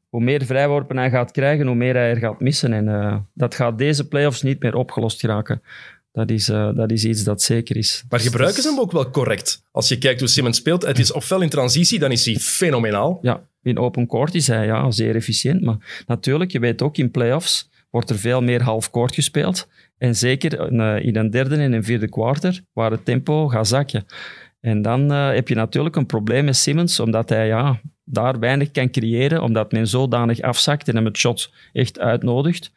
hoe 0.09 0.23
meer 0.23 0.45
vrijworpen 0.45 0.97
hij 0.97 1.11
gaat 1.11 1.31
krijgen, 1.31 1.67
hoe 1.67 1.77
meer 1.77 1.95
hij 1.95 2.11
er 2.11 2.17
gaat 2.17 2.41
missen. 2.41 2.73
En 2.73 2.89
eh, 2.89 3.17
dat 3.35 3.55
gaat 3.55 3.79
deze 3.79 4.09
playoffs 4.09 4.43
niet 4.43 4.63
meer 4.63 4.75
opgelost 4.75 5.21
geraken. 5.21 5.63
Dat 6.15 6.31
is, 6.31 6.49
eh, 6.49 6.75
dat 6.75 6.91
is 6.91 7.05
iets 7.05 7.25
dat 7.25 7.43
zeker 7.43 7.77
is. 7.77 8.05
Maar 8.09 8.21
gebruiken 8.21 8.63
ze 8.63 8.69
hem 8.69 8.81
ook 8.81 8.93
wel 8.93 9.11
correct? 9.11 9.65
Als 9.71 9.89
je 9.89 9.99
kijkt 9.99 10.21
hoe 10.21 10.29
Simmons 10.29 10.57
speelt, 10.57 10.83
het 10.83 10.99
is 10.99 11.13
ofwel 11.13 11.41
in 11.41 11.49
transitie, 11.49 11.99
dan 11.99 12.13
is 12.13 12.25
hij 12.25 12.35
fenomenaal. 12.35 13.19
Ja, 13.23 13.49
in 13.63 13.79
open 13.79 14.07
court 14.07 14.35
is 14.35 14.47
hij 14.47 14.67
ja, 14.67 14.91
zeer 14.91 15.15
efficiënt. 15.15 15.61
Maar 15.61 16.05
natuurlijk, 16.07 16.51
je 16.51 16.59
weet 16.59 16.83
ook 16.83 16.97
in 16.97 17.11
playoffs 17.11 17.71
wordt 17.91 18.11
er 18.11 18.19
veel 18.19 18.43
meer 18.43 18.63
half 18.63 18.91
court 18.91 19.15
gespeeld. 19.15 19.69
En 19.99 20.17
zeker 20.17 20.71
in, 20.71 20.81
eh, 20.81 21.05
in 21.05 21.17
een 21.17 21.31
derde 21.31 21.57
en 21.57 21.73
een 21.73 21.85
vierde 21.85 22.09
kwartier, 22.09 22.65
waar 22.73 22.91
het 22.91 23.05
tempo 23.05 23.49
gaat 23.49 23.69
zakken. 23.69 24.07
En 24.61 24.83
dan 24.83 25.13
eh, 25.13 25.29
heb 25.33 25.49
je 25.49 25.55
natuurlijk 25.55 25.97
een 25.97 26.07
probleem 26.07 26.45
met 26.45 26.57
Simmons, 26.57 27.01
omdat 27.01 27.29
hij 27.29 27.47
ja, 27.47 27.81
daar 28.05 28.39
weinig 28.39 28.71
kan 28.71 28.91
creëren, 28.91 29.43
omdat 29.43 29.73
men 29.73 29.87
zodanig 29.87 30.41
afzakt 30.41 30.89
en 30.89 30.95
hem 30.95 31.05
het 31.05 31.17
shot 31.17 31.53
echt 31.73 31.99
uitnodigt, 31.99 32.73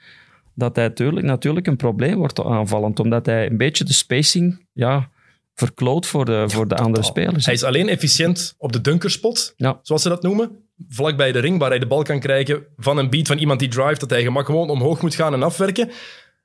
dat 0.57 0.75
hij 0.75 0.87
natuurlijk, 0.87 1.25
natuurlijk 1.25 1.67
een 1.67 1.75
probleem 1.75 2.15
wordt 2.17 2.43
aanvallend, 2.43 2.99
omdat 2.99 3.25
hij 3.25 3.49
een 3.49 3.57
beetje 3.57 3.83
de 3.83 3.93
spacing 3.93 4.67
ja, 4.73 5.09
verkloot 5.53 6.05
voor 6.05 6.25
de, 6.25 6.43
voor 6.47 6.67
de 6.67 6.75
andere 6.75 7.05
spelers. 7.05 7.45
Hij 7.45 7.53
is 7.53 7.63
alleen 7.63 7.87
efficiënt 7.89 8.55
op 8.57 8.71
de 8.71 8.81
dunkerspot, 8.81 9.53
Ja. 9.57 9.79
zoals 9.81 10.01
ze 10.01 10.09
dat 10.09 10.21
noemen. 10.21 10.51
Vlak 10.89 11.17
bij 11.17 11.31
de 11.31 11.39
ring, 11.39 11.59
waar 11.59 11.69
hij 11.69 11.79
de 11.79 11.87
bal 11.87 12.03
kan 12.03 12.19
krijgen 12.19 12.63
van 12.77 12.97
een 12.97 13.09
beat 13.09 13.27
van 13.27 13.37
iemand 13.37 13.59
die 13.59 13.69
drive, 13.69 13.99
dat 13.99 14.09
hij 14.09 14.23
gemak 14.23 14.45
gewoon 14.45 14.69
omhoog 14.69 15.01
moet 15.01 15.15
gaan 15.15 15.33
en 15.33 15.43
afwerken. 15.43 15.89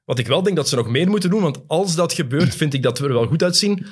Wat 0.04 0.18
ik 0.18 0.26
wel 0.26 0.42
denk 0.42 0.56
dat 0.56 0.68
ze 0.68 0.76
nog 0.76 0.88
meer 0.88 1.08
moeten 1.08 1.30
doen, 1.30 1.42
want 1.42 1.60
als 1.66 1.94
dat 1.94 2.12
gebeurt, 2.12 2.54
vind 2.54 2.74
ik 2.74 2.82
dat 2.82 2.98
we 2.98 3.06
er 3.06 3.12
wel 3.12 3.26
goed 3.26 3.42
uitzien. 3.42 3.86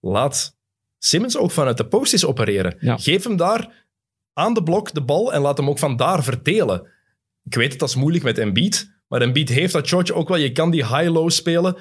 Laat 0.00 0.56
Simmons 0.98 1.36
ook 1.36 1.50
vanuit 1.50 1.76
de 1.76 1.86
post 1.86 2.12
eens 2.12 2.24
opereren. 2.26 2.76
Ja. 2.80 2.96
Geef 2.96 3.24
hem 3.24 3.36
daar 3.36 3.86
aan 4.32 4.54
de 4.54 4.62
blok 4.62 4.94
de 4.94 5.02
bal 5.02 5.32
en 5.32 5.40
laat 5.40 5.56
hem 5.56 5.68
ook 5.68 5.78
van 5.78 5.96
daar 5.96 6.24
verdelen. 6.24 6.86
Ik 7.44 7.54
weet 7.54 7.70
het, 7.70 7.78
dat 7.80 7.88
is 7.88 7.94
moeilijk 7.94 8.24
met 8.24 8.38
Embiid, 8.38 8.97
maar 9.08 9.22
Embiid 9.22 9.48
heeft 9.48 9.72
dat 9.72 9.86
shotje 9.86 10.14
ook 10.14 10.28
wel. 10.28 10.36
Je 10.36 10.52
kan 10.52 10.70
die 10.70 10.86
high-low 10.86 11.30
spelen. 11.30 11.76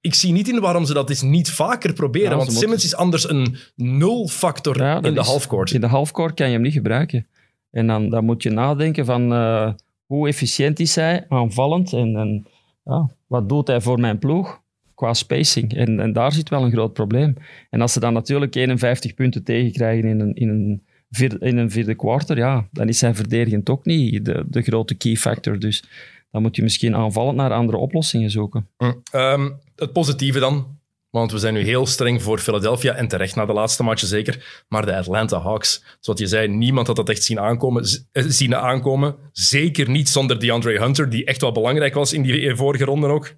Ik 0.00 0.14
zie 0.14 0.32
niet 0.32 0.48
in 0.48 0.60
waarom 0.60 0.84
ze 0.84 0.94
dat 0.94 1.10
eens 1.10 1.22
niet 1.22 1.50
vaker 1.50 1.92
proberen, 1.92 2.30
Ja, 2.30 2.36
want 2.36 2.52
Simmons 2.52 2.84
is 2.84 2.94
anders 2.94 3.28
een 3.28 3.56
nul-factor 3.74 4.78
Ja, 4.78 5.02
in 5.02 5.14
de 5.14 5.20
halfcourt. 5.20 5.70
In 5.70 5.80
de 5.80 5.86
halfcourt 5.86 6.34
kan 6.34 6.46
je 6.46 6.52
hem 6.52 6.62
niet 6.62 6.72
gebruiken. 6.72 7.26
En 7.70 7.86
dan, 7.86 8.10
dan 8.10 8.24
moet 8.24 8.42
je 8.42 8.50
nadenken 8.50 9.04
van 9.04 9.32
eh, 9.32 9.72
hoe 10.06 10.28
efficiënt 10.28 10.80
is 10.80 10.94
hij 10.94 11.26
aanvallend 11.28 11.92
en, 11.92 12.16
en 12.16 12.46
ja, 12.84 13.10
wat 13.26 13.48
doet 13.48 13.66
hij 13.66 13.80
voor 13.80 14.00
mijn 14.00 14.18
ploeg 14.18 14.60
qua 14.94 15.14
spacing. 15.14 15.74
En, 15.74 16.00
en 16.00 16.12
daar 16.12 16.32
zit 16.32 16.48
wel 16.48 16.64
een 16.64 16.70
groot 16.70 16.92
probleem. 16.92 17.34
En 17.70 17.80
als 17.80 17.92
ze 17.92 18.00
dan 18.00 18.12
natuurlijk 18.12 18.54
51 18.54 19.14
punten 19.14 19.44
tegenkrijgen 19.44 20.08
in 20.08 20.20
een, 20.20 20.34
in 20.34 20.48
een, 20.48 20.82
vierde, 21.10 21.38
in 21.38 21.56
een 21.56 21.70
vierde 21.70 21.94
kwartier, 21.94 22.36
ja, 22.36 22.68
dan 22.72 22.88
is 22.88 22.98
zijn 22.98 23.14
verdedigend 23.14 23.70
ook 23.70 23.84
niet 23.84 24.24
de, 24.24 24.44
de 24.48 24.62
grote 24.62 24.94
key 24.94 25.16
factor. 25.16 25.58
Dus 25.58 25.84
dan 26.30 26.42
moet 26.42 26.56
je 26.56 26.62
misschien 26.62 26.96
aanvallend 26.96 27.36
naar 27.36 27.52
andere 27.52 27.78
oplossingen 27.78 28.30
zoeken. 28.30 28.68
Ehm, 29.12 29.50
het 29.76 29.92
positieve 29.92 30.38
dan, 30.38 30.78
want 31.10 31.32
we 31.32 31.38
zijn 31.38 31.54
nu 31.54 31.60
heel 31.60 31.86
streng 31.86 32.22
voor 32.22 32.38
Philadelphia 32.38 32.94
en 32.94 33.08
terecht 33.08 33.36
na 33.36 33.46
de 33.46 33.52
laatste 33.52 33.82
matchen 33.82 34.08
zeker. 34.08 34.64
Maar 34.68 34.86
de 34.86 34.96
Atlanta 34.96 35.40
Hawks, 35.40 35.84
zoals 36.00 36.20
je 36.20 36.26
zei, 36.26 36.48
niemand 36.48 36.86
had 36.86 36.96
dat 36.96 37.08
echt 37.08 37.22
zien 37.24 37.40
aankomen. 37.40 38.06
eh, 38.12 38.24
zien 38.26 38.56
aankomen. 38.56 39.16
Zeker 39.32 39.90
niet 39.90 40.08
zonder 40.08 40.40
DeAndre 40.40 40.78
Hunter, 40.80 41.10
die 41.10 41.24
echt 41.24 41.40
wel 41.40 41.52
belangrijk 41.52 41.94
was 41.94 42.12
in 42.12 42.22
die 42.22 42.48
eh, 42.48 42.56
vorige 42.56 42.84
ronde 42.84 43.06
ook. 43.06 43.34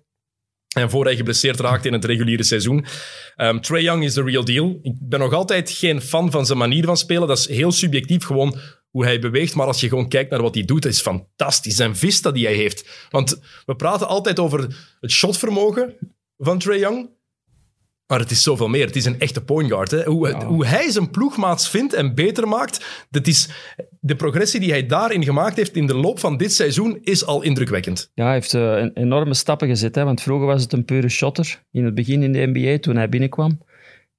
En 0.77 0.91
voor 0.91 1.05
hij 1.05 1.17
geblesseerd 1.17 1.61
raakte 1.61 1.89
in 1.89 1.95
het 1.95 2.05
reguliere 2.05 2.43
seizoen. 2.43 2.85
Ehm 3.37 3.61
Trey 3.61 3.83
Young 3.83 4.05
is 4.05 4.15
the 4.15 4.23
real 4.23 4.45
deal. 4.45 4.79
Ik 4.83 4.95
ben 5.01 5.19
nog 5.19 5.33
altijd 5.33 5.71
geen 5.71 6.01
fan 6.01 6.31
van 6.31 6.47
zijn 6.47 6.59
manier 6.59 6.85
van 6.85 6.97
spelen. 6.97 7.29
Dat 7.29 7.39
is 7.39 7.49
heel 7.49 7.73
subjectief, 7.73 8.25
gewoon 8.25 8.57
hoe 8.93 9.05
hij 9.05 9.19
beweegt. 9.21 9.55
Maar 9.55 9.67
als 9.67 9.81
je 9.81 9.89
gewoon 9.89 10.09
kijkt 10.09 10.31
naar 10.31 10.43
wat 10.43 10.55
hij 10.55 10.65
doet, 10.65 10.83
dat 10.83 10.93
is 10.93 11.01
fantastisch. 11.01 11.77
Zijn 11.77 11.97
vista 11.97 12.31
die 12.31 12.45
hij 12.47 12.55
heeft. 12.55 13.07
Want 13.11 13.41
we 13.67 13.77
praten 13.77 14.09
altijd 14.09 14.39
over 14.39 14.77
het 15.01 15.11
shotvermogen 15.11 15.95
van 16.39 16.59
Trey 16.59 16.79
Young. 16.79 17.09
Maar 18.07 18.21
het 18.21 18.31
is 18.31 18.43
zoveel 18.43 18.69
meer. 18.69 18.87
Het 18.87 18.97
is 18.97 19.05
een 19.05 19.21
echte 19.21 19.45
point 19.45 19.71
guard. 19.71 19.91
Hè. 19.91 20.05
Hoe, 20.05 20.29
Ja. 20.29 20.45
hoe 20.47 20.67
hij 20.67 20.91
zijn 20.91 21.11
ploegmaats 21.11 21.69
vindt 21.69 21.93
en 21.95 22.15
beter 22.15 22.49
maakt, 22.49 23.07
dat 23.11 23.27
is, 23.27 23.49
de 24.01 24.17
progressie 24.17 24.61
die 24.61 24.71
hij 24.71 24.87
daarin 24.87 25.25
gemaakt 25.25 25.57
heeft 25.57 25.77
in 25.77 25.87
de 25.87 25.95
loop 25.95 26.19
van 26.19 26.37
dit 26.37 26.53
seizoen, 26.53 26.99
is 27.03 27.27
al 27.27 27.43
indrukwekkend. 27.43 28.11
Ja, 28.15 28.25
hij 28.25 28.33
heeft 28.35 28.55
eh, 28.55 28.85
enorme 28.95 29.35
stappen 29.35 29.69
gezet. 29.69 29.95
Hè, 29.95 30.05
want 30.05 30.21
vroeger 30.23 30.47
was 30.47 30.63
het 30.63 30.73
een 30.73 30.85
pure 30.85 31.09
shotter. 31.09 31.63
In 31.71 31.85
het 31.85 31.95
begin 31.95 32.23
in 32.23 32.33
de 32.33 32.51
NBA, 32.53 32.79
toen 32.79 32.97
hij 32.97 33.09
binnenkwam. 33.09 33.61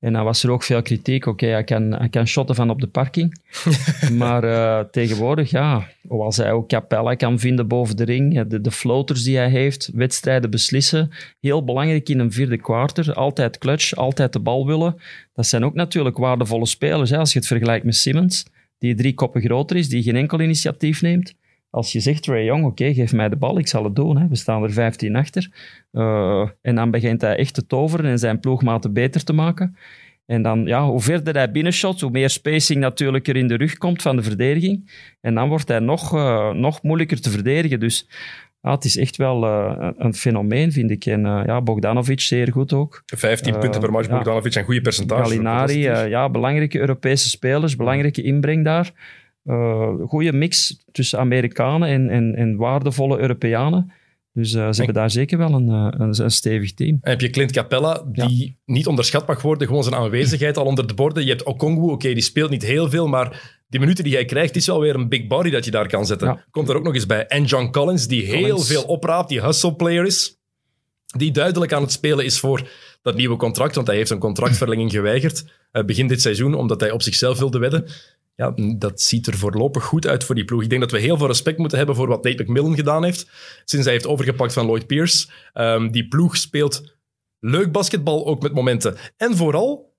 En 0.03 0.13
dan 0.13 0.23
was 0.23 0.43
er 0.43 0.51
ook 0.51 0.63
veel 0.63 0.81
kritiek. 0.81 1.25
Oké, 1.25 1.45
hij, 1.45 1.63
kan, 1.63 1.91
hij 1.91 2.09
kan 2.09 2.27
shotten 2.27 2.55
van 2.55 2.69
op 2.69 2.81
de 2.81 2.87
parking. 2.87 3.41
maar 4.21 4.43
eh, 4.43 4.85
tegenwoordig, 4.91 5.49
ja, 5.49 5.87
als 6.07 6.37
hij 6.37 6.51
ook 6.51 6.67
Capella 6.67 7.15
kan 7.15 7.39
vinden 7.39 7.67
boven 7.67 7.97
de 7.97 8.03
ring. 8.03 8.47
De, 8.47 8.61
de 8.61 8.71
floaters 8.71 9.23
die 9.23 9.37
hij 9.37 9.49
heeft, 9.49 9.89
wedstrijden 9.93 10.49
beslissen. 10.49 11.09
Heel 11.39 11.63
belangrijk 11.63 12.09
in 12.09 12.19
een 12.19 12.31
vierde 12.31 12.57
kwartier. 12.57 13.13
Altijd 13.13 13.57
clutch, 13.57 13.95
altijd 13.95 14.33
de 14.33 14.39
bal 14.39 14.65
willen. 14.65 14.95
Dat 15.33 15.45
zijn 15.45 15.65
ook 15.65 15.73
natuurlijk 15.73 16.17
waardevolle 16.17 16.65
spelers. 16.65 17.09
Hè, 17.09 17.17
als 17.17 17.33
je 17.33 17.39
het 17.39 17.47
vergelijkt 17.47 17.85
met 17.85 17.95
Simmons, 17.95 18.45
die 18.77 18.95
drie 18.95 19.13
koppen 19.13 19.41
groter 19.41 19.77
is, 19.77 19.89
die 19.89 20.03
geen 20.03 20.15
enkel 20.15 20.41
initiatief 20.41 21.01
neemt. 21.01 21.33
Als 21.73 21.91
je 21.91 21.99
zegt, 21.99 22.25
Ray 22.25 22.43
Young, 22.43 22.65
oké, 22.65 22.93
geef 22.93 23.13
mij 23.13 23.29
de 23.29 23.35
bal, 23.35 23.57
ik 23.57 23.67
zal 23.67 23.83
het 23.83 23.95
doen. 23.95 24.17
Hè. 24.17 24.27
We 24.27 24.35
staan 24.35 24.63
er 24.63 24.71
15 24.71 25.15
achter. 25.15 25.51
Uh, 25.91 26.49
en 26.61 26.75
dan 26.75 26.91
begint 26.91 27.21
hij 27.21 27.35
echt 27.35 27.53
te 27.53 27.65
toveren 27.65 28.05
en 28.05 28.19
zijn 28.19 28.39
ploegmaten 28.39 28.93
beter 28.93 29.23
te 29.23 29.33
maken. 29.33 29.77
En 30.25 30.41
dan, 30.41 30.65
ja, 30.65 30.85
hoe 30.85 31.01
verder 31.01 31.33
hij 31.33 31.51
binnenshot, 31.51 32.01
hoe 32.01 32.11
meer 32.11 32.29
spacing 32.29 32.79
natuurlijk 32.79 33.27
er 33.27 33.35
in 33.35 33.47
de 33.47 33.55
rug 33.55 33.77
komt 33.77 34.01
van 34.01 34.15
de 34.15 34.23
verdediging. 34.23 34.91
En 35.21 35.35
dan 35.35 35.49
wordt 35.49 35.67
hij 35.67 35.79
nog, 35.79 36.15
uh, 36.15 36.51
nog 36.51 36.83
moeilijker 36.83 37.21
te 37.21 37.29
verdedigen. 37.29 37.79
Dus 37.79 38.07
ja, 38.61 38.71
het 38.71 38.85
is 38.85 38.97
echt 38.97 39.17
wel 39.17 39.43
uh, 39.43 39.89
een 39.97 40.13
fenomeen, 40.13 40.71
vind 40.71 40.91
ik. 40.91 41.05
En 41.05 41.25
uh, 41.25 41.41
ja, 41.45 41.61
Bogdanovic 41.61 42.19
zeer 42.19 42.51
goed 42.51 42.73
ook. 42.73 43.03
15 43.05 43.59
punten 43.59 43.81
per 43.81 43.91
match, 43.91 44.09
Bogdanovic, 44.09 44.55
een 44.55 44.63
goede 44.63 44.81
percentage. 44.81 45.21
Gallinari, 45.21 45.79
ja, 46.09 46.29
belangrijke 46.29 46.79
Europese 46.79 47.29
spelers, 47.29 47.75
belangrijke 47.75 48.21
inbreng 48.21 48.63
daar. 48.63 48.91
Uh, 49.45 49.93
goede 50.07 50.33
mix 50.33 50.83
tussen 50.91 51.19
Amerikanen 51.19 51.87
en, 51.87 52.09
en, 52.09 52.35
en 52.35 52.55
waardevolle 52.55 53.19
Europeanen. 53.19 53.91
Dus 54.33 54.53
uh, 54.53 54.67
ze 54.67 54.75
hebben 54.75 54.93
daar 54.93 55.11
zeker 55.11 55.37
wel 55.37 55.53
een, 55.53 55.67
een, 55.67 56.23
een, 56.23 56.31
stevig 56.31 56.73
team. 56.73 56.97
En 57.01 57.09
heb 57.09 57.21
je 57.21 57.29
Clint 57.29 57.51
Capella, 57.51 58.03
die 58.05 58.45
ja. 58.45 58.73
niet 58.73 58.87
onderschat 58.87 59.27
mag 59.27 59.41
worden, 59.41 59.67
gewoon 59.67 59.83
zijn 59.83 59.95
aanwezigheid 59.95 60.57
al 60.57 60.65
onder 60.65 60.87
de 60.87 60.93
borden. 60.93 61.23
Je 61.23 61.29
hebt 61.29 61.43
Okongwu, 61.43 61.83
oké, 61.83 61.93
okay, 61.93 62.13
die 62.13 62.23
speelt 62.23 62.49
niet 62.49 62.63
heel 62.63 62.89
veel, 62.89 63.07
maar 63.07 63.61
die 63.67 63.79
minuten 63.79 64.03
die 64.03 64.13
hij 64.13 64.25
krijgt, 64.25 64.55
is 64.55 64.65
wel 64.65 64.79
weer 64.79 64.95
een 64.95 65.09
big 65.09 65.27
body 65.27 65.49
dat 65.49 65.65
je 65.65 65.71
daar 65.71 65.87
kan 65.87 66.05
zetten. 66.05 66.27
Ja. 66.27 66.45
Komt 66.51 66.69
er 66.69 66.75
ook 66.75 66.83
nog 66.83 66.93
eens 66.93 67.05
bij. 67.05 67.27
En 67.27 67.43
John 67.43 67.69
Collins, 67.71 68.07
die 68.07 68.25
Collins. 68.25 68.45
heel 68.45 68.59
veel 68.59 68.83
opraapt, 68.83 69.29
die 69.29 69.41
hustle 69.41 69.75
player 69.75 70.05
is. 70.05 70.37
Die 71.17 71.31
duidelijk 71.31 71.73
aan 71.73 71.81
het 71.81 71.91
spelen 71.91 72.25
is 72.25 72.39
voor 72.39 72.69
dat 73.01 73.15
nieuwe 73.15 73.35
contract, 73.35 73.75
want 73.75 73.87
hij 73.87 73.95
heeft 73.95 74.09
een 74.09 74.19
contractverlenging 74.19 74.91
geweigerd 74.91 75.45
begin 75.85 76.07
dit 76.07 76.21
seizoen, 76.21 76.53
omdat 76.53 76.79
hij 76.79 76.91
op 76.91 77.01
zichzelf 77.01 77.39
wilde 77.39 77.59
wedden 77.59 77.85
ja, 78.35 78.53
dat 78.77 79.01
ziet 79.01 79.27
er 79.27 79.37
voorlopig 79.37 79.83
goed 79.83 80.07
uit 80.07 80.23
voor 80.23 80.35
die 80.35 80.45
ploeg. 80.45 80.63
Ik 80.63 80.69
denk 80.69 80.81
dat 80.81 80.91
we 80.91 80.99
heel 80.99 81.17
veel 81.17 81.27
respect 81.27 81.57
moeten 81.57 81.77
hebben 81.77 81.95
voor 81.95 82.07
wat 82.07 82.23
Nate 82.23 82.43
McMillan 82.43 82.75
gedaan 82.75 83.03
heeft. 83.03 83.29
Sinds 83.65 83.85
hij 83.85 83.93
heeft 83.93 84.07
overgepakt 84.07 84.53
van 84.53 84.65
Lloyd 84.65 84.87
Pierce. 84.87 85.29
Um, 85.53 85.91
die 85.91 86.07
ploeg 86.07 86.37
speelt 86.37 86.97
leuk 87.39 87.71
basketbal, 87.71 88.25
ook 88.25 88.41
met 88.41 88.53
momenten. 88.53 88.97
En 89.17 89.35
vooral, 89.35 89.92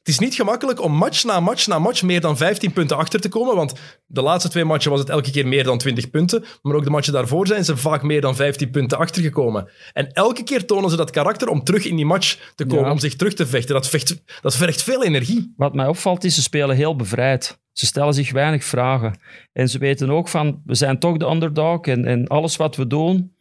het 0.00 0.08
is 0.08 0.18
niet 0.18 0.34
gemakkelijk 0.34 0.82
om 0.82 0.92
match 0.92 1.24
na 1.24 1.40
match 1.40 1.66
na 1.66 1.78
match 1.78 2.02
meer 2.02 2.20
dan 2.20 2.36
15 2.36 2.72
punten 2.72 2.96
achter 2.96 3.20
te 3.20 3.28
komen. 3.28 3.56
Want 3.56 3.72
de 4.06 4.22
laatste 4.22 4.48
twee 4.48 4.64
matchen 4.64 4.90
was 4.90 5.00
het 5.00 5.08
elke 5.08 5.30
keer 5.30 5.46
meer 5.46 5.64
dan 5.64 5.78
20 5.78 6.10
punten. 6.10 6.44
Maar 6.62 6.74
ook 6.74 6.84
de 6.84 6.90
matchen 6.90 7.12
daarvoor 7.12 7.46
zijn 7.46 7.64
ze 7.64 7.76
vaak 7.76 8.02
meer 8.02 8.20
dan 8.20 8.36
15 8.36 8.70
punten 8.70 8.98
achtergekomen. 8.98 9.70
En 9.92 10.12
elke 10.12 10.42
keer 10.42 10.66
tonen 10.66 10.90
ze 10.90 10.96
dat 10.96 11.10
karakter 11.10 11.48
om 11.48 11.64
terug 11.64 11.84
in 11.84 11.96
die 11.96 12.06
match 12.06 12.52
te 12.54 12.66
komen, 12.66 12.84
ja. 12.84 12.90
om 12.90 12.98
zich 12.98 13.16
terug 13.16 13.34
te 13.34 13.46
vechten. 13.46 13.74
Dat, 13.74 13.88
vecht, 13.88 14.22
dat 14.40 14.56
vergt 14.56 14.82
veel 14.82 15.04
energie. 15.04 15.52
Wat 15.56 15.74
mij 15.74 15.86
opvalt 15.86 16.24
is, 16.24 16.34
ze 16.34 16.42
spelen 16.42 16.76
heel 16.76 16.96
bevrijd. 16.96 17.58
Ze 17.72 17.86
stellen 17.86 18.14
zich 18.14 18.32
weinig 18.32 18.64
vragen. 18.64 19.20
En 19.52 19.68
ze 19.68 19.78
weten 19.78 20.10
ook 20.10 20.28
van, 20.28 20.62
we 20.64 20.74
zijn 20.74 20.98
toch 20.98 21.16
de 21.16 21.26
underdog 21.26 21.80
en, 21.80 22.04
en 22.04 22.26
alles 22.26 22.56
wat 22.56 22.76
we 22.76 22.86
doen 22.86 23.38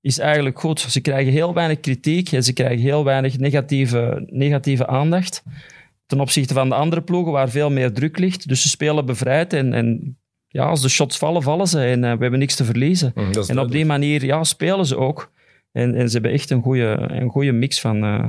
is 0.00 0.18
eigenlijk 0.18 0.60
goed. 0.60 0.80
Ze 0.80 1.00
krijgen 1.00 1.32
heel 1.32 1.54
weinig 1.54 1.80
kritiek 1.80 2.32
en 2.32 2.44
ze 2.44 2.52
krijgen 2.52 2.78
heel 2.78 3.04
weinig 3.04 3.38
negatieve, 3.38 4.26
negatieve 4.30 4.86
aandacht 4.86 5.42
ten 6.08 6.20
opzichte 6.20 6.54
van 6.54 6.68
de 6.68 6.74
andere 6.74 7.02
ploegen 7.02 7.32
waar 7.32 7.48
veel 7.48 7.70
meer 7.70 7.92
druk 7.92 8.18
ligt. 8.18 8.48
Dus 8.48 8.62
ze 8.62 8.68
spelen 8.68 9.06
bevrijd 9.06 9.52
en, 9.52 9.72
en 9.72 10.18
ja, 10.46 10.64
als 10.64 10.82
de 10.82 10.88
shots 10.88 11.18
vallen, 11.18 11.42
vallen 11.42 11.66
ze 11.66 11.80
en 11.80 12.02
uh, 12.02 12.12
we 12.12 12.22
hebben 12.22 12.38
niks 12.38 12.54
te 12.54 12.64
verliezen. 12.64 13.12
Mm, 13.14 13.30
en 13.46 13.58
op 13.58 13.70
die 13.70 13.84
manier 13.84 14.24
ja, 14.24 14.44
spelen 14.44 14.86
ze 14.86 14.96
ook. 14.96 15.32
En, 15.72 15.94
en 15.94 16.06
ze 16.06 16.12
hebben 16.12 16.32
echt 16.32 16.50
een 16.50 16.62
goede, 16.62 17.06
een 17.10 17.28
goede 17.28 17.52
mix 17.52 17.80
van, 17.80 18.04
uh, 18.04 18.24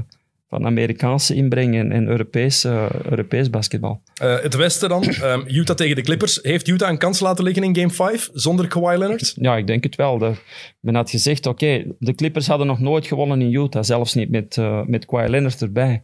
van 0.50 0.66
Amerikaanse 0.66 1.36
inbreng 1.36 1.76
en, 1.76 1.92
en 1.92 2.08
Europees, 2.08 2.66
uh, 2.66 2.90
Europees 3.10 3.50
basketbal. 3.50 4.02
Uh, 4.24 4.40
het 4.42 4.56
Westen 4.56 4.90
dan, 4.90 5.04
um, 5.24 5.44
Utah 5.60 5.76
tegen 5.76 5.96
de 5.96 6.02
Clippers. 6.02 6.40
Heeft 6.42 6.68
Utah 6.68 6.90
een 6.90 6.98
kans 6.98 7.20
laten 7.20 7.44
liggen 7.44 7.64
in 7.64 7.76
Game 7.76 7.90
5 7.90 8.30
zonder 8.34 8.68
Kawhi 8.68 8.98
Leonard? 8.98 9.34
Ja, 9.36 9.58
ik 9.58 9.68
denk 9.68 9.84
het 9.84 9.96
wel. 9.96 10.18
De, 10.18 10.32
men 10.80 10.96
had 10.96 11.10
gezegd, 11.10 11.46
oké, 11.46 11.86
de 12.00 12.16
Clippers 12.16 12.48
hadden 12.48 12.68
nog 12.68 12.80
nooit 12.80 13.08
gewonnen 13.08 13.42
in 13.42 13.54
Utah, 13.54 13.84
zelfs 13.84 14.14
niet 14.14 14.30
met, 14.30 14.58
uh, 14.58 14.82
met 14.86 15.06
Kawhi 15.06 15.30
Leonard 15.30 15.62
erbij. 15.62 16.02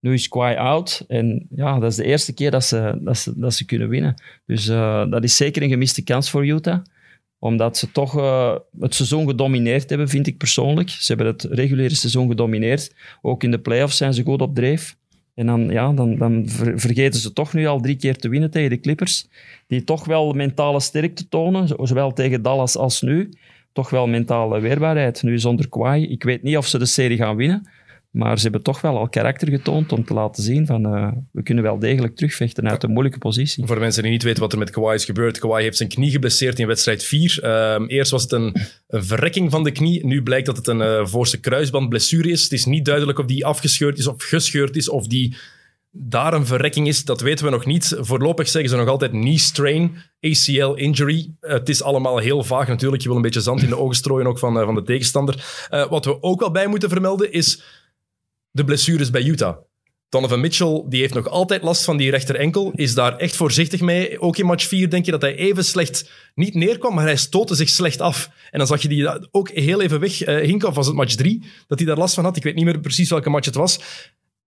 Nu 0.00 0.12
is 0.12 0.28
Kawhi 0.28 0.54
out 0.54 1.04
en 1.08 1.46
ja, 1.50 1.78
dat 1.78 1.90
is 1.90 1.96
de 1.96 2.04
eerste 2.04 2.34
keer 2.34 2.50
dat 2.50 2.64
ze, 2.64 2.98
dat 3.00 3.18
ze, 3.18 3.32
dat 3.36 3.54
ze 3.54 3.64
kunnen 3.64 3.88
winnen. 3.88 4.14
Dus 4.46 4.64
dat 5.10 5.24
is 5.24 5.36
zeker 5.36 5.62
een 5.62 5.68
gemiste 5.68 6.04
kans 6.04 6.30
voor 6.30 6.46
Utah 6.46 6.78
omdat 7.38 7.76
ze 7.76 7.90
toch 7.90 8.16
uh, 8.16 8.56
het 8.80 8.94
seizoen 8.94 9.26
gedomineerd 9.26 9.88
hebben, 9.88 10.08
vind 10.08 10.26
ik 10.26 10.38
persoonlijk. 10.38 10.90
Ze 10.90 11.12
hebben 11.14 11.26
het 11.26 11.42
reguliere 11.42 11.94
seizoen 11.94 12.28
gedomineerd. 12.28 12.94
Ook 13.22 13.42
in 13.42 13.50
de 13.50 13.58
playoffs 13.58 13.96
zijn 13.96 14.14
ze 14.14 14.22
goed 14.22 14.42
op 14.42 14.54
dreef. 14.54 14.96
En 15.34 15.46
dan, 15.46 15.68
ja, 15.70 15.92
dan, 15.92 16.16
dan 16.16 16.42
vergeten 16.74 17.20
ze 17.20 17.32
toch 17.32 17.52
nu 17.52 17.66
al 17.66 17.80
drie 17.80 17.96
keer 17.96 18.16
te 18.16 18.28
winnen 18.28 18.50
tegen 18.50 18.70
de 18.70 18.80
Clippers. 18.80 19.28
Die 19.66 19.84
toch 19.84 20.04
wel 20.04 20.32
mentale 20.32 20.80
sterkte 20.80 21.28
tonen, 21.28 21.86
zowel 21.86 22.12
tegen 22.12 22.42
Dallas 22.42 22.76
als 22.76 23.02
nu. 23.02 23.32
Toch 23.72 23.90
wel 23.90 24.06
mentale 24.06 24.60
weerbaarheid. 24.60 25.22
Nu 25.22 25.38
zonder 25.38 25.68
Kawhi. 25.68 26.02
Ik 26.02 26.22
weet 26.22 26.42
niet 26.42 26.56
of 26.56 26.66
ze 26.66 26.78
de 26.78 26.86
serie 26.86 27.16
gaan 27.16 27.36
winnen. 27.36 27.68
Maar 28.10 28.36
ze 28.36 28.42
hebben 28.42 28.62
toch 28.62 28.80
wel 28.80 28.98
al 28.98 29.08
karakter 29.08 29.48
getoond 29.48 29.92
om 29.92 30.04
te 30.04 30.14
laten 30.14 30.42
zien 30.42 30.66
van 30.66 30.94
uh, 30.94 31.12
we 31.32 31.42
kunnen 31.42 31.64
wel 31.64 31.78
degelijk 31.78 32.16
terugvechten 32.16 32.68
uit 32.68 32.82
een 32.82 32.90
moeilijke 32.90 33.18
positie. 33.18 33.66
Voor 33.66 33.78
mensen 33.78 34.02
die 34.02 34.12
niet 34.12 34.22
weten 34.22 34.42
wat 34.42 34.52
er 34.52 34.58
met 34.58 34.70
Kawhi 34.70 34.94
is 34.94 35.04
gebeurd. 35.04 35.38
Kawhi 35.38 35.62
heeft 35.62 35.76
zijn 35.76 35.88
knie 35.88 36.10
geblesseerd 36.10 36.58
in 36.58 36.66
wedstrijd 36.66 37.04
4. 37.04 37.38
Uh, 37.42 37.74
ehm, 37.74 37.84
eerst 37.86 38.10
was 38.10 38.22
het 38.22 38.32
een, 38.32 38.56
verrekking 38.88 39.50
van 39.50 39.64
de 39.64 39.70
knie. 39.70 40.06
Nu 40.06 40.22
blijkt 40.22 40.46
dat 40.46 40.56
het 40.56 40.66
een 40.66 40.80
uh, 40.80 41.06
voorste 41.06 41.40
kruisbandblessure 41.40 42.30
is. 42.30 42.42
Het 42.42 42.52
is 42.52 42.64
niet 42.64 42.84
duidelijk 42.84 43.18
of 43.18 43.26
die 43.26 43.46
afgescheurd 43.46 43.98
is 43.98 44.06
of 44.06 44.22
gescheurd 44.22 44.76
is 44.76 44.88
of 44.88 45.06
die 45.06 45.36
daar 45.90 46.34
een 46.34 46.46
verrekking 46.46 46.88
is, 46.88 47.04
dat 47.04 47.20
weten 47.20 47.44
we 47.44 47.50
nog 47.50 47.66
niet. 47.66 47.96
Voorlopig 47.98 48.48
zeggen 48.48 48.70
ze 48.70 48.76
nog 48.76 48.88
altijd 48.88 49.10
knee 49.10 49.38
strain, 49.38 49.96
ACL 50.20 50.72
injury. 50.74 51.34
het 51.40 51.68
is 51.68 51.82
allemaal 51.82 52.18
heel 52.18 52.44
vaag 52.44 52.68
natuurlijk. 52.68 53.02
Je 53.02 53.08
wil 53.08 53.16
een 53.16 53.22
beetje 53.22 53.40
zand 53.40 53.62
in 53.62 53.68
de 53.68 53.78
ogen 53.78 53.96
strooien 53.96 54.26
ook 54.26 54.38
van, 54.38 54.54
van 54.54 54.74
de 54.74 54.82
tegenstander. 54.82 55.66
wat 55.90 56.04
we 56.04 56.22
ook 56.22 56.40
wel 56.40 56.50
bij 56.50 56.66
moeten 56.66 56.88
vermelden 56.88 57.32
is 57.32 57.62
de 58.50 58.64
blessures 58.64 59.10
bij 59.10 59.22
Utah. 59.22 59.56
Donovan 60.08 60.40
Mitchell 60.40 60.84
die 60.88 61.00
heeft 61.00 61.14
nog 61.14 61.28
altijd 61.28 61.62
last 61.62 61.84
van 61.84 61.96
die 61.96 62.10
rechter 62.10 62.36
enkel. 62.36 62.72
Is 62.74 62.94
daar 62.94 63.16
echt 63.16 63.36
voorzichtig 63.36 63.80
mee. 63.80 64.20
Ook 64.20 64.36
in 64.36 64.46
match 64.46 64.66
4 64.66 64.90
denk 64.90 65.04
je 65.04 65.10
dat 65.10 65.22
hij 65.22 65.34
even 65.34 65.64
slecht 65.64 66.10
niet 66.34 66.54
neerkwam, 66.54 66.94
maar 66.94 67.04
hij 67.04 67.16
stootte 67.16 67.54
zich 67.54 67.68
slecht 67.68 68.00
af. 68.00 68.30
En 68.50 68.58
dan 68.58 68.66
zag 68.66 68.82
je 68.82 68.88
die 68.88 69.32
ook 69.32 69.50
heel 69.50 69.80
even 69.80 70.00
weg 70.00 70.26
uh, 70.26 70.62
was 70.62 70.86
het 70.86 70.96
match 70.96 71.14
3 71.14 71.44
dat 71.66 71.78
hij 71.78 71.86
daar 71.86 71.96
last 71.96 72.14
van 72.14 72.24
had? 72.24 72.36
Ik 72.36 72.42
weet 72.42 72.54
niet 72.54 72.64
meer 72.64 72.80
precies 72.80 73.10
welke 73.10 73.30
match 73.30 73.46
het 73.46 73.54
was. 73.54 73.80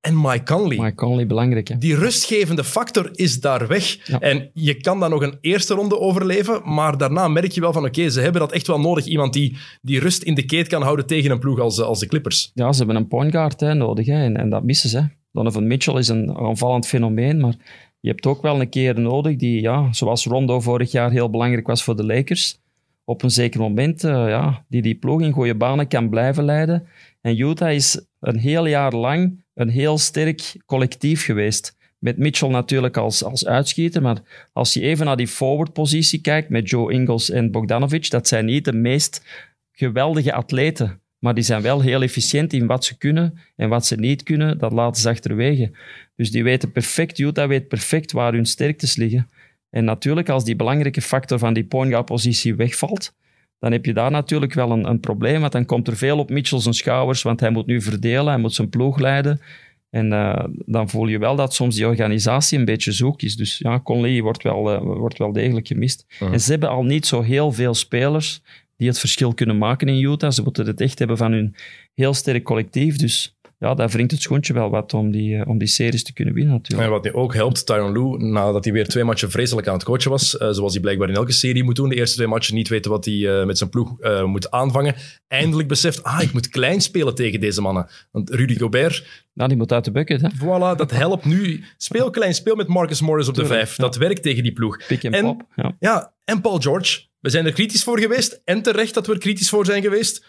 En 0.02 0.22
Mike 0.22 0.44
Conley. 0.44 0.78
Mike 0.78 0.96
Conley, 0.96 1.28
belangrijk. 1.28 1.68
Hè? 1.68 1.78
Die 1.78 1.96
rustgevende 1.96 2.64
factor 2.64 3.10
is 3.14 3.40
daar 3.40 3.68
weg. 3.68 3.98
En 4.20 4.50
je 4.54 4.74
kan 4.74 5.00
dan 5.00 5.10
nog 5.10 5.22
een 5.22 5.38
eerste 5.42 5.74
ronde 5.74 6.00
overleven, 6.00 6.62
maar 6.74 6.98
daarna 6.98 7.28
merk 7.28 7.52
je 7.52 7.62
wel 7.62 7.74
van 7.74 7.86
oké, 7.86 8.10
ze 8.10 8.22
hebben 8.22 8.42
dat 8.42 8.52
echt 8.52 8.68
wel 8.68 8.80
nodig. 8.80 9.06
Iemand 9.06 9.34
die 9.34 9.58
die 9.82 10.00
rust 10.00 10.24
in 10.24 10.36
de 10.36 10.46
keet 10.46 10.68
kan 10.68 10.82
houden 10.82 11.06
tegen 11.06 11.32
een 11.32 11.40
ploeg 11.40 11.60
als, 11.60 11.82
als 11.82 12.00
de 12.00 12.08
Clippers. 12.08 12.52
Ja, 12.54 12.72
ze 12.72 12.78
hebben 12.78 12.96
een 12.96 13.08
point 13.08 13.32
guard 13.32 13.60
hè, 13.60 13.74
nodig 13.74 14.06
hè, 14.06 14.24
en, 14.24 14.38
en, 14.38 14.50
dat 14.50 14.64
missen 14.64 14.90
ze. 14.90 15.08
Donovan 15.32 15.68
Mitchell 15.68 15.96
is 15.96 16.08
een 16.08 16.38
aanvallend 16.38 16.88
fenomeen, 16.88 17.40
maar 17.40 17.56
je 18.00 18.10
hebt 18.10 18.26
ook 18.26 18.42
wel 18.42 18.60
een 18.60 18.70
keer 18.70 19.00
nodig 19.00 19.36
die, 19.36 19.62
ja, 19.62 19.94
zoals 19.94 20.26
Rondo 20.26 20.60
vorig 20.60 20.92
jaar 20.92 21.12
heel 21.12 21.30
belangrijk 21.30 21.68
was 21.68 21.84
voor 21.84 21.96
de 21.96 22.06
Lakers, 22.06 22.60
op 23.04 23.24
een 23.24 23.32
zeker 23.32 23.60
moment 23.60 24.04
uh, 24.04 24.12
ja, 24.12 24.66
die 24.68 24.82
die 24.82 24.96
ploeg 24.96 25.22
in 25.22 25.32
goede 25.32 25.56
banen 25.56 25.88
kan 25.88 26.10
blijven 26.10 26.44
leiden. 26.44 26.88
En 27.22 27.40
Utah 27.40 27.74
is 27.74 28.06
een 28.20 28.38
heel 28.38 28.66
jaar 28.66 28.94
lang 28.94 29.44
een 29.54 29.70
heel 29.70 29.98
sterk 29.98 30.56
collectief 30.66 31.26
geweest. 31.26 31.76
Met 32.00 32.18
Mitchell 32.18 32.50
natuurlijk 32.50 32.98
als, 32.98 33.24
als 33.24 33.46
uitschieter, 33.46 34.02
maar 34.02 34.50
als 34.54 34.74
je 34.74 34.82
even 34.82 35.06
naar 35.06 35.18
die 35.18 35.28
forward-positie 35.28 36.22
kijkt 36.22 36.50
met 36.50 36.70
Joe 36.70 36.94
Ingles 36.94 37.30
en 37.30 37.52
Bogdanovic, 37.52 38.10
dat 38.10 38.28
zijn 38.28 38.46
niet 38.46 38.66
de 38.66 38.74
meest 38.74 39.26
geweldige 39.72 40.34
atleten, 40.34 41.02
maar 41.20 41.34
die 41.34 41.44
zijn 41.44 41.62
wel 41.62 41.82
heel 41.82 42.02
efficiënt 42.02 42.54
in 42.54 42.66
wat 42.66 42.86
ze 42.86 42.98
kunnen 42.98 43.40
en 43.56 43.70
wat 43.70 43.86
ze 43.86 43.96
niet 43.96 44.24
kunnen, 44.24 44.58
dat 44.58 44.72
laten 44.72 45.02
ze 45.02 45.10
achterwege. 45.10 45.72
Dus 46.16 46.32
die 46.32 46.44
weten 46.44 46.72
perfect, 46.72 47.20
Utah 47.20 47.48
weet 47.48 47.68
perfect 47.68 48.12
waar 48.12 48.34
hun 48.34 48.46
sterktes 48.46 48.96
liggen. 48.96 49.30
En 49.70 49.84
natuurlijk, 49.84 50.30
als 50.30 50.44
die 50.44 50.56
belangrijke 50.56 51.02
factor 51.02 51.40
van 51.40 51.54
die 51.54 51.64
point 51.64 52.06
positie 52.06 52.56
wegvalt, 52.56 53.14
dan 53.62 53.72
heb 53.72 53.86
je 53.86 53.94
daar 53.94 54.12
natuurlijk 54.12 54.54
wel 54.54 54.72
een, 54.72 54.88
een 54.88 55.00
probleem. 55.00 55.40
Want 55.40 55.52
dan 55.52 55.66
komt 55.66 55.88
er 55.88 55.98
veel 55.98 56.18
op 56.18 56.30
Mitchell 56.30 56.74
schouders, 56.74 57.22
want 57.22 57.40
hij 57.40 57.50
moet 57.50 57.66
nu 57.66 57.82
verdelen, 57.82 58.28
hij 58.28 58.38
moet 58.38 58.54
zijn 58.54 58.70
ploeg 58.70 59.00
leiden. 59.00 59.42
En 59.90 60.12
uh, 60.12 60.44
dan 60.66 60.90
voel 60.90 61.08
je 61.08 61.20
wel 61.20 61.36
dat 61.36 61.54
soms 61.54 61.76
die 61.76 61.88
organisatie 61.88 62.60
een 62.60 62.66
beetje 62.66 62.92
zoek 62.92 63.22
is. 63.22 63.36
Dus 63.36 63.58
ja, 63.58 63.80
Conley 63.80 64.22
wordt 64.22 64.44
wel, 64.44 64.74
uh, 64.74 64.82
wordt 64.82 65.18
wel 65.18 65.32
degelijk 65.32 65.68
gemist. 65.68 66.06
En 66.20 66.40
ze 66.40 66.52
hebben 66.52 66.70
al 66.70 66.84
niet 66.84 67.06
zo 67.06 67.22
heel 67.22 67.52
veel 67.52 67.74
spelers 67.74 68.42
die 68.78 68.88
het 68.88 69.00
verschil 69.00 69.34
kunnen 69.34 69.58
maken 69.58 69.88
in 69.88 70.04
Utah. 70.04 70.32
Ze 70.32 70.44
moeten 70.44 70.68
het 70.68 70.82
echt 70.82 71.00
hebben 71.00 71.18
van 71.18 71.32
hun 71.32 71.56
heel 71.94 72.14
sterk 72.14 72.44
collectief. 72.44 72.96
Dus 72.98 73.36
ja, 73.62 73.74
daar 73.74 73.90
wringt 73.90 74.12
het 74.12 74.22
schoentje 74.22 74.54
wel 74.54 74.70
wat 74.70 74.94
om 74.94 75.12
die, 75.12 75.38
eh, 75.38 75.48
om 75.48 75.58
die 75.58 75.68
series 75.68 76.04
te 76.04 76.14
kunnen 76.14 76.34
winnen 76.34 76.54
natuurlijk. 76.54 76.84
En 76.84 76.94
wat 76.94 77.04
nu 77.04 77.14
ook 77.14 77.34
helpt, 77.34 77.66
Tyron 77.66 77.92
Lue, 77.92 78.18
nadat 78.18 78.64
hij 78.64 78.74
weer 78.74 78.88
twee 78.88 79.04
matchen 79.04 79.32
vreselijk 79.32 79.68
aan 79.68 79.74
het 79.74 79.84
coachen 79.84 80.12
was, 80.12 80.36
uh, 80.36 80.50
zoals 80.52 80.72
hij 80.72 80.82
blijkbaar 80.82 81.10
in 81.10 81.16
elke 81.16 81.32
serie 81.32 81.64
moet 81.64 81.76
doen, 81.76 81.90
de 81.90 81.96
eerste 81.96 82.16
twee 82.16 82.28
matchen 82.28 82.56
niet 82.56 82.68
weten 82.68 82.92
wat 82.92 83.06
hij 83.06 83.14
uh, 83.14 83.46
met 83.46 83.58
zijn 83.58 83.70
ploeg 83.70 83.96
uh, 84.00 84.24
moet 84.24 84.52
aanvangen, 84.52 84.96
eindelijk 85.28 85.68
beseft, 85.68 86.04
ah, 86.04 86.22
ik 86.22 86.34
moet 86.34 86.50
klein 86.50 86.82
spelen 86.82 87.16
tegen 87.16 87.40
deze 87.40 87.62
mannen. 87.62 87.88
Want 88.12 88.30
Rudy 88.30 88.58
Gobert... 88.58 89.06
Nou, 89.34 89.50
die 89.50 89.58
moet 89.58 89.72
uit 89.72 89.86
de 89.86 89.92
bucket, 89.92 90.22
hè? 90.22 90.28
Voilà, 90.30 90.78
dat 90.78 90.92
helpt 91.04 91.26
nu. 91.26 91.64
Speel 91.78 92.10
klein, 92.10 92.34
speel 92.34 92.56
met 92.56 92.68
Marcus 92.68 93.02
Morris 93.02 93.28
op 93.28 93.36
de 93.36 93.46
vijf. 93.46 93.76
Dat 93.76 93.96
werkt 93.96 94.24
tegen 94.24 94.44
die 94.44 94.54
ploeg. 94.54 94.86
Pick 94.88 95.04
en, 95.04 95.24
pop, 95.24 95.46
ja. 95.56 95.76
ja. 95.80 96.14
En 96.26 96.42
Paul 96.42 96.60
George. 96.60 97.02
We 97.20 97.30
zijn 97.30 97.46
er 97.46 97.54
kritisch 97.54 97.84
voor 97.84 98.00
geweest, 98.00 98.42
en 98.46 98.62
terecht 98.62 98.94
dat 98.94 99.08
we 99.08 99.14
er 99.14 99.20
kritisch 99.20 99.50
voor 99.50 99.66
zijn 99.66 99.82
geweest. 99.82 100.26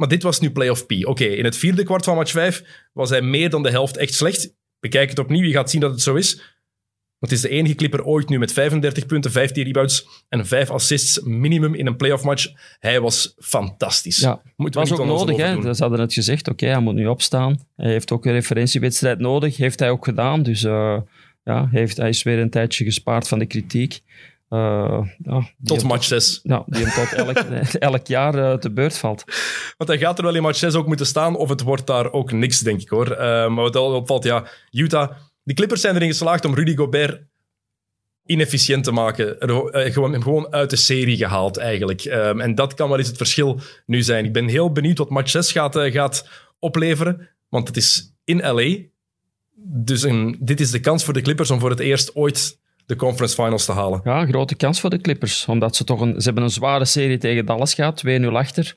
Maar 0.00 0.08
dit 0.08 0.22
was 0.22 0.40
nu 0.40 0.50
playoff 0.50 0.86
P. 0.86 0.92
Oké, 1.02 1.24
in 1.24 1.44
het 1.44 1.56
vierde 1.56 1.82
kwart 1.82 2.04
van 2.04 2.16
match 2.16 2.30
5 2.30 2.64
was 2.92 3.10
hij 3.10 3.22
meer 3.22 3.50
dan 3.50 3.62
de 3.62 3.70
helft 3.70 3.96
echt 3.96 4.14
slecht. 4.14 4.54
Bekijk 4.78 5.08
het 5.08 5.18
opnieuw, 5.18 5.46
je 5.46 5.52
gaat 5.52 5.70
zien 5.70 5.80
dat 5.80 5.90
het 5.90 6.00
zo 6.00 6.14
is. 6.14 6.42
Het 7.18 7.32
is 7.32 7.40
de 7.40 7.48
enige 7.48 7.74
clipper 7.74 8.04
ooit 8.04 8.28
nu 8.28 8.38
met 8.38 8.52
35 8.52 9.06
punten, 9.06 9.30
15 9.30 9.64
rebounds 9.64 10.24
en 10.28 10.46
5 10.46 10.70
assists 10.70 11.20
minimum 11.20 11.74
in 11.74 11.86
een 11.86 11.96
playoff 11.96 12.24
match. 12.24 12.46
Hij 12.78 13.00
was 13.00 13.34
fantastisch. 13.38 14.18
Ja, 14.18 14.42
het 14.56 14.74
was 14.74 14.92
ook 14.92 15.04
nodig. 15.04 15.36
Hè? 15.36 15.74
Ze 15.74 15.82
hadden 15.82 16.00
het 16.00 16.12
gezegd, 16.12 16.48
oké, 16.48 16.66
hij 16.66 16.80
moet 16.80 16.94
nu 16.94 17.06
opstaan. 17.06 17.66
Hij 17.76 17.90
heeft 17.90 18.12
ook 18.12 18.26
een 18.26 18.32
referentiewedstrijd 18.32 19.18
nodig. 19.18 19.56
Heeft 19.56 19.80
hij 19.80 19.90
ook 19.90 20.04
gedaan. 20.04 20.42
Dus 20.42 20.62
uh, 20.62 21.00
ja, 21.44 21.68
heeft, 21.70 21.96
hij 21.96 22.08
is 22.08 22.22
weer 22.22 22.38
een 22.38 22.50
tijdje 22.50 22.84
gespaard 22.84 23.28
van 23.28 23.38
de 23.38 23.46
kritiek. 23.46 24.00
Uh, 24.50 25.06
ja, 25.18 25.48
tot 25.62 25.82
match 25.82 26.04
6. 26.04 26.40
Ja, 26.42 26.62
die 26.66 26.84
hem 26.84 27.04
tot 27.04 27.12
elk, 27.12 27.36
elk 27.92 28.06
jaar 28.06 28.34
uh, 28.34 28.52
te 28.52 28.70
beurt 28.70 28.98
valt. 28.98 29.24
Want 29.76 29.90
hij 29.90 29.98
gaat 29.98 30.18
er 30.18 30.24
wel 30.24 30.34
in 30.34 30.42
match 30.42 30.58
6 30.58 30.74
ook 30.74 30.86
moeten 30.86 31.06
staan, 31.06 31.36
of 31.36 31.48
het 31.48 31.62
wordt 31.62 31.86
daar 31.86 32.12
ook 32.12 32.32
niks, 32.32 32.60
denk 32.60 32.80
ik 32.80 32.88
hoor. 32.88 33.10
Uh, 33.10 33.18
maar 33.18 33.54
wat 33.54 33.76
al 33.76 33.94
opvalt, 33.94 34.24
ja, 34.24 34.46
Utah. 34.70 35.10
De 35.42 35.54
Clippers 35.54 35.80
zijn 35.80 35.94
erin 35.94 36.08
geslaagd 36.08 36.44
om 36.44 36.54
Rudy 36.54 36.76
Gobert 36.76 37.22
inefficiënt 38.26 38.84
te 38.84 38.92
maken. 38.92 39.40
Er, 39.40 39.92
gewoon, 39.92 40.22
gewoon 40.22 40.52
uit 40.52 40.70
de 40.70 40.76
serie 40.76 41.16
gehaald, 41.16 41.56
eigenlijk. 41.56 42.04
Um, 42.04 42.40
en 42.40 42.54
dat 42.54 42.74
kan 42.74 42.88
wel 42.88 42.98
eens 42.98 43.08
het 43.08 43.16
verschil 43.16 43.60
nu 43.86 44.02
zijn. 44.02 44.24
Ik 44.24 44.32
ben 44.32 44.48
heel 44.48 44.72
benieuwd 44.72 44.98
wat 44.98 45.10
match 45.10 45.30
6 45.30 45.52
gaat, 45.52 45.76
gaat 45.78 46.28
opleveren, 46.58 47.28
want 47.48 47.68
het 47.68 47.76
is 47.76 48.14
in 48.24 48.40
LA. 48.40 48.76
Dus 49.62 50.02
een, 50.02 50.36
dit 50.40 50.60
is 50.60 50.70
de 50.70 50.80
kans 50.80 51.04
voor 51.04 51.14
de 51.14 51.22
Clippers 51.22 51.50
om 51.50 51.60
voor 51.60 51.70
het 51.70 51.80
eerst 51.80 52.14
ooit 52.14 52.58
de 52.90 52.96
conference 52.96 53.34
finals 53.34 53.64
te 53.64 53.72
halen. 53.72 54.00
Ja, 54.04 54.26
grote 54.26 54.54
kans 54.54 54.80
voor 54.80 54.90
de 54.90 55.00
Clippers. 55.00 55.46
Omdat 55.46 55.76
ze 55.76 55.84
toch 55.84 56.00
een, 56.00 56.14
ze 56.16 56.24
hebben 56.24 56.42
een 56.42 56.50
zware 56.50 56.84
serie 56.84 57.18
tegen 57.18 57.46
Dallas 57.46 57.74
gehad, 57.74 58.02
2-0 58.06 58.24
achter, 58.24 58.76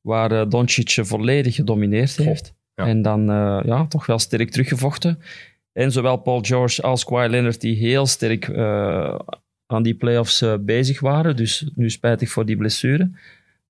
waar 0.00 0.32
uh, 0.32 0.44
Doncic 0.48 0.98
volledig 1.00 1.54
gedomineerd 1.54 2.16
heeft. 2.16 2.54
En 2.74 3.02
dan 3.02 3.20
uh, 3.30 3.60
ja, 3.64 3.86
toch 3.86 4.06
wel 4.06 4.18
sterk 4.18 4.50
teruggevochten. 4.50 5.18
En 5.72 5.92
zowel 5.92 6.16
Paul 6.16 6.40
George 6.40 6.82
als 6.82 7.04
Kawhi 7.04 7.28
Leonard, 7.28 7.60
die 7.60 7.76
heel 7.76 8.06
sterk 8.06 8.48
uh, 8.48 9.18
aan 9.66 9.82
die 9.82 9.94
playoffs 9.94 10.44
bezig 10.60 11.00
waren. 11.00 11.36
Dus 11.36 11.70
nu 11.74 11.90
spijtig 11.90 12.30
voor 12.30 12.46
die 12.46 12.56
blessure. 12.56 13.10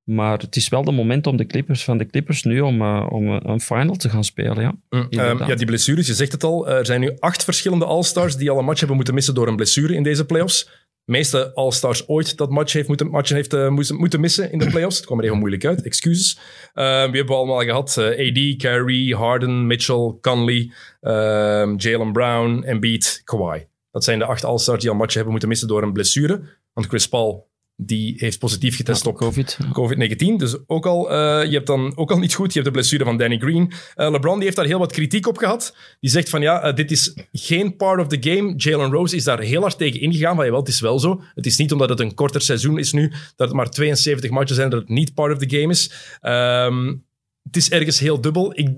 Maar 0.05 0.39
het 0.39 0.57
is 0.57 0.69
wel 0.69 0.85
de 0.85 0.93
moment 0.93 1.27
om 1.27 1.37
de 1.37 1.47
Clippers, 1.47 1.85
van 1.85 1.99
de 1.99 2.07
Clippers 2.07 2.43
nu 2.43 2.61
om, 2.61 2.83
uh, 2.83 3.07
om 3.11 3.29
een 3.29 3.61
final 3.61 3.95
te 3.95 4.09
gaan 4.09 4.25
spelen. 4.25 4.61
Ja, 4.61 4.75
mm, 4.91 5.07
ehm, 5.11 5.45
ja, 5.47 5.55
die 5.55 5.67
blessures, 5.67 6.07
je 6.07 6.15
zegt 6.15 6.33
het 6.33 6.45
al. 6.45 6.69
Er 6.69 6.87
zijn 6.87 7.01
nu 7.01 7.13
acht 7.19 7.45
verschillende 7.45 7.85
All-Stars 7.85 8.37
die 8.37 8.51
al 8.51 8.59
een 8.59 8.65
match 8.65 8.79
hebben 8.79 8.97
moeten 8.97 9.15
missen 9.15 9.35
door 9.35 9.49
een 9.49 9.57
blessure 9.57 9.95
in 9.95 10.03
deze 10.03 10.25
playoffs. 10.25 10.65
De 11.05 11.13
meeste 11.13 11.55
All-Stars 11.55 12.09
ooit 12.09 12.37
dat 12.37 12.51
match 12.51 12.73
heeft 12.73 12.89
moeten, 12.89 13.11
matchen 13.11 13.37
heeft, 13.37 13.55
uh, 13.55 13.69
moeten 13.69 14.21
missen 14.21 14.53
in 14.53 14.59
de 14.59 14.67
playoffs. 14.71 14.97
Het 14.97 15.07
kwam 15.07 15.19
er 15.19 15.25
even 15.25 15.39
moeilijk 15.39 15.65
uit, 15.65 15.83
excuses. 15.83 16.39
Uh, 16.75 16.85
wie 16.85 17.17
hebben 17.17 17.27
we 17.27 17.35
allemaal 17.35 17.61
gehad? 17.61 17.97
Uh, 17.99 18.07
AD, 18.07 18.57
Kyrie, 18.57 19.17
Harden, 19.17 19.67
Mitchell, 19.67 20.15
Conley, 20.21 20.73
ehm, 21.01 21.75
Jalen 21.77 22.13
Brown, 22.13 22.63
Embiid, 22.63 23.21
Kawhi. 23.25 23.67
Dat 23.91 24.05
zijn 24.05 24.19
de 24.19 24.25
acht 24.25 24.45
All-Stars 24.45 24.81
die 24.81 24.91
al 24.91 24.97
matchen 24.97 25.15
hebben 25.15 25.31
moeten 25.31 25.49
missen 25.49 25.69
door 25.69 25.83
een 25.83 25.93
blessure. 25.93 26.41
Want 26.73 26.87
Chris 26.87 27.09
Paul 27.09 27.49
die 27.77 28.15
heeft 28.17 28.39
positief 28.39 28.77
getest 28.77 29.07
op 29.07 29.17
COVID. 29.17 29.59
COVID-19. 29.73 30.37
Dus 30.37 30.57
ook 30.67 30.87
al, 30.87 31.11
eh, 31.11 31.17
je 31.45 31.55
hebt 31.55 31.67
dan 31.67 31.97
ook 31.97 32.11
al 32.11 32.19
niet 32.19 32.35
goed. 32.35 32.53
Je 32.53 32.61
hebt 32.61 32.65
de 32.65 32.81
blessure 32.81 33.05
van 33.05 33.17
Danny 33.17 33.39
Green. 33.39 33.73
Eh, 33.95 34.11
LeBron 34.11 34.35
die 34.35 34.45
heeft 34.45 34.57
daar 34.57 34.67
heel 34.67 34.79
wat 34.79 34.93
kritiek 34.93 35.27
op 35.27 35.37
gehad. 35.37 35.77
Die 36.01 36.11
zegt 36.11 36.29
van 36.29 36.41
ja, 36.41 36.63
eh, 36.63 36.75
dit 36.75 36.91
is 36.91 37.17
geen 37.33 37.77
part 37.77 38.01
of 38.01 38.07
the 38.07 38.31
game. 38.31 38.55
Jalen 38.57 38.91
Rose 38.91 39.17
is 39.17 39.25
daar 39.25 39.41
heel 39.41 39.61
hard 39.61 39.79
tegen 39.79 40.01
ingegaan. 40.01 40.37
Maar 40.37 40.45
jawel, 40.45 40.61
het 40.61 40.69
is 40.69 40.81
wel 40.81 40.99
zo. 40.99 41.23
Het 41.35 41.47
is 41.47 41.57
niet 41.57 41.73
omdat 41.73 41.89
het 41.89 42.01
een 42.01 42.15
korter 42.15 42.41
seizoen 42.41 42.79
is 42.79 42.93
nu, 42.93 43.09
dat 43.37 43.49
het 43.49 43.57
maar 43.57 43.71
72 43.71 44.31
matchen 44.31 44.57
zijn, 44.57 44.71
dat 44.71 44.81
het 44.81 44.89
niet 44.89 45.15
part 45.15 45.33
of 45.33 45.39
the 45.39 45.57
game 45.57 45.73
is. 45.73 45.93
Ehm, 46.21 46.95
het 47.43 47.57
is 47.57 47.71
ergens 47.71 47.99
heel 47.99 48.21
dubbel. 48.21 48.59
Ik 48.59 48.69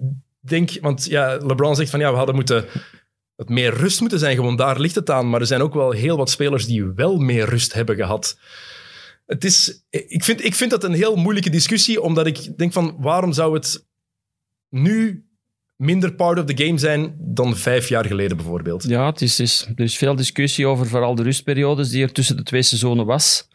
denk, 0.41 0.71
want 0.81 1.05
ja, 1.05 1.37
LeBron 1.37 1.77
zegt 1.77 1.91
van 1.91 2.01
ja, 2.01 2.11
we 2.11 2.17
hadden 2.17 2.35
moeten 2.35 2.65
het 3.37 3.49
meer 3.49 3.75
rust 3.75 4.01
moeten 4.01 4.19
zijn. 4.19 4.37
Gewoon 4.37 4.57
daar 4.57 4.81
ligt 4.81 4.95
het 4.95 5.11
aan. 5.11 5.31
Maar 5.31 5.41
er 5.41 5.47
zijn 5.47 5.63
ook 5.63 5.75
wel 5.75 5.91
heel 5.91 6.17
wat 6.17 6.31
spelers 6.31 6.67
die 6.67 6.85
wel 6.85 7.17
meer 7.17 7.49
rust 7.49 7.73
hebben 7.73 7.97
gehad. 7.97 8.39
Het 9.27 9.45
is, 9.45 9.85
ik, 9.91 10.25
vind, 10.25 10.45
ik 10.45 10.55
vind 10.55 10.71
dat 10.71 10.85
een 10.85 10.93
heel 10.93 11.17
moeilijke 11.17 11.51
discussie, 11.51 12.03
omdat 12.03 12.27
ik 12.27 12.59
denk 12.59 12.73
van 12.73 12.97
waarom 12.99 13.33
zou 13.33 13.55
het 13.55 13.87
nu 14.69 15.27
minder 15.77 16.15
part 16.15 16.39
of 16.39 16.45
the 16.45 16.65
game 16.65 16.79
zijn 16.79 17.17
dan 17.19 17.57
vijf 17.57 17.89
jaar 17.89 18.07
geleden 18.07 18.37
bijvoorbeeld? 18.37 18.83
Ja, 18.83 19.07
het 19.07 19.23
is, 19.23 19.41
is, 19.41 19.69
er 19.77 19.85
is 19.85 19.97
veel 19.97 20.17
discussie 20.17 20.67
over 20.67 20.87
vooral 20.87 21.15
de 21.15 21.23
rustperiodes 21.23 21.89
die 21.89 22.03
er 22.03 22.13
tussen 22.13 22.37
de 22.37 22.43
twee 22.43 22.63
seizoenen 22.63 23.07
was. 23.07 23.49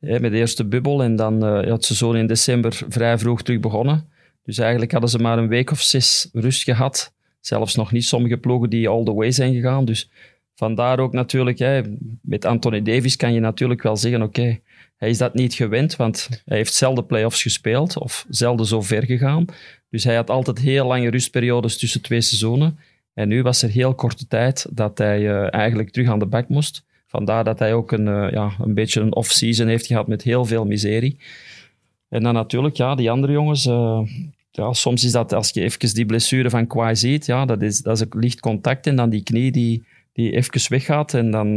met 0.00 0.22
de 0.22 0.36
eerste 0.36 0.64
bubbel 0.64 1.02
en 1.02 1.16
dan 1.16 1.44
uh, 1.44 1.72
het 1.72 1.84
seizoen 1.84 2.16
in 2.16 2.26
december 2.26 2.80
vrij 2.88 3.18
vroeg 3.18 3.42
terug 3.42 3.60
begonnen. 3.60 4.08
Dus 4.44 4.58
eigenlijk 4.58 4.92
hadden 4.92 5.10
ze 5.10 5.18
maar 5.18 5.38
een 5.38 5.48
week 5.48 5.70
of 5.70 5.80
zes 5.80 6.28
rust 6.32 6.62
gehad. 6.62 7.12
Zelfs 7.40 7.74
nog 7.74 7.92
niet 7.92 8.04
sommige 8.04 8.36
ploegen 8.36 8.70
die 8.70 8.88
all 8.88 9.04
the 9.04 9.14
way 9.14 9.30
zijn 9.30 9.54
gegaan. 9.54 9.84
Dus 9.84 10.10
vandaar 10.54 10.98
ook 10.98 11.12
natuurlijk, 11.12 11.86
met 12.22 12.44
Anthony 12.44 12.82
Davis 12.82 13.16
kan 13.16 13.32
je 13.32 13.40
natuurlijk 13.40 13.82
wel 13.82 13.96
zeggen, 13.96 14.22
oké, 14.22 14.58
hij 14.96 15.08
is 15.08 15.18
dat 15.18 15.34
niet 15.34 15.54
gewend, 15.54 15.96
want 15.96 16.28
hij 16.44 16.56
heeft 16.56 16.74
zelden 16.74 17.06
playoffs 17.06 17.42
gespeeld 17.42 17.98
of 17.98 18.26
zelden 18.28 18.66
zo 18.66 18.82
ver 18.82 19.04
gegaan. 19.04 19.44
Dus 19.90 20.04
hij 20.04 20.14
had 20.14 20.30
altijd 20.30 20.58
heel 20.58 20.86
lange 20.86 21.10
rustperiodes 21.10 21.78
tussen 21.78 22.02
twee 22.02 22.20
seizoenen. 22.20 22.78
En 23.14 23.28
nu 23.28 23.42
was 23.42 23.62
er 23.62 23.68
heel 23.68 23.94
korte 23.94 24.26
tijd 24.26 24.66
dat 24.70 24.98
hij 24.98 25.20
uh, 25.20 25.54
eigenlijk 25.54 25.90
terug 25.90 26.08
aan 26.08 26.18
de 26.18 26.26
bak 26.26 26.48
moest. 26.48 26.84
Vandaar 27.06 27.44
dat 27.44 27.58
hij 27.58 27.74
ook 27.74 27.92
een, 27.92 28.06
uh, 28.06 28.30
ja, 28.30 28.52
een 28.60 28.74
beetje 28.74 29.00
een 29.00 29.14
off-season 29.14 29.66
heeft 29.66 29.86
gehad 29.86 30.06
met 30.06 30.22
heel 30.22 30.44
veel 30.44 30.64
miserie. 30.64 31.18
En 32.08 32.22
dan 32.22 32.34
natuurlijk, 32.34 32.76
ja, 32.76 32.94
die 32.94 33.10
andere 33.10 33.32
jongens. 33.32 33.66
Uh, 33.66 34.00
ja, 34.50 34.72
soms 34.72 35.04
is 35.04 35.12
dat, 35.12 35.32
als 35.32 35.50
je 35.50 35.62
even 35.62 35.94
die 35.94 36.06
blessure 36.06 36.50
van 36.50 36.66
Kwai 36.66 36.96
ziet, 36.96 37.26
ja, 37.26 37.44
dat 37.44 37.62
is, 37.62 37.80
dat 37.80 37.96
is 37.96 38.00
een 38.00 38.20
licht 38.20 38.40
contact 38.40 38.86
en 38.86 38.96
dan 38.96 39.10
die 39.10 39.22
knie 39.22 39.52
die, 39.52 39.84
die 40.14 40.32
even 40.32 40.70
weggaat. 40.70 41.14
En 41.14 41.30
dan, 41.30 41.48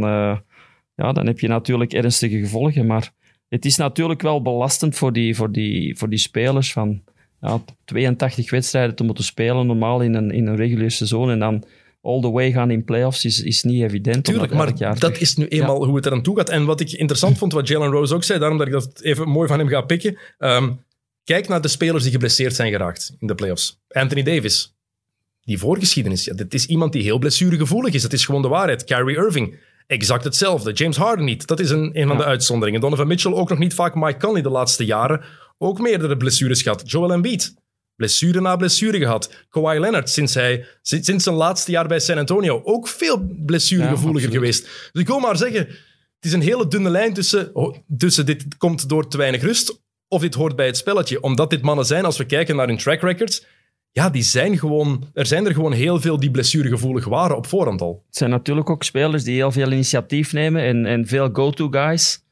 ja, 0.94 1.12
dan 1.12 1.26
heb 1.26 1.40
je 1.40 1.48
natuurlijk 1.48 1.92
ernstige 1.92 2.38
gevolgen. 2.38 2.86
Maar 2.86 3.12
het 3.48 3.64
is 3.64 3.76
natuurlijk 3.76 4.22
wel 4.22 4.42
belastend 4.42 4.96
voor 4.96 5.12
die, 5.12 5.36
voor 5.36 5.52
die, 5.52 5.96
voor 5.96 6.08
die 6.08 6.18
spelers 6.18 6.72
van 6.72 7.02
ja, 7.40 7.60
82 7.84 8.50
wedstrijden 8.50 8.94
te 8.94 9.04
moeten 9.04 9.24
spelen, 9.24 9.66
normaal 9.66 10.00
in 10.00 10.14
een, 10.14 10.30
in 10.30 10.46
een 10.46 10.56
regulier 10.56 10.90
seizoen. 10.90 11.30
En 11.30 11.38
dan 11.38 11.64
all 12.02 12.20
the 12.20 12.30
way 12.30 12.52
gaan 12.52 12.70
in 12.70 12.84
playoffs 12.84 13.24
is, 13.24 13.42
is 13.42 13.62
niet 13.62 13.82
evident. 13.82 14.24
Tuurlijk, 14.24 14.52
maar 14.52 14.72
jaar 14.76 14.98
dat 14.98 15.20
is 15.20 15.36
nu 15.36 15.46
eenmaal 15.46 15.84
hoe 15.84 15.96
het 15.96 16.06
eraan 16.06 16.22
toe 16.22 16.36
gaat. 16.36 16.48
En 16.48 16.64
wat 16.64 16.80
ik 16.80 16.92
interessant 16.92 17.38
vond, 17.38 17.52
wat 17.52 17.68
Jalen 17.68 17.90
Rose 17.90 18.14
ook 18.14 18.24
zei, 18.24 18.38
daarom 18.38 18.58
dat 18.58 18.66
ik 18.66 18.72
dat 18.72 19.00
even 19.00 19.28
mooi 19.28 19.48
van 19.48 19.58
hem 19.58 19.68
ga 19.68 19.80
pikken. 19.80 20.18
Um, 20.38 20.84
kijk 21.24 21.48
naar 21.48 21.60
de 21.60 21.68
spelers 21.68 22.02
die 22.02 22.12
geblesseerd 22.12 22.54
zijn 22.54 22.72
geraakt 22.72 23.16
in 23.20 23.26
de 23.26 23.34
playoffs. 23.34 23.80
Anthony 23.88 24.22
Davis, 24.22 24.77
die 25.48 25.58
voorgeschiedenis. 25.58 26.24
Ja, 26.24 26.34
dit 26.34 26.54
is 26.54 26.66
iemand 26.66 26.92
die 26.92 27.02
heel 27.02 27.18
blessuregevoelig 27.18 27.94
is. 27.94 28.02
Dat 28.02 28.12
is 28.12 28.24
gewoon 28.24 28.42
de 28.42 28.48
waarheid. 28.48 28.84
Kyrie 28.84 29.16
Irving, 29.16 29.58
exact 29.86 30.24
hetzelfde. 30.24 30.72
James 30.72 30.96
Harden 30.96 31.24
niet. 31.24 31.46
Dat 31.46 31.60
is 31.60 31.70
een, 31.70 31.90
een 31.92 32.08
van 32.08 32.16
de 32.16 32.24
uitzonderingen. 32.24 32.80
Donovan 32.80 33.06
Mitchell 33.06 33.32
ook 33.32 33.48
nog 33.48 33.58
niet 33.58 33.74
vaak. 33.74 33.94
Mike 33.94 34.18
Conley 34.18 34.42
de 34.42 34.48
laatste 34.48 34.84
jaren 34.84 35.20
ook 35.58 35.78
meerdere 35.78 36.16
blessures 36.16 36.62
gehad. 36.62 36.90
Joel 36.90 37.12
Embiid. 37.12 37.54
Blessure 37.96 38.40
na 38.40 38.56
blessure 38.56 38.98
gehad. 38.98 39.34
Kawhi 39.50 39.78
Leonard, 39.78 40.10
sinds, 40.10 40.34
hij, 40.34 40.66
sinds 40.82 41.24
zijn 41.24 41.34
laatste 41.34 41.70
jaar 41.70 41.88
bij 41.88 42.00
San 42.00 42.18
Antonio, 42.18 42.60
ook 42.64 42.88
veel 42.88 43.28
blessuregevoeliger 43.46 44.28
ja, 44.28 44.34
geweest. 44.34 44.62
Dus 44.92 45.02
ik 45.02 45.06
wil 45.06 45.18
maar 45.18 45.36
zeggen, 45.36 45.66
het 46.14 46.24
is 46.24 46.32
een 46.32 46.42
hele 46.42 46.68
dunne 46.68 46.90
lijn 46.90 47.14
tussen, 47.14 47.52
tussen 47.98 48.26
dit 48.26 48.56
komt 48.58 48.88
door 48.88 49.08
te 49.08 49.16
weinig 49.16 49.42
rust 49.42 49.80
of 50.08 50.20
dit 50.20 50.34
hoort 50.34 50.56
bij 50.56 50.66
het 50.66 50.76
spelletje. 50.76 51.22
Omdat 51.22 51.50
dit 51.50 51.62
mannen 51.62 51.86
zijn, 51.86 52.04
als 52.04 52.16
we 52.16 52.24
kijken 52.24 52.56
naar 52.56 52.66
hun 52.66 52.78
track 52.78 53.00
records, 53.00 53.44
ja, 53.98 54.10
die 54.10 54.22
zijn 54.22 54.58
gewoon, 54.58 55.04
er 55.14 55.26
zijn 55.26 55.46
er 55.46 55.54
gewoon 55.54 55.72
heel 55.72 56.00
veel 56.00 56.20
die 56.20 56.30
blessuregevoelig 56.30 57.04
waren 57.04 57.36
op 57.36 57.46
voorhand 57.46 57.80
al. 57.80 58.02
Het 58.06 58.16
zijn 58.16 58.30
natuurlijk 58.30 58.70
ook 58.70 58.82
spelers 58.82 59.24
die 59.24 59.34
heel 59.34 59.52
veel 59.52 59.72
initiatief 59.72 60.32
nemen 60.32 60.62
en, 60.62 60.86
en 60.86 61.06
veel 61.06 61.28
go-to 61.32 61.68
guys. 61.68 62.24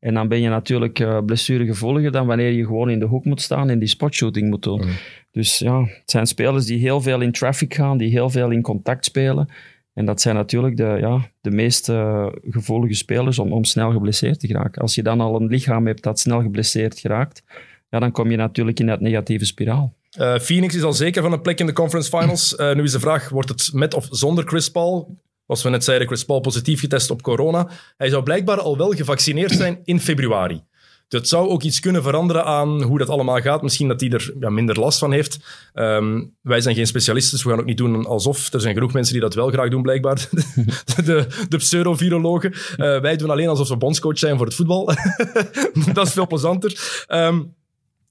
En 0.00 0.14
dan 0.14 0.28
ben 0.28 0.40
je 0.40 0.48
natuurlijk 0.48 0.98
uh, 0.98 1.18
blessuregevoeliger 1.26 2.12
dan 2.12 2.26
wanneer 2.26 2.50
je 2.50 2.64
gewoon 2.64 2.90
in 2.90 2.98
de 2.98 3.06
hoek 3.06 3.24
moet 3.24 3.40
staan 3.40 3.70
en 3.70 3.78
die 3.78 3.88
spotshooting 3.88 4.50
moet 4.50 4.62
doen. 4.62 4.80
Mm. 4.80 4.90
Dus 5.30 5.58
ja, 5.58 5.80
het 5.80 6.10
zijn 6.10 6.26
spelers 6.26 6.66
die 6.66 6.78
heel 6.78 7.00
veel 7.00 7.20
in 7.20 7.32
traffic 7.32 7.74
gaan, 7.74 7.98
die 7.98 8.10
heel 8.10 8.30
veel 8.30 8.50
in 8.50 8.62
contact 8.62 9.04
spelen. 9.04 9.48
En 9.94 10.04
dat 10.04 10.20
zijn 10.20 10.34
natuurlijk 10.34 10.76
de, 10.76 10.96
ja, 11.00 11.30
de 11.40 11.50
meest 11.50 11.88
uh, 11.88 12.26
gevoelige 12.50 12.94
spelers 12.94 13.38
om, 13.38 13.52
om 13.52 13.64
snel 13.64 13.92
geblesseerd 13.92 14.40
te 14.40 14.46
geraken. 14.46 14.82
Als 14.82 14.94
je 14.94 15.02
dan 15.02 15.20
al 15.20 15.40
een 15.40 15.46
lichaam 15.46 15.86
hebt 15.86 16.02
dat 16.02 16.18
snel 16.18 16.42
geblesseerd 16.42 16.98
geraakt, 16.98 17.42
ja, 17.90 17.98
dan 17.98 18.12
kom 18.12 18.30
je 18.30 18.36
natuurlijk 18.36 18.80
in 18.80 18.86
dat 18.86 19.00
negatieve 19.00 19.44
spiraal. 19.44 19.92
Uh, 20.18 20.38
Phoenix 20.38 20.74
is 20.74 20.82
al 20.82 20.92
zeker 20.92 21.22
van 21.22 21.32
een 21.32 21.40
plek 21.40 21.60
in 21.60 21.66
de 21.66 21.72
conference 21.72 22.18
finals. 22.18 22.54
Uh, 22.56 22.74
nu 22.74 22.82
is 22.82 22.92
de 22.92 23.00
vraag, 23.00 23.28
wordt 23.28 23.48
het 23.48 23.70
met 23.72 23.94
of 23.94 24.06
zonder 24.10 24.44
Chris 24.46 24.70
Paul? 24.70 25.22
Als 25.46 25.62
we 25.62 25.68
net 25.68 25.84
zeiden, 25.84 26.06
Chris 26.06 26.24
Paul 26.24 26.40
positief 26.40 26.80
getest 26.80 27.10
op 27.10 27.22
corona. 27.22 27.68
Hij 27.96 28.08
zou 28.08 28.22
blijkbaar 28.22 28.60
al 28.60 28.76
wel 28.76 28.90
gevaccineerd 28.90 29.52
zijn 29.52 29.80
in 29.84 30.00
februari. 30.00 30.62
Dat 31.08 31.28
zou 31.28 31.48
ook 31.48 31.62
iets 31.62 31.80
kunnen 31.80 32.02
veranderen 32.02 32.44
aan 32.44 32.82
hoe 32.82 32.98
dat 32.98 33.08
allemaal 33.08 33.40
gaat. 33.40 33.62
Misschien 33.62 33.88
dat 33.88 34.00
hij 34.00 34.10
er 34.10 34.34
ja, 34.40 34.50
minder 34.50 34.80
last 34.80 34.98
van 34.98 35.12
heeft. 35.12 35.38
Um, 35.74 36.34
wij 36.40 36.60
zijn 36.60 36.74
geen 36.74 36.86
specialisten, 36.86 37.32
dus 37.32 37.44
we 37.44 37.50
gaan 37.50 37.58
ook 37.58 37.66
niet 37.66 37.76
doen 37.76 38.06
alsof. 38.06 38.52
Er 38.52 38.60
zijn 38.60 38.74
genoeg 38.74 38.92
mensen 38.92 39.12
die 39.12 39.22
dat 39.22 39.34
wel 39.34 39.50
graag 39.50 39.68
doen, 39.68 39.82
blijkbaar. 39.82 40.28
de, 41.04 41.26
de, 41.48 41.56
pseudo-virologen. 41.56 42.52
Uh, 42.52 43.00
wij 43.00 43.16
doen 43.16 43.30
alleen 43.30 43.48
alsof 43.48 43.68
we 43.68 43.76
bondscoach 43.76 44.18
zijn 44.18 44.36
voor 44.36 44.46
het 44.46 44.54
voetbal. 44.54 44.84
dat 45.92 46.06
is 46.06 46.12
veel 46.12 46.26
plezanter. 46.26 47.04
Um, 47.08 47.54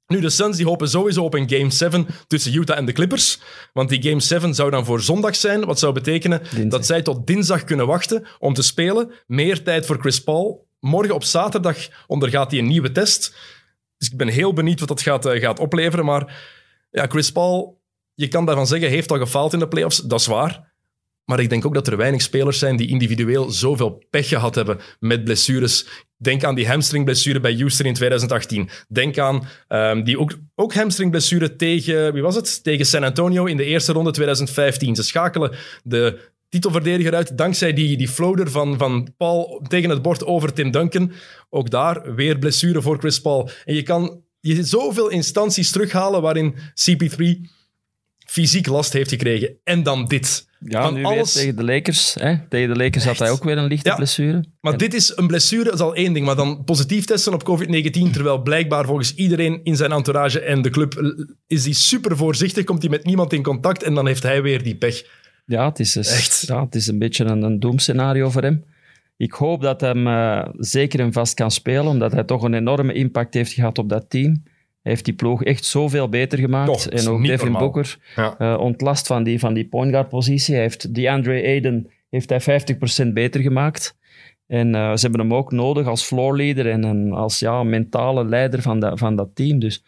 nu, 0.08 0.20
de 0.20 0.30
Suns 0.30 0.58
die 0.58 0.66
hopen 0.66 0.90
sowieso 0.90 1.24
op 1.24 1.34
een 1.34 1.50
Game 1.50 1.70
7 1.70 2.08
tussen 2.28 2.54
Utah 2.54 2.78
en 2.78 2.86
de 2.86 2.92
Clippers. 2.92 3.40
Want 3.74 3.90
die 3.90 4.04
Game 4.04 4.20
7 4.20 4.54
zou 4.54 4.72
dan 4.72 4.86
voor 4.86 5.02
zondag 5.02 5.36
zijn. 5.36 5.66
Wat 5.66 5.80
zou 5.80 5.94
betekenen 5.94 6.70
dat 6.70 6.86
zij 6.86 7.02
tot 7.02 7.28
dinsdag 7.28 7.64
kunnen 7.64 7.88
wachten 7.88 8.26
om 8.40 8.54
te 8.54 8.62
spelen. 8.62 9.12
Meer 9.28 9.64
tijd 9.64 9.86
voor 9.86 10.00
Chris 10.00 10.24
Paul. 10.24 10.68
Morgen 10.80 11.16
op 11.16 11.24
zaterdag 11.24 11.78
ondergaat 12.08 12.52
hij 12.52 12.60
een 12.60 12.68
nieuwe 12.68 12.92
test. 12.92 13.36
Dus 13.98 14.10
ik 14.10 14.18
ben 14.18 14.28
heel 14.28 14.54
benieuwd 14.54 14.80
wat 14.80 14.88
dat 14.88 15.02
gaat, 15.02 15.26
uh, 15.26 15.42
gaat 15.42 15.60
opleveren. 15.60 16.06
Maar 16.06 16.48
ja, 16.92 17.08
Chris 17.08 17.32
Paul, 17.32 17.82
je 18.14 18.28
kan 18.28 18.46
daarvan 18.46 18.68
zeggen, 18.68 18.90
heeft 18.90 19.12
al 19.12 19.18
gefaald 19.18 19.54
in 19.54 19.60
de 19.60 19.68
playoffs. 19.68 19.98
Dat 19.98 20.20
is 20.20 20.26
waar. 20.26 20.73
Maar 21.26 21.40
ik 21.40 21.50
denk 21.50 21.66
ook 21.66 21.74
dat 21.74 21.88
er 21.88 21.98
weinig 21.98 22.22
spelers 22.22 22.60
zijn 22.60 22.76
die 22.76 22.88
individueel 22.88 23.52
zoveel 23.52 24.04
pech 24.10 24.28
gehad 24.28 24.56
hebben 24.56 24.80
met 25.00 25.24
blessures. 25.24 25.86
Denk 26.18 26.44
aan 26.44 26.56
die 26.56 26.68
hamstringblessure 26.68 27.40
bij 27.40 27.54
Houston 27.54 27.86
in 27.86 27.94
2018. 27.94 28.70
Denk 28.88 29.18
aan 29.18 29.48
um, 29.68 30.04
die 30.04 30.20
ook, 30.20 30.38
ook 30.56 30.74
hamstringblessure 30.74 31.56
tegen, 31.56 32.14
wie 32.14 32.22
was 32.22 32.36
het? 32.36 32.64
Tegen 32.64 32.86
San 32.86 33.04
Antonio 33.04 33.46
in 33.46 33.58
de 33.58 33.64
eerste 33.64 33.92
ronde 33.92 34.12
2015. 34.12 34.96
Ze 34.96 35.04
schakelen 35.04 35.56
de 35.84 36.32
titelverdediger 36.50 37.16
uit 37.16 37.38
dankzij 37.38 37.74
die, 37.74 37.98
die 37.98 38.08
floater 38.08 38.52
van, 38.52 38.78
van 38.78 39.14
Paul 39.18 39.66
tegen 39.68 39.90
het 39.90 40.02
bord 40.02 40.26
over 40.26 40.54
Tim 40.54 40.72
Duncan. 40.72 41.12
Ook 41.50 41.70
daar 41.70 42.16
weer 42.16 42.40
blessure 42.40 42.82
voor 42.82 42.98
Chris 42.98 43.22
Paul. 43.22 43.50
En 43.66 43.76
je 43.76 43.84
kan 43.84 44.22
je 44.40 44.64
zoveel 44.64 45.10
instanties 45.10 45.72
terughalen 45.72 46.22
waarin 46.22 46.56
CP3 46.56 47.24
fysiek 48.26 48.68
last 48.68 48.94
heeft 48.94 49.10
gekregen. 49.10 49.56
En 49.64 49.84
dan 49.84 50.06
dit. 50.06 50.52
Ja, 50.66 50.82
van 50.82 50.94
nu 50.94 51.04
alles... 51.04 51.34
tegen 51.34 51.56
de 51.56 51.64
Lakers. 51.64 52.14
Hè? 52.20 52.48
Tegen 52.50 52.70
de 52.70 52.76
Lakers 52.76 53.06
had 53.06 53.20
hij 53.20 53.32
ook 53.32 53.44
weer 53.44 53.58
een 53.58 53.68
lichte 53.68 53.90
ja, 53.90 53.96
blessure. 53.96 54.44
Maar 54.62 54.78
dit 54.78 54.94
is 54.94 55.18
een 55.18 55.28
blessure, 55.28 55.64
dat 55.64 55.74
is 55.74 55.80
al 55.80 55.96
één 55.96 56.14
ding. 56.14 56.26
Maar 56.26 56.36
dan 56.36 56.64
positief 56.64 57.06
testen 57.06 57.34
op 57.34 57.44
COVID-19, 57.44 57.92
terwijl 58.14 58.42
blijkbaar 58.42 58.86
volgens 58.86 59.16
iedereen 59.16 59.60
in 59.64 59.76
zijn 59.76 59.92
entourage 59.92 60.40
en 60.40 60.62
de 60.62 60.70
club 60.70 61.16
is 61.48 61.64
hij 61.64 61.74
super 61.74 62.18
voorzichtig, 62.18 62.64
komt 62.64 62.82
hij 62.82 62.92
met 62.92 63.06
niemand 63.06 63.34
in 63.34 63.44
contact 63.44 63.84
en 63.84 63.94
dan 63.94 64.08
heeft 64.08 64.24
hij 64.24 64.42
weer 64.42 64.64
die 64.64 64.76
pech. 64.76 65.04
Ja, 65.46 65.68
het 65.68 65.80
is, 65.80 65.96
Echt? 65.96 66.44
Ja, 66.48 66.64
het 66.64 66.76
is 66.76 66.88
een 66.88 67.00
beetje 67.00 67.26
een, 67.26 67.42
een 67.42 67.60
doemscenario 67.60 68.30
voor 68.30 68.42
hem. 68.42 68.64
Ik 69.18 69.32
hoop 69.32 69.62
dat 69.62 69.82
hij 69.82 69.96
uh, 69.96 70.46
zeker 70.58 71.00
en 71.00 71.14
vast 71.14 71.34
kan 71.34 71.52
spelen, 71.52 71.86
omdat 71.86 72.12
hij 72.12 72.24
toch 72.24 72.44
een 72.44 72.54
enorme 72.54 72.94
impact 72.94 73.34
heeft 73.34 73.52
gehad 73.52 73.78
op 73.78 73.90
dat 73.90 74.10
team. 74.10 74.44
Hij 74.84 74.92
heeft 74.92 75.06
die 75.06 75.14
ploeg 75.14 75.44
echt 75.44 75.66
zoveel 75.66 76.10
beter 76.10 76.40
gemaakt. 76.40 76.68
Toch, 76.68 76.86
en 76.86 77.08
ook 77.08 77.26
Devin 77.26 77.52
normaal. 77.52 77.62
Booker 77.62 77.98
ja. 78.16 78.36
uh, 78.40 78.60
ontlast 78.60 79.08
van 79.08 79.24
die, 79.24 79.40
van 79.40 79.54
die 79.54 79.68
point 79.68 79.92
guard 79.92 80.10
positie. 80.10 80.54
Hij 80.54 80.64
heeft 80.64 80.96
DeAndre 80.96 81.44
Aiden 81.44 81.92
heeft 82.10 82.30
hij 82.30 82.66
50% 83.06 83.08
beter 83.14 83.42
gemaakt. 83.42 83.98
En 84.48 84.68
uh, 84.68 84.96
ze 84.96 85.02
hebben 85.02 85.20
hem 85.20 85.34
ook 85.34 85.52
nodig 85.52 85.88
als 85.88 86.04
floor 86.04 86.38
leader 86.38 86.70
en, 86.70 86.84
en 86.84 87.12
als 87.12 87.40
ja, 87.40 87.64
mentale 87.64 88.26
leider 88.26 88.62
van, 88.62 88.80
de, 88.80 88.98
van 88.98 89.16
dat 89.16 89.30
team. 89.34 89.60
Dus 89.60 89.84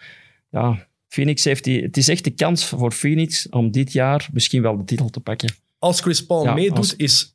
ja, 0.50 0.88
Phoenix 1.08 1.44
heeft 1.44 1.64
die, 1.64 1.82
het 1.82 1.98
is 1.98 2.08
echt 2.08 2.24
de 2.24 2.32
kans 2.32 2.66
voor 2.66 2.92
Phoenix 2.92 3.50
om 3.50 3.72
dit 3.72 3.94
jaar 3.94 4.30
misschien 4.34 4.62
wel 4.62 4.78
de 4.78 4.84
titel 4.84 5.10
te 5.10 5.20
pakken. 5.20 5.54
Als 5.80 6.02
Chris 6.02 6.26
Paul 6.26 6.44
ja, 6.44 6.54
meedoet, 6.54 6.78
als... 6.78 6.96
is 6.96 7.35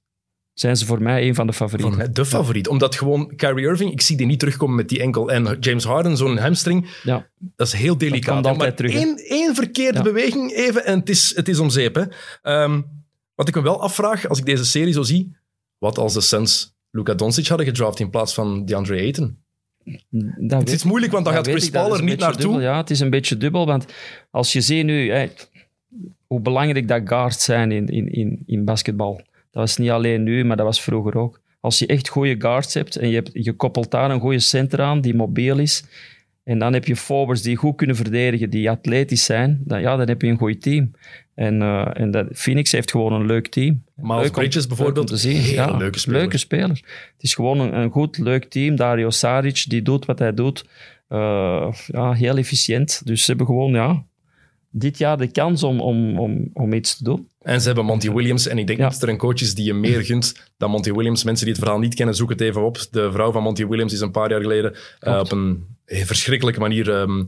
zijn 0.54 0.76
ze 0.76 0.86
voor 0.86 1.02
mij 1.02 1.26
een 1.28 1.34
van 1.34 1.46
de 1.46 1.52
favorieten. 1.52 1.88
Voor 1.94 2.02
mij 2.04 2.12
de 2.12 2.24
favoriet. 2.24 2.68
Omdat 2.68 2.94
gewoon 2.94 3.36
Kyrie 3.36 3.64
Irving, 3.66 3.92
ik 3.92 4.00
zie 4.00 4.16
die 4.16 4.26
niet 4.26 4.38
terugkomen 4.38 4.76
met 4.76 4.88
die 4.88 5.00
enkel. 5.00 5.30
En 5.30 5.56
James 5.60 5.84
Harden, 5.84 6.16
zo'n 6.16 6.36
hamstring, 6.38 6.88
Ja. 7.02 7.26
dat 7.56 7.66
is 7.66 7.72
heel 7.72 7.98
delicaat. 7.98 8.34
altijd 8.36 8.56
maar 8.56 8.74
terug, 8.74 8.94
één, 8.94 9.16
één 9.16 9.54
verkeerde 9.54 9.98
Ja. 9.98 10.04
beweging 10.04 10.52
even 10.52 10.84
en 10.84 10.98
het 10.98 11.08
is, 11.08 11.32
het 11.36 11.48
is 11.48 11.58
om 11.58 11.70
zeep. 11.70 11.94
Hè. 11.94 12.02
Ehm, 12.42 12.80
wat 13.34 13.48
ik 13.48 13.54
me 13.54 13.62
wel 13.62 13.82
afvraag, 13.82 14.28
als 14.28 14.38
ik 14.38 14.44
deze 14.44 14.64
serie 14.64 14.92
zo 14.92 15.02
zie, 15.02 15.36
wat 15.78 15.98
als 15.98 16.14
de 16.14 16.20
Suns 16.20 16.74
Luka 16.90 17.14
Doncic 17.14 17.46
hadden 17.46 17.66
gedraft 17.66 18.00
in 18.00 18.10
plaats 18.10 18.34
van 18.34 18.64
DeAndre 18.64 18.94
Ayton? 18.96 19.38
Dat 20.38 20.60
Het 20.60 20.72
is 20.72 20.84
moeilijk, 20.84 21.12
want 21.12 21.24
dan 21.24 21.34
dat 21.34 21.44
gaat 21.44 21.52
Chris 21.54 21.70
dat 21.70 21.82
Paul 21.82 21.96
er 21.96 22.02
niet 22.04 22.18
naartoe. 22.18 22.40
dubbel, 22.40 22.60
ja, 22.60 22.76
het 22.76 22.90
is 22.90 23.00
een 23.00 23.10
beetje 23.10 23.36
dubbel, 23.36 23.66
want 23.66 23.86
als 24.30 24.52
je 24.52 24.60
ziet 24.60 24.84
nu 24.84 25.28
hoe 26.26 26.40
belangrijk 26.40 26.88
dat 26.88 27.00
guards 27.04 27.44
zijn 27.44 27.72
in, 27.72 27.86
in, 27.88 28.12
in, 28.12 28.42
in 28.46 28.64
basketbal. 28.64 29.22
Dat 29.50 29.62
was 29.62 29.76
niet 29.76 29.90
alleen 29.90 30.22
nu, 30.22 30.44
maar 30.44 30.56
dat 30.56 30.66
was 30.66 30.82
vroeger 30.82 31.16
ook. 31.16 31.40
Als 31.60 31.78
je 31.78 31.86
echt 31.86 32.08
goede 32.08 32.34
guards 32.38 32.74
hebt 32.74 32.96
en 32.96 33.08
je, 33.08 33.14
hebt, 33.14 33.30
je 33.32 33.52
koppelt 33.52 33.90
daar 33.90 34.10
een 34.10 34.20
goede 34.20 34.38
center 34.38 34.80
aan 34.80 35.00
die 35.00 35.14
mobiel 35.14 35.58
is, 35.58 35.84
en 36.44 36.58
dan 36.58 36.72
heb 36.72 36.84
je 36.84 36.96
forwards 36.96 37.42
die 37.42 37.56
goed 37.56 37.76
kunnen 37.76 37.96
verdedigen, 37.96 38.50
die 38.50 38.70
atletisch 38.70 39.24
zijn, 39.24 39.60
dan, 39.64 39.80
ja, 39.80 39.96
dan 39.96 40.08
heb 40.08 40.22
je 40.22 40.28
een 40.28 40.38
goed 40.38 40.62
team. 40.62 40.90
En, 41.34 41.62
eh, 41.62 41.90
en 41.92 42.10
dat, 42.10 42.26
Phoenix 42.32 42.72
heeft 42.72 42.90
gewoon 42.90 43.12
een 43.12 43.26
leuk 43.26 43.46
team. 43.48 43.84
Miles 43.96 44.16
Leuk 44.22 44.26
om- 44.36 44.42
Bridges 44.42 44.66
bijvoorbeeld, 44.66 44.98
om 45.10 45.16
te 45.16 45.16
zien. 45.16 45.42
ja, 45.42 45.76
leuke 45.76 45.98
speler. 45.98 46.20
Leuke 46.20 46.38
speler. 46.38 46.68
Het 47.12 47.22
is 47.22 47.34
gewoon 47.34 47.60
een, 47.60 47.74
een 47.76 47.90
goed, 47.90 48.18
leuk 48.18 48.44
team. 48.44 48.76
Dario 48.76 49.10
Saric, 49.10 49.64
die 49.68 49.82
doet 49.82 50.04
wat 50.04 50.18
hij 50.18 50.34
doet. 50.34 50.64
Eh, 51.08 51.72
ja, 51.86 52.12
heel 52.12 52.36
efficiënt. 52.36 53.00
Dus 53.06 53.20
ze 53.20 53.26
hebben 53.26 53.46
gewoon 53.46 53.72
ja, 53.72 54.04
dit 54.70 54.98
jaar 54.98 55.16
de 55.18 55.26
kans 55.30 55.62
om, 55.62 55.80
om, 55.80 56.18
om, 56.18 56.50
om 56.52 56.72
iets 56.72 56.96
te 56.96 57.04
doen. 57.04 57.28
En 57.40 57.60
ze 57.60 57.66
hebben 57.66 57.84
Monty 57.84 58.10
Williams. 58.10 58.46
En 58.46 58.58
ik 58.58 58.66
denk 58.66 58.78
Ja. 58.78 58.88
dat 58.88 59.02
er 59.02 59.08
een 59.08 59.16
coach 59.16 59.40
is 59.40 59.54
die 59.54 59.64
je 59.64 59.74
meer 59.74 60.04
gunt 60.04 60.34
dan 60.56 60.70
Monty 60.70 60.92
Williams. 60.92 61.24
Mensen 61.24 61.44
die 61.44 61.54
het 61.54 61.62
verhaal 61.64 61.80
niet 61.80 61.94
kennen, 61.94 62.14
zoek 62.14 62.30
het 62.30 62.40
even 62.40 62.62
op. 62.62 62.78
De 62.90 63.12
vrouw 63.12 63.32
van 63.32 63.42
Monty 63.42 63.66
Williams 63.66 63.92
is 63.92 64.00
een 64.00 64.10
paar 64.10 64.30
jaar 64.30 64.40
geleden 64.40 64.76
eh, 64.98 65.18
op 65.18 65.32
een 65.32 65.66
verschrikkelijke 65.86 66.60
manier 66.60 66.90
ehm, 66.94 67.24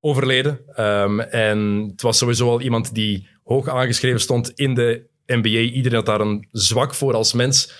overleden. 0.00 0.60
Ehm, 0.74 1.20
en 1.20 1.58
het 1.90 2.02
was 2.02 2.18
sowieso 2.18 2.48
al 2.48 2.60
iemand 2.60 2.94
die 2.94 3.28
hoog 3.44 3.68
aangeschreven 3.68 4.20
stond 4.20 4.52
in 4.54 4.74
de 4.74 5.02
NBA. 5.26 5.48
Iedereen 5.48 5.96
had 5.98 6.06
daar 6.06 6.20
een 6.20 6.48
zwak 6.50 6.94
voor 6.94 7.14
als 7.14 7.32
mens. 7.32 7.72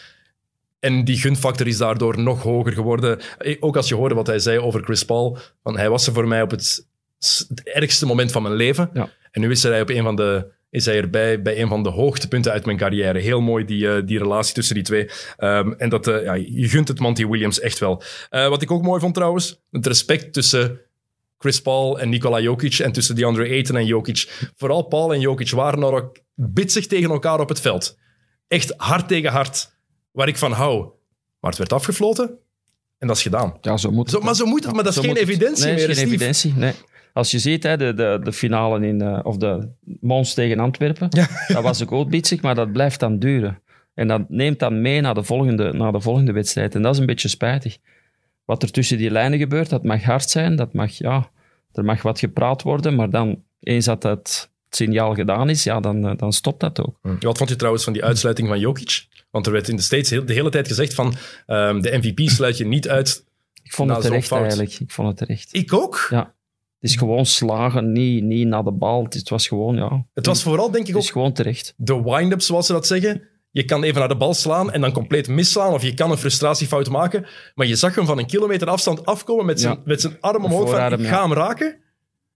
En 0.80 1.04
die 1.04 1.16
gunfactor 1.18 1.66
is 1.66 1.76
daardoor 1.78 2.18
nog 2.18 2.42
hoger 2.42 2.72
geworden. 2.72 3.20
Eh, 3.38 3.56
Ook 3.60 3.76
als 3.76 3.88
je 3.88 3.94
hoorde 3.94 4.14
wat 4.14 4.26
hij 4.26 4.38
zei 4.38 4.58
over 4.58 4.82
Chris 4.84 5.04
Paul. 5.04 5.38
Van, 5.62 5.78
hij 5.78 5.90
was 5.90 6.06
er 6.06 6.12
voor 6.12 6.28
mij 6.28 6.42
op 6.42 6.50
het 6.50 6.86
ergste 7.64 8.06
moment 8.06 8.32
van 8.32 8.42
mijn 8.42 8.54
leven. 8.54 8.90
Ja. 8.92 9.08
En 9.30 9.40
nu 9.40 9.50
is 9.50 9.62
hij 9.62 9.80
op 9.80 9.88
een 9.90 10.02
van 10.02 10.16
de 10.16 10.46
is 10.72 10.84
hij 10.84 10.96
erbij 10.96 11.42
bij 11.42 11.60
een 11.60 11.68
van 11.68 11.82
de 11.82 11.88
hoogtepunten 11.88 12.52
uit 12.52 12.64
mijn 12.64 12.76
carrière. 12.76 13.18
Heel 13.18 13.40
mooi, 13.40 13.64
die, 13.64 13.88
eh, 13.88 14.02
die 14.06 14.18
relatie 14.18 14.54
tussen 14.54 14.74
die 14.74 14.84
twee. 14.84 15.08
Ehm, 15.36 15.72
en 15.72 15.88
dat, 15.88 16.06
eh, 16.06 16.22
ja, 16.22 16.34
je 16.34 16.68
gunt 16.68 16.88
het 16.88 16.98
Monty 16.98 17.26
Williams 17.26 17.60
echt 17.60 17.78
wel. 17.78 18.02
Eh, 18.30 18.48
wat 18.48 18.62
ik 18.62 18.70
ook 18.70 18.82
mooi 18.82 19.00
vond 19.00 19.14
trouwens, 19.14 19.62
het 19.70 19.86
respect 19.86 20.32
tussen 20.32 20.80
Chris 21.38 21.62
Paul 21.62 22.00
en 22.00 22.08
Nikola 22.08 22.40
Jokic 22.40 22.78
en 22.78 22.92
tussen 22.92 23.14
DeAndre 23.14 23.48
Ayton 23.48 23.76
en 23.76 23.86
Jokic. 23.86 24.50
Vooral 24.56 24.82
Paul 24.82 25.12
en 25.12 25.20
Jokic 25.20 25.50
waren 25.50 25.78
nog 25.78 25.92
ook 25.92 26.18
bitsig 26.34 26.86
tegen 26.86 27.10
elkaar 27.10 27.40
op 27.40 27.48
het 27.48 27.60
veld. 27.60 27.98
Echt 28.48 28.74
hard 28.76 29.08
tegen 29.08 29.30
hard, 29.30 29.76
waar 30.10 30.28
ik 30.28 30.36
van 30.36 30.52
hou. 30.52 30.80
Maar 31.40 31.50
het 31.50 31.58
werd 31.58 31.72
afgefloten 31.72 32.38
en 32.98 33.06
dat 33.06 33.16
is 33.16 33.22
gedaan. 33.22 33.56
Ja, 33.60 33.76
zo 33.76 33.90
moet 33.90 34.10
Zo, 34.10 34.20
maar 34.20 34.34
zo 34.34 34.46
moet 34.46 34.64
het, 34.64 34.74
maar 34.74 34.84
dat 34.84 34.92
is 34.92 34.98
geen 34.98 35.08
het. 35.08 35.18
evidentie 35.18 35.64
nee, 35.64 35.74
meer. 35.74 35.88
is 35.88 35.98
geen 35.98 36.06
Steve. 36.06 36.14
evidentie. 36.14 36.54
Nee. 36.54 36.72
Als 37.12 37.30
je 37.30 37.38
ziet, 37.38 37.62
hè, 37.62 37.76
de, 37.76 37.94
de, 37.94 38.20
de 38.22 38.32
finale 38.32 38.86
in, 38.86 39.00
eh, 39.02 39.18
of 39.22 39.36
de 39.36 39.68
Mons 40.00 40.34
tegen 40.34 40.58
Antwerpen, 40.58 41.06
Ja. 41.10 41.28
dat 41.46 41.62
was 41.62 41.86
ook 41.88 42.10
bitsig, 42.10 42.42
maar 42.42 42.54
dat 42.54 42.72
blijft 42.72 43.00
dan 43.00 43.18
duren. 43.18 43.60
En 43.94 44.08
dat 44.08 44.28
neemt 44.28 44.58
dan 44.58 44.80
mee 44.80 45.00
naar 45.00 45.14
de, 45.14 45.22
volgende, 45.22 45.72
naar 45.72 45.92
de 45.92 46.00
volgende 46.00 46.32
wedstrijd. 46.32 46.74
En 46.74 46.82
dat 46.82 46.94
is 46.94 47.00
een 47.00 47.06
beetje 47.06 47.28
spijtig. 47.28 47.76
Wat 48.44 48.62
er 48.62 48.70
tussen 48.70 48.96
die 48.98 49.10
lijnen 49.10 49.38
gebeurt, 49.38 49.70
dat 49.70 49.84
mag 49.84 50.02
hard 50.02 50.30
zijn, 50.30 50.56
dat 50.56 50.72
mag, 50.72 50.90
ja, 50.92 51.30
er 51.72 51.84
mag 51.84 52.02
wat 52.02 52.18
gepraat 52.18 52.62
worden, 52.62 52.94
maar 52.94 53.10
dan, 53.10 53.42
eens 53.60 53.84
dat 53.84 54.02
het 54.02 54.50
signaal 54.70 55.14
gedaan 55.14 55.48
is, 55.50 55.64
ja, 55.64 55.80
dan, 55.80 56.06
eh, 56.08 56.16
dan 56.16 56.32
stopt 56.32 56.60
dat 56.60 56.80
ook. 56.80 56.98
Ja, 57.02 57.16
Wat 57.20 57.38
vond 57.38 57.50
je 57.50 57.56
trouwens 57.56 57.84
van 57.84 57.92
die 57.92 58.04
uitsluiting 58.04 58.48
van 58.48 58.58
Jokic? 58.58 59.06
Want 59.30 59.46
er 59.46 59.52
werd 59.52 59.68
in 59.68 59.76
de 59.76 59.82
States 59.82 60.10
heel- 60.10 60.24
de 60.26 60.32
hele 60.32 60.50
tijd 60.50 60.68
gezegd 60.68 60.94
van 60.94 61.14
ehm, 61.46 61.80
de 61.80 61.96
MVP 61.98 62.28
sluit 62.28 62.56
je 62.56 62.66
niet 62.66 62.88
uit. 62.88 63.24
Ik 63.62 63.72
vond 63.72 63.90
het 63.90 64.00
terecht 64.00 64.32
eigenlijk. 64.32 64.72
Ik 64.80 64.90
vond 64.90 65.08
het 65.08 65.16
terecht. 65.16 65.48
Ik 65.54 65.72
ook. 65.72 66.06
Ja. 66.10 66.34
Het 66.82 66.90
is 66.90 66.96
gewoon 66.96 67.26
slagen, 67.26 67.92
niet, 67.92 68.22
niet 68.24 68.46
naar 68.46 68.64
de 68.64 68.72
bal. 68.72 69.06
Het 69.08 69.28
was 69.28 69.48
gewoon, 69.48 69.76
ja, 69.76 70.06
Het 70.14 70.26
was 70.26 70.42
vooral 70.42 70.70
denk 70.70 70.86
ik 70.86 70.94
het 70.94 71.02
is 71.02 71.06
ook 71.08 71.12
gewoon 71.12 71.32
terecht. 71.32 71.74
de 71.76 72.02
wind-up, 72.02 72.40
zoals 72.40 72.66
ze 72.66 72.72
dat 72.72 72.86
zeggen. 72.86 73.22
Je 73.50 73.64
kan 73.64 73.82
even 73.82 73.98
naar 73.98 74.08
de 74.08 74.16
bal 74.16 74.34
slaan 74.34 74.72
en 74.72 74.80
dan 74.80 74.92
compleet 74.92 75.28
misslaan, 75.28 75.72
of 75.72 75.82
je 75.82 75.94
kan 75.94 76.10
een 76.10 76.16
frustratiefout 76.16 76.88
maken. 76.90 77.26
Maar 77.54 77.66
je 77.66 77.76
zag 77.76 77.94
hem 77.94 78.06
van 78.06 78.18
een 78.18 78.26
kilometer 78.26 78.68
afstand 78.68 79.04
afkomen 79.06 79.46
met 79.46 79.60
zijn, 79.60 79.74
Ja. 79.74 79.80
met 79.84 80.00
zijn 80.00 80.16
arm 80.20 80.44
omhoog 80.44 80.70
van 80.70 80.92
ik 81.00 81.06
ga 81.06 81.22
hem 81.22 81.32
raken. 81.32 81.76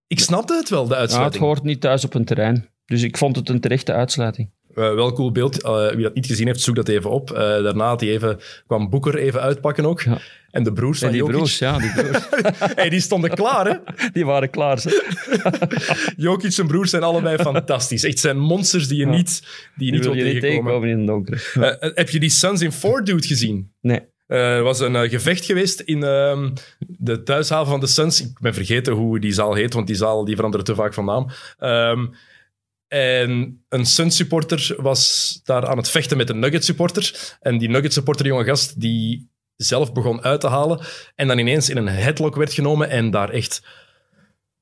Ik 0.06 0.20
snapte 0.20 0.54
het 0.54 0.68
wel, 0.68 0.82
de 0.82 0.88
Ja, 0.88 0.94
het 0.94 1.00
uitsluiting. 1.00 1.42
hoort 1.44 1.62
niet 1.62 1.80
thuis 1.80 2.04
op 2.04 2.14
een 2.14 2.24
terrein. 2.24 2.68
Dus 2.84 3.02
ik 3.02 3.16
vond 3.16 3.36
het 3.36 3.48
een 3.48 3.60
terechte 3.60 3.92
uitsluiting. 3.92 4.50
Eh, 4.76 4.94
wel 4.94 5.12
cool 5.12 5.32
beeld. 5.32 5.62
Eh, 5.62 5.88
wie 5.90 6.02
dat 6.02 6.14
niet 6.14 6.26
gezien 6.26 6.46
heeft, 6.46 6.60
zoek 6.60 6.74
dat 6.76 6.88
even 6.88 7.10
op. 7.10 7.30
Eh, 7.30 7.36
daarna 7.38 7.86
had 7.88 8.00
hij 8.00 8.10
even, 8.10 8.38
kwam 8.66 8.90
Boeker 8.90 9.16
even 9.16 9.40
uitpakken 9.40 9.84
ook. 9.86 10.00
Ja. 10.02 10.18
En 10.50 10.62
de 10.62 10.72
broers 10.72 11.02
En 11.02 11.02
van 11.02 11.10
die 11.10 11.18
Jokic, 11.20 11.36
broers, 11.36 11.58
ja, 11.58 11.78
die 11.78 11.92
broers, 11.92 12.24
hey, 12.74 12.88
die 12.88 13.00
stonden 13.00 13.30
klaar, 13.30 13.66
hè? 13.66 13.74
die 14.12 14.24
waren 14.26 14.50
klaar. 14.50 14.78
Ze. 14.80 15.04
Jokic 16.16 16.56
en 16.56 16.66
broers 16.66 16.90
zijn 16.90 17.02
allebei 17.02 17.36
fantastisch. 17.38 18.04
Echt 18.04 18.18
zijn 18.18 18.38
monsters 18.38 18.88
die 18.88 18.98
je 18.98 19.04
Ja. 19.06 19.10
niet, 19.10 19.40
die 19.76 19.86
je 19.86 19.92
Die 19.92 19.92
niet 19.92 20.04
wil 20.04 20.14
je 20.14 20.22
niet 20.32 20.40
tegenkomen. 20.40 20.72
tegenkomen 20.72 20.88
in 20.88 20.98
het 20.98 21.06
donker. 21.06 21.92
Heb 21.94 22.10
je 22.10 22.20
die 22.20 22.30
Suns 22.30 22.60
in 22.62 22.72
Ford 22.72 23.06
Dude 23.06 23.26
gezien? 23.26 23.72
Nee. 23.80 24.00
Er 24.26 24.62
was 24.62 24.80
een 24.80 25.08
gevecht 25.08 25.44
geweest 25.44 25.80
in 25.80 26.02
ehm, 26.02 26.50
de 26.78 27.22
thuishaven 27.22 27.66
van 27.66 27.80
de 27.80 27.86
Suns. 27.86 28.20
Ik 28.22 28.38
ben 28.40 28.54
vergeten 28.54 28.92
hoe 28.92 29.20
die 29.20 29.32
zaal 29.32 29.54
heet, 29.54 29.74
want 29.74 29.86
die 29.86 29.96
zaal 29.96 30.24
die 30.24 30.34
verandert 30.36 30.64
te 30.64 30.74
vaak 30.74 30.94
van 30.94 31.04
naam. 31.04 31.26
Ehm, 31.58 32.06
en 32.88 33.64
een 33.68 33.86
Suns 33.86 34.16
supporter 34.16 34.74
was 34.78 35.40
daar 35.44 35.66
aan 35.66 35.76
het 35.76 35.90
vechten 35.90 36.16
met 36.16 36.30
een 36.30 36.38
Nugget 36.38 36.64
supporter. 36.64 37.36
En 37.40 37.58
die 37.58 37.68
Nugget 37.68 37.92
supporter, 37.92 38.26
jonge 38.26 38.44
gast, 38.44 38.80
die 38.80 39.30
zelf 39.56 39.92
begon 39.92 40.22
uit 40.22 40.40
te 40.40 40.48
halen. 40.48 40.80
En 41.14 41.28
dan 41.28 41.38
ineens 41.38 41.68
in 41.68 41.76
een 41.76 41.88
headlock 41.88 42.36
werd 42.36 42.52
genomen 42.52 42.88
en 42.90 43.10
daar 43.10 43.30
echt 43.30 43.62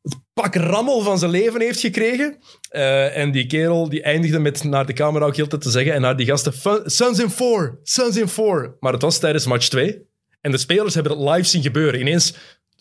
het 0.02 0.14
pak 0.32 0.54
rammel 0.54 1.00
van 1.00 1.18
zijn 1.18 1.30
leven 1.30 1.60
heeft 1.60 1.80
gekregen. 1.80 2.38
Eh, 2.68 3.16
en 3.16 3.30
die 3.30 3.46
kerel 3.46 3.88
die 3.88 4.02
eindigde 4.02 4.38
met 4.38 4.64
naar 4.64 4.86
de 4.86 4.92
camera 4.92 5.24
ook 5.24 5.36
heel 5.36 5.46
te 5.46 5.70
zeggen 5.70 5.92
en 5.94 6.00
naar 6.00 6.16
die 6.16 6.26
gasten, 6.26 6.52
"Fun- 6.52 6.90
Suns 6.90 7.18
in 7.18 7.30
4, 7.30 7.78
Suns 7.82 8.16
in 8.16 8.28
4. 8.28 8.76
Maar 8.80 8.92
het 8.92 9.02
was 9.02 9.18
tijdens 9.18 9.46
match 9.46 9.68
2. 9.68 10.02
En 10.40 10.50
de 10.50 10.58
spelers 10.58 10.94
hebben 10.94 11.18
het 11.18 11.30
live 11.30 11.48
zien 11.48 11.62
gebeuren. 11.62 12.00
Ineens, 12.00 12.34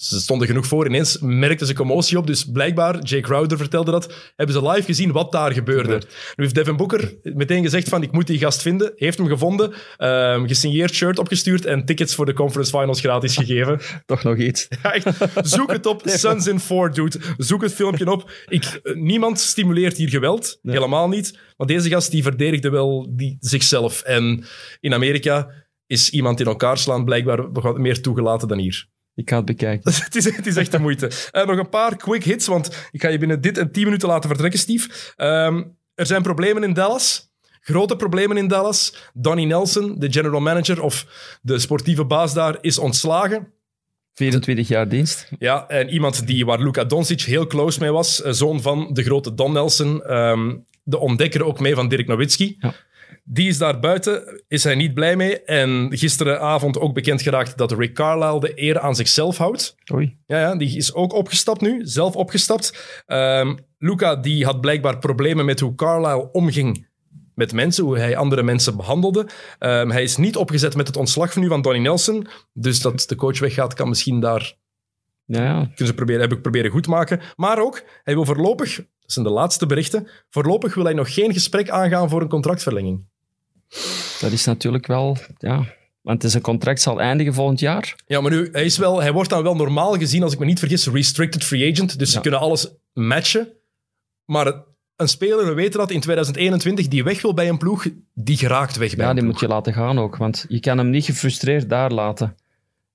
ze 0.03 0.19
stonden 0.19 0.47
genoeg 0.47 0.67
voor, 0.67 0.85
ineens 0.85 1.17
merkten 1.21 1.67
ze 1.67 1.73
commotie 1.73 2.17
op. 2.17 2.27
Dus 2.27 2.45
blijkbaar, 2.51 3.03
Jay 3.03 3.21
Crowder 3.21 3.57
vertelde 3.57 3.91
dat, 3.91 4.13
hebben 4.35 4.55
ze 4.55 4.69
live 4.69 4.85
gezien 4.85 5.11
wat 5.11 5.31
daar 5.31 5.53
gebeurde. 5.53 6.01
Nu 6.35 6.43
heeft 6.43 6.55
Devin 6.55 6.75
Booker 6.75 7.13
meteen 7.21 7.63
gezegd 7.63 7.89
van, 7.89 8.03
ik 8.03 8.11
moet 8.11 8.27
die 8.27 8.39
gast 8.39 8.61
vinden. 8.61 8.91
Heeft 8.95 9.17
hem 9.17 9.27
gevonden, 9.27 9.73
ehm, 9.97 10.47
gesigneerd 10.47 10.93
shirt 10.93 11.19
opgestuurd 11.19 11.65
en 11.65 11.85
tickets 11.85 12.15
voor 12.15 12.25
de 12.25 12.33
conference 12.33 12.77
finals 12.77 12.99
gratis 12.99 13.35
gegeven. 13.35 13.79
Toch 14.05 14.23
nog 14.23 14.37
iets. 14.37 14.67
Ja, 14.83 14.93
echt. 14.93 15.07
Zoek 15.41 15.71
het 15.71 15.85
op. 15.85 16.01
Suns 16.05 16.47
in 16.47 16.59
4, 16.59 16.91
dude. 16.91 17.19
Zoek 17.37 17.61
het 17.61 17.73
filmpje 17.73 18.11
op. 18.11 18.31
Ik, 18.47 18.63
eh, 18.63 18.95
niemand 18.95 19.39
stimuleert 19.39 19.97
hier 19.97 20.09
geweld. 20.09 20.59
Nee. 20.61 20.75
Helemaal 20.75 21.07
niet. 21.07 21.39
Maar 21.57 21.67
deze 21.67 21.89
gast 21.89 22.11
die 22.11 22.23
verdedigde 22.23 22.69
wel 22.69 23.07
die, 23.15 23.37
zichzelf. 23.39 24.01
En 24.01 24.45
in 24.79 24.93
Amerika 24.93 25.51
is 25.87 26.09
iemand 26.09 26.39
in 26.39 26.45
elkaar 26.45 26.77
slaan 26.77 27.05
blijkbaar 27.05 27.51
wat 27.51 27.77
meer 27.77 28.01
toegelaten 28.01 28.47
dan 28.47 28.57
hier. 28.57 28.87
Ik 29.15 29.29
ga 29.29 29.35
het 29.35 29.45
bekijken. 29.45 29.93
het, 30.03 30.15
is, 30.15 30.35
het 30.35 30.47
is 30.47 30.55
echt 30.55 30.71
de 30.71 30.79
moeite. 30.79 31.11
Eh, 31.31 31.45
nog 31.45 31.57
een 31.57 31.69
paar 31.69 31.95
quick 31.97 32.23
hits, 32.23 32.47
want 32.47 32.87
ik 32.91 33.01
ga 33.01 33.07
je 33.07 33.17
binnen 33.17 33.41
dit 33.41 33.57
en 33.57 33.71
10 33.71 33.83
minuten 33.83 34.07
laten 34.07 34.29
vertrekken, 34.29 34.59
Steve. 34.59 35.13
Ehm, 35.15 35.63
er 35.95 36.05
zijn 36.05 36.21
problemen 36.21 36.63
in 36.63 36.73
Dallas. 36.73 37.31
Grote 37.61 37.95
problemen 37.95 38.37
in 38.37 38.47
Dallas. 38.47 39.09
Donnie 39.13 39.45
Nelson, 39.45 39.99
de 39.99 40.11
general 40.11 40.41
manager 40.41 40.81
of 40.81 41.05
de 41.41 41.59
sportieve 41.59 42.05
baas 42.05 42.33
daar, 42.33 42.57
is 42.61 42.77
ontslagen. 42.77 43.53
24 44.13 44.67
jaar 44.67 44.89
dienst. 44.89 45.29
Ja, 45.39 45.67
en 45.67 45.89
iemand 45.89 46.27
die, 46.27 46.45
waar 46.45 46.59
Luka 46.59 46.83
Doncic 46.83 47.21
heel 47.21 47.47
close 47.47 47.79
mee 47.79 47.91
was, 47.91 48.21
eh, 48.21 48.31
zoon 48.31 48.61
van 48.61 48.93
de 48.93 49.03
grote 49.03 49.33
Don 49.33 49.53
Nelson, 49.53 50.03
ehm, 50.03 50.55
de 50.83 50.99
ontdekker 50.99 51.43
ook 51.43 51.59
mee 51.59 51.75
van 51.75 51.87
Dirk 51.87 52.07
Nowitzki. 52.07 52.55
Ja. 52.59 52.73
Die 53.25 53.47
is 53.47 53.57
daar 53.57 53.79
buiten, 53.79 54.43
is 54.47 54.63
hij 54.63 54.75
niet 54.75 54.93
blij 54.93 55.15
mee. 55.15 55.43
En 55.43 55.87
gisteravond 55.91 56.79
ook 56.79 56.93
bekend 56.93 57.21
geraakt 57.21 57.57
dat 57.57 57.71
Rick 57.71 57.93
Carlisle 57.93 58.39
de 58.39 58.51
eer 58.55 58.79
aan 58.79 58.95
zichzelf 58.95 59.37
houdt. 59.37 59.75
Oei. 59.93 60.17
Ja, 60.25 60.39
ja, 60.39 60.55
die 60.55 60.77
is 60.77 60.93
ook 60.93 61.13
opgestapt 61.13 61.61
nu, 61.61 61.81
zelf 61.83 62.15
opgestapt. 62.15 63.01
Ehm 63.05 63.55
Luca 63.83 64.15
die 64.15 64.45
had 64.45 64.61
blijkbaar 64.61 64.99
problemen 64.99 65.45
met 65.45 65.59
hoe 65.59 65.75
Carlisle 65.75 66.31
omging 66.31 66.87
met 67.35 67.53
mensen, 67.53 67.83
hoe 67.83 67.97
hij 67.97 68.17
andere 68.17 68.43
mensen 68.43 68.77
behandelde. 68.77 69.27
Ehm, 69.59 69.89
hij 69.89 70.03
is 70.03 70.17
niet 70.17 70.35
opgezet 70.37 70.75
met 70.75 70.87
het 70.87 70.97
ontslag 70.97 71.33
van 71.33 71.41
nu 71.41 71.47
van 71.47 71.61
Donnie 71.61 71.81
Nelson. 71.81 72.27
Dus 72.53 72.81
dat 72.81 73.03
de 73.07 73.15
coach 73.15 73.39
weggaat, 73.39 73.73
kan 73.73 73.89
misschien 73.89 74.19
daar 74.19 74.53
Ja, 75.25 75.43
ja. 75.43 75.65
kunnen 75.65 75.87
ze 75.87 75.93
proberen, 75.93 76.21
heb 76.21 76.31
ik 76.31 76.41
proberen 76.41 76.71
goed 76.71 76.87
maken. 76.87 77.21
Maar 77.35 77.59
ook, 77.59 77.83
hij 78.03 78.13
wil 78.13 78.25
voorlopig, 78.25 78.75
dat 78.75 79.11
zijn 79.11 79.25
de 79.25 79.31
laatste 79.31 79.65
berichten, 79.65 80.07
voorlopig 80.29 80.75
wil 80.75 80.83
hij 80.83 80.93
nog 80.93 81.13
geen 81.13 81.33
gesprek 81.33 81.69
aangaan 81.69 82.09
voor 82.09 82.21
een 82.21 82.29
contractverlenging. 82.29 83.05
Dat 84.21 84.31
is 84.31 84.45
natuurlijk 84.45 84.87
wel, 84.87 85.17
ja... 85.37 85.65
Want 86.01 86.21
het 86.21 86.31
is 86.31 86.33
een 86.33 86.41
contract 86.41 86.81
zal 86.81 86.99
eindigen 87.01 87.33
volgend 87.33 87.59
jaar. 87.59 87.95
Ja, 88.07 88.21
maar 88.21 88.31
nu, 88.31 88.49
hij, 88.51 88.65
is 88.65 88.77
wel, 88.77 89.01
hij 89.01 89.11
wordt 89.11 89.29
dan 89.29 89.43
wel 89.43 89.55
normaal 89.55 89.97
gezien, 89.97 90.23
als 90.23 90.33
ik 90.33 90.39
me 90.39 90.45
niet 90.45 90.59
vergis, 90.59 90.87
restricted 90.87 91.43
free 91.43 91.71
agent. 91.71 91.99
Dus 91.99 92.11
ze 92.11 92.19
kunnen 92.21 92.39
alles 92.39 92.71
matchen. 92.93 93.47
Maar 94.25 94.53
een 94.95 95.07
speler, 95.07 95.45
we 95.45 95.53
weten 95.53 95.79
dat 95.79 95.91
in 95.91 95.99
2021, 95.99 96.87
die 96.87 97.03
weg 97.03 97.21
wil 97.21 97.33
bij 97.33 97.49
een 97.49 97.57
ploeg, 97.57 97.87
die 98.13 98.37
geraakt 98.37 98.77
weg 98.77 98.95
bij 98.95 99.05
Ja, 99.05 99.11
die 99.13 99.21
ploeg. 99.21 99.31
moet 99.33 99.41
je 99.41 99.47
laten 99.47 99.73
gaan 99.73 99.99
ook. 99.99 100.15
Want 100.17 100.45
je 100.47 100.59
kan 100.59 100.77
hem 100.77 100.89
niet 100.89 101.05
gefrustreerd 101.05 101.69
daar 101.69 101.91
laten. 101.91 102.35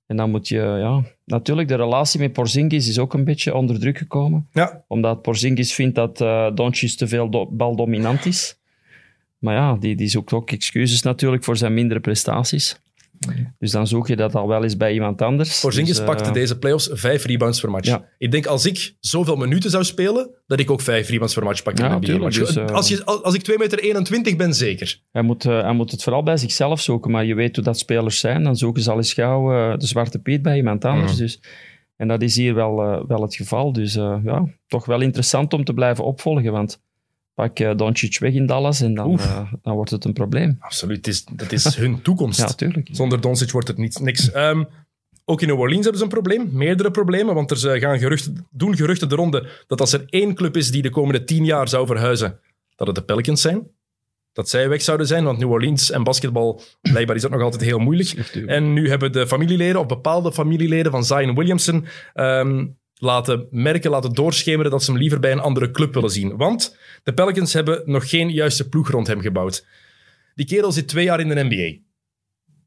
En 0.05 0.17
dan 0.17 0.29
moet 0.29 0.47
je, 0.47 0.55
ja... 0.59 1.03
Natuurlijk, 1.25 1.67
de 1.67 1.75
relatie 1.75 2.19
met 2.19 2.33
Porzingis 2.33 2.87
is 2.87 2.99
ook 2.99 3.13
een 3.13 3.23
beetje 3.23 3.53
onder 3.55 3.79
druk 3.79 3.97
gekomen. 3.97 4.47
Ja, 4.53 4.83
Omdat 4.87 5.21
Porzingis 5.21 5.73
vindt 5.73 5.95
dat 5.95 6.21
eh 6.21 6.47
Doncic 6.55 6.97
te 6.97 7.07
veel 7.07 7.29
do- 7.29 7.47
baldominant 7.51 8.25
is. 8.25 8.58
Maar 9.39 9.55
ja, 9.55 9.75
die, 9.75 9.95
die 9.95 10.07
zoekt 10.07 10.33
ook 10.33 10.51
excuses 10.51 11.01
natuurlijk 11.01 11.43
voor 11.43 11.57
zijn 11.57 11.73
mindere 11.73 11.99
prestaties. 11.99 12.79
Dus 13.57 13.71
dan 13.71 13.87
zoek 13.87 14.07
je 14.07 14.15
dat 14.15 14.35
al 14.35 14.47
wel 14.47 14.63
eens 14.63 14.77
bij 14.77 14.93
iemand 14.93 15.21
anders. 15.21 15.59
Porzingis 15.59 15.89
Dus, 15.89 15.99
eh, 15.99 16.05
pakte 16.05 16.31
deze 16.31 16.57
playoffs 16.57 16.89
vijf 16.91 17.25
rebounds 17.25 17.61
per 17.61 17.71
match. 17.71 17.87
Ja. 17.87 18.05
Ik 18.17 18.31
denk 18.31 18.45
als 18.45 18.65
ik 18.65 18.95
zoveel 18.99 19.35
minuten 19.35 19.69
zou 19.69 19.83
spelen, 19.83 20.29
dat 20.47 20.59
ik 20.59 20.71
ook 20.71 20.81
vijf 20.81 21.09
rebounds 21.09 21.33
per 21.33 21.43
match 21.43 21.63
pakte. 21.63 21.81
Ja, 21.81 21.87
in 21.87 21.93
een 21.93 22.01
tuurlijk, 22.01 22.35
NBA-match. 22.35 22.53
dus, 22.53 22.69
eh, 22.69 22.75
als, 22.75 22.87
je, 22.87 23.05
als 23.05 23.33
ik 23.33 23.41
2 23.41 23.57
meter 23.57 23.79
21 23.79 24.35
ben, 24.35 24.53
zeker. 24.53 25.01
Hij 25.11 25.21
moet, 25.21 25.45
eh, 25.45 25.61
hij 25.61 25.73
moet 25.73 25.91
het 25.91 26.03
vooral 26.03 26.23
bij 26.23 26.37
zichzelf 26.37 26.81
zoeken. 26.81 27.11
Maar 27.11 27.25
je 27.25 27.35
weet 27.35 27.55
hoe 27.55 27.65
dat 27.65 27.79
spelers 27.79 28.19
zijn. 28.19 28.43
Dan 28.43 28.55
zoeken 28.55 28.83
ze 28.83 28.91
al 28.91 28.97
eens 28.97 29.13
gauw 29.13 29.53
eh, 29.53 29.77
de 29.77 29.87
zwarte 29.87 30.19
piet 30.19 30.41
bij 30.41 30.55
iemand 30.55 30.85
anders. 30.85 31.11
Mhm. 31.11 31.21
Dus, 31.21 31.39
en 31.99 32.07
dat 32.07 32.21
is 32.21 32.35
hier 32.35 32.53
wel, 32.53 32.81
eh, 32.81 33.03
wel 33.07 33.21
het 33.21 33.35
geval. 33.35 33.73
Dus 33.73 33.95
eh, 33.95 34.17
ja, 34.23 34.45
toch 34.67 34.85
wel 34.85 35.01
interessant 35.01 35.53
om 35.53 35.63
te 35.63 35.73
blijven 35.73 36.03
opvolgen. 36.03 36.51
Want 36.51 36.81
pak 37.39 37.59
eh 37.59 37.75
Doncic 37.75 38.19
weg 38.19 38.33
in 38.33 38.45
Dallas 38.45 38.81
en 38.81 38.93
dan, 38.93 39.19
eh, 39.19 39.53
dan 39.61 39.73
wordt 39.73 39.91
het 39.91 40.05
een 40.05 40.13
probleem. 40.13 40.57
Absoluut, 40.59 40.97
het 40.97 41.07
is, 41.07 41.23
dat 41.23 41.51
is 41.51 41.75
hun 41.75 42.01
toekomst. 42.07 42.39
Ja, 42.39 42.47
tuurlijk. 42.47 42.89
Zonder 42.91 43.21
Doncic 43.21 43.51
wordt 43.51 43.67
het 43.67 43.77
niet, 43.77 43.99
niks. 43.99 44.31
Ehm, 44.31 44.63
ook 45.25 45.41
in 45.41 45.47
New 45.47 45.59
Orleans 45.59 45.81
hebben 45.81 45.97
ze 45.97 46.03
een 46.03 46.21
probleem, 46.21 46.49
meerdere 46.51 46.91
problemen, 46.91 47.35
want 47.35 47.51
er 47.51 47.79
gaan 47.79 47.99
geruchten, 47.99 48.47
doen 48.51 48.75
geruchten 48.75 49.09
de 49.09 49.15
ronde 49.15 49.49
dat 49.67 49.79
als 49.79 49.93
er 49.93 50.03
één 50.05 50.33
club 50.35 50.57
is 50.57 50.71
die 50.71 50.81
de 50.81 50.89
komende 50.89 51.23
tien 51.23 51.45
jaar 51.45 51.67
zou 51.67 51.87
verhuizen, 51.87 52.39
dat 52.75 52.87
het 52.87 52.95
de 52.95 53.03
Pelicans 53.03 53.41
zijn. 53.41 53.67
Dat 54.33 54.49
zij 54.49 54.69
weg 54.69 54.81
zouden 54.81 55.07
zijn, 55.07 55.23
want 55.23 55.37
New 55.39 55.51
Orleans 55.51 55.91
en 55.91 56.03
basketbal, 56.03 56.61
blijkbaar 56.81 57.15
is 57.15 57.21
dat 57.21 57.31
nog 57.31 57.41
altijd 57.41 57.61
heel 57.61 57.79
moeilijk. 57.79 58.09
En 58.45 58.73
nu 58.73 58.89
hebben 58.89 59.11
de 59.11 59.27
familieleden, 59.27 59.79
of 59.79 59.85
bepaalde 59.85 60.31
familieleden 60.31 60.91
van 60.91 61.03
Zion 61.03 61.35
Williamson, 61.35 61.85
ehm, 62.13 62.65
laten 62.99 63.47
merken, 63.51 63.91
laten 63.91 64.13
doorschemeren 64.13 64.71
dat 64.71 64.83
ze 64.83 64.91
hem 64.91 64.99
liever 64.99 65.19
bij 65.19 65.31
een 65.31 65.39
andere 65.39 65.71
club 65.71 65.93
willen 65.93 66.09
zien. 66.09 66.37
Want 66.37 66.77
de 67.03 67.13
Pelicans 67.13 67.53
hebben 67.53 67.81
nog 67.85 68.09
geen 68.09 68.29
juiste 68.29 68.69
ploeg 68.69 68.89
rond 68.89 69.07
hem 69.07 69.21
gebouwd. 69.21 69.65
Die 70.35 70.45
kerel 70.45 70.71
zit 70.71 70.87
twee 70.87 71.03
jaar 71.03 71.19
in 71.19 71.27
de 71.27 71.43
NBA. 71.43 71.77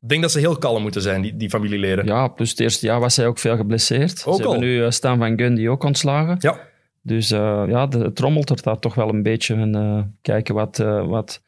Ik 0.02 0.08
denk 0.08 0.22
dat 0.22 0.32
ze 0.32 0.38
heel 0.38 0.58
kalm 0.58 0.82
moeten 0.82 1.02
zijn, 1.02 1.22
die, 1.22 1.36
die 1.36 1.50
familieleden. 1.50 2.06
Ja, 2.06 2.28
plus 2.28 2.50
het 2.50 2.60
eerste 2.60 2.86
jaar 2.86 3.00
was 3.00 3.16
hij 3.16 3.26
ook 3.26 3.38
veel 3.38 3.56
geblesseerd. 3.56 4.24
Ook 4.26 4.36
Ze 4.36 4.44
al. 4.44 4.50
hebben 4.50 4.68
nu 4.68 4.82
uh, 4.82 4.90
Stan 4.90 5.18
van 5.18 5.38
Gundy 5.38 5.68
ook 5.68 5.82
ontslagen. 5.82 6.36
Ja. 6.40 6.60
Dus 7.02 7.30
uh, 7.30 7.64
ja, 7.68 7.86
de, 7.86 7.98
het 7.98 8.16
trommelt 8.16 8.50
er 8.50 8.62
daar 8.62 8.78
toch 8.78 8.94
wel 8.94 9.08
een 9.08 9.22
beetje. 9.22 9.54
En 9.54 9.76
uh, 9.76 10.02
kijken 10.22 10.54
wat, 10.54 10.78
uh, 10.78 11.06
wat 11.06 11.42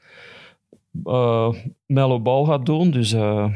Mellow 1.86 2.22
Ball 2.22 2.44
gaat 2.44 2.66
doen. 2.66 2.90
Dus 2.90 3.10
ja, 3.10 3.50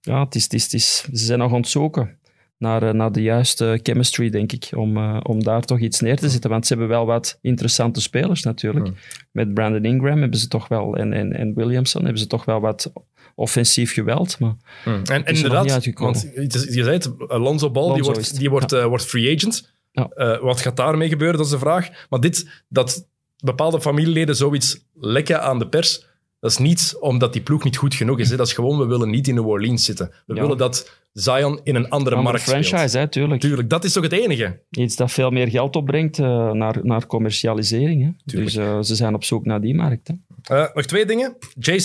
het 0.00 0.34
is, 0.34 0.42
het 0.42 0.52
is, 0.52 0.62
het 0.62 0.72
is, 0.72 1.08
ze 1.12 1.24
zijn 1.24 1.38
nog 1.38 1.50
aan 1.52 1.56
het 1.56 1.68
zoeken 1.68 2.18
naar, 2.58 2.94
naar 2.94 3.12
de 3.12 3.22
juiste 3.22 3.80
chemistry, 3.82 4.30
denk 4.30 4.52
ik. 4.52 4.68
Om, 4.76 5.18
om 5.18 5.44
daar 5.44 5.62
toch 5.62 5.80
iets 5.80 6.00
neer 6.00 6.16
te 6.16 6.28
zetten. 6.28 6.50
Want 6.50 6.66
ze 6.66 6.72
hebben 6.72 6.90
wel 6.90 7.06
wat 7.06 7.38
interessante 7.40 8.00
spelers 8.00 8.42
natuurlijk. 8.42 8.86
Hmm. 8.86 8.96
Met 9.30 9.54
Brandon 9.54 9.84
Ingram 9.84 10.20
hebben 10.20 10.38
ze 10.38 10.48
toch 10.48 10.68
wel, 10.68 10.96
en, 10.96 11.12
en, 11.12 11.32
en 11.32 11.54
Williamson 11.54 12.02
hebben 12.02 12.20
ze 12.20 12.26
toch 12.26 12.44
wel 12.44 12.60
wat 12.60 12.92
offensief 13.34 13.92
geweld. 13.92 14.38
Maar 14.38 14.54
Hmm. 14.82 15.02
En, 15.04 15.24
er 15.24 15.34
inderdaad, 15.34 15.86
want 15.94 16.30
je 16.34 16.82
zei 16.82 16.90
het, 16.90 17.10
Alonso 17.28 17.70
Ball, 17.70 17.94
die 17.94 18.02
Lonzo 18.02 18.12
wordt, 18.12 18.38
die 18.38 18.50
wordt, 18.50 18.72
eh, 18.72 18.84
wordt 18.84 19.06
free 19.06 19.36
agent. 19.36 19.72
Ja. 19.92 20.08
Eh, 20.08 20.40
wat 20.40 20.60
gaat 20.60 20.76
daarmee 20.76 21.08
gebeuren, 21.08 21.36
dat 21.36 21.46
is 21.46 21.52
de 21.52 21.58
vraag. 21.58 22.06
Maar 22.08 22.20
dit, 22.20 22.64
dat 22.68 23.08
bepaalde 23.36 23.80
familieleden 23.80 24.36
zoiets 24.36 24.84
lekken 24.94 25.42
aan 25.42 25.58
de 25.58 25.68
pers, 25.68 26.06
dat 26.44 26.52
is 26.52 26.58
niet 26.58 26.96
omdat 27.00 27.32
die 27.32 27.42
ploeg 27.42 27.64
niet 27.64 27.76
goed 27.76 27.94
genoeg 27.94 28.18
is. 28.18 28.30
Hè. 28.30 28.36
Dat 28.36 28.46
is 28.46 28.52
gewoon, 28.52 28.78
we 28.78 28.86
willen 28.86 29.10
niet 29.10 29.28
in 29.28 29.34
New 29.34 29.46
Orleans 29.48 29.84
zitten. 29.84 30.10
We 30.26 30.34
Ja. 30.34 30.40
willen 30.40 30.56
dat 30.56 30.98
Zion 31.12 31.60
in 31.62 31.74
een 31.74 31.88
andere 31.88 32.14
Andere 32.16 32.22
markt 32.22 32.42
franchise, 32.42 32.76
speelt. 32.76 32.92
hè, 32.92 33.08
tuurlijk. 33.08 33.40
Tuurlijk, 33.40 33.70
dat 33.70 33.84
is 33.84 33.92
toch 33.92 34.02
het 34.02 34.12
enige? 34.12 34.60
Iets 34.70 34.96
dat 34.96 35.12
veel 35.12 35.30
meer 35.30 35.48
geld 35.48 35.76
opbrengt 35.76 36.18
eh, 36.18 36.50
naar, 36.52 36.78
naar 36.82 37.06
commercialisering. 37.06 38.02
Hè. 38.04 38.38
Dus 38.40 38.56
eh, 38.56 38.78
ze 38.82 38.94
zijn 38.94 39.14
op 39.14 39.24
zoek 39.24 39.44
naar 39.44 39.60
die 39.60 39.74
markt. 39.74 40.08
Hè. 40.08 40.14
Eh, 40.56 40.74
nog 40.74 40.84
twee 40.84 41.06
dingen. 41.06 41.36
Jay, 41.58 41.78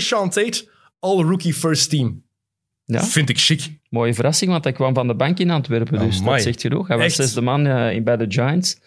Sean 0.00 0.30
Tate, 0.30 0.68
all-rookie 0.98 1.54
first 1.54 1.90
team. 1.90 2.22
Ja, 2.84 3.02
Vind 3.04 3.28
ik 3.28 3.38
chic. 3.38 3.78
mooie 3.90 4.14
verrassing, 4.14 4.50
want 4.50 4.64
hij 4.64 4.72
kwam 4.72 4.94
van 4.94 5.06
de 5.06 5.14
bank 5.14 5.38
in 5.38 5.50
Antwerpen. 5.50 5.98
Dus 5.98 6.18
Amai. 6.20 6.34
dat 6.34 6.42
zegt 6.42 6.60
genoeg. 6.60 6.88
Hij 6.88 6.96
was 6.96 7.06
Echt? 7.06 7.14
zesde 7.16 7.40
man 7.40 7.66
in- 7.66 8.04
bij 8.04 8.16
de 8.16 8.24
Giants 8.28 8.80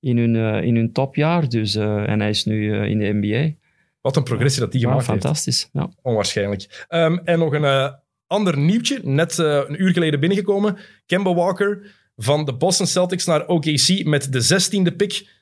in 0.00 0.18
hun, 0.18 0.64
in 0.64 0.76
hun 0.76 0.92
topjaar. 0.92 1.48
Dus, 1.48 1.74
en 1.74 2.20
hij 2.20 2.28
is 2.30 2.44
nu 2.44 2.86
in 2.86 2.98
de 2.98 3.12
NBA. 3.12 3.58
Wat 4.00 4.16
een 4.16 4.22
progressie 4.22 4.60
dat 4.60 4.72
die 4.72 4.80
Ja, 4.80 4.86
gemaakt 4.88 5.06
heeft. 5.06 5.20
fantastisch. 5.20 5.68
Ja. 5.72 5.90
Onwaarschijnlijk. 6.02 6.84
Ehm, 6.88 7.18
en 7.24 7.38
nog 7.38 7.52
een 7.52 7.64
eh, 7.64 7.92
ander 8.26 8.58
nieuwtje, 8.58 9.00
net 9.02 9.38
eh, 9.38 9.60
een 9.66 9.82
uur 9.82 9.92
geleden 9.92 10.20
binnengekomen. 10.20 10.76
Kemba 11.06 11.34
Walker 11.34 11.94
van 12.16 12.44
de 12.44 12.54
Boston 12.54 12.86
Celtics 12.86 13.24
naar 13.26 13.46
OKC 13.46 14.04
met 14.04 14.32
de 14.32 14.40
16e 14.42 14.96
pick. 14.96 15.38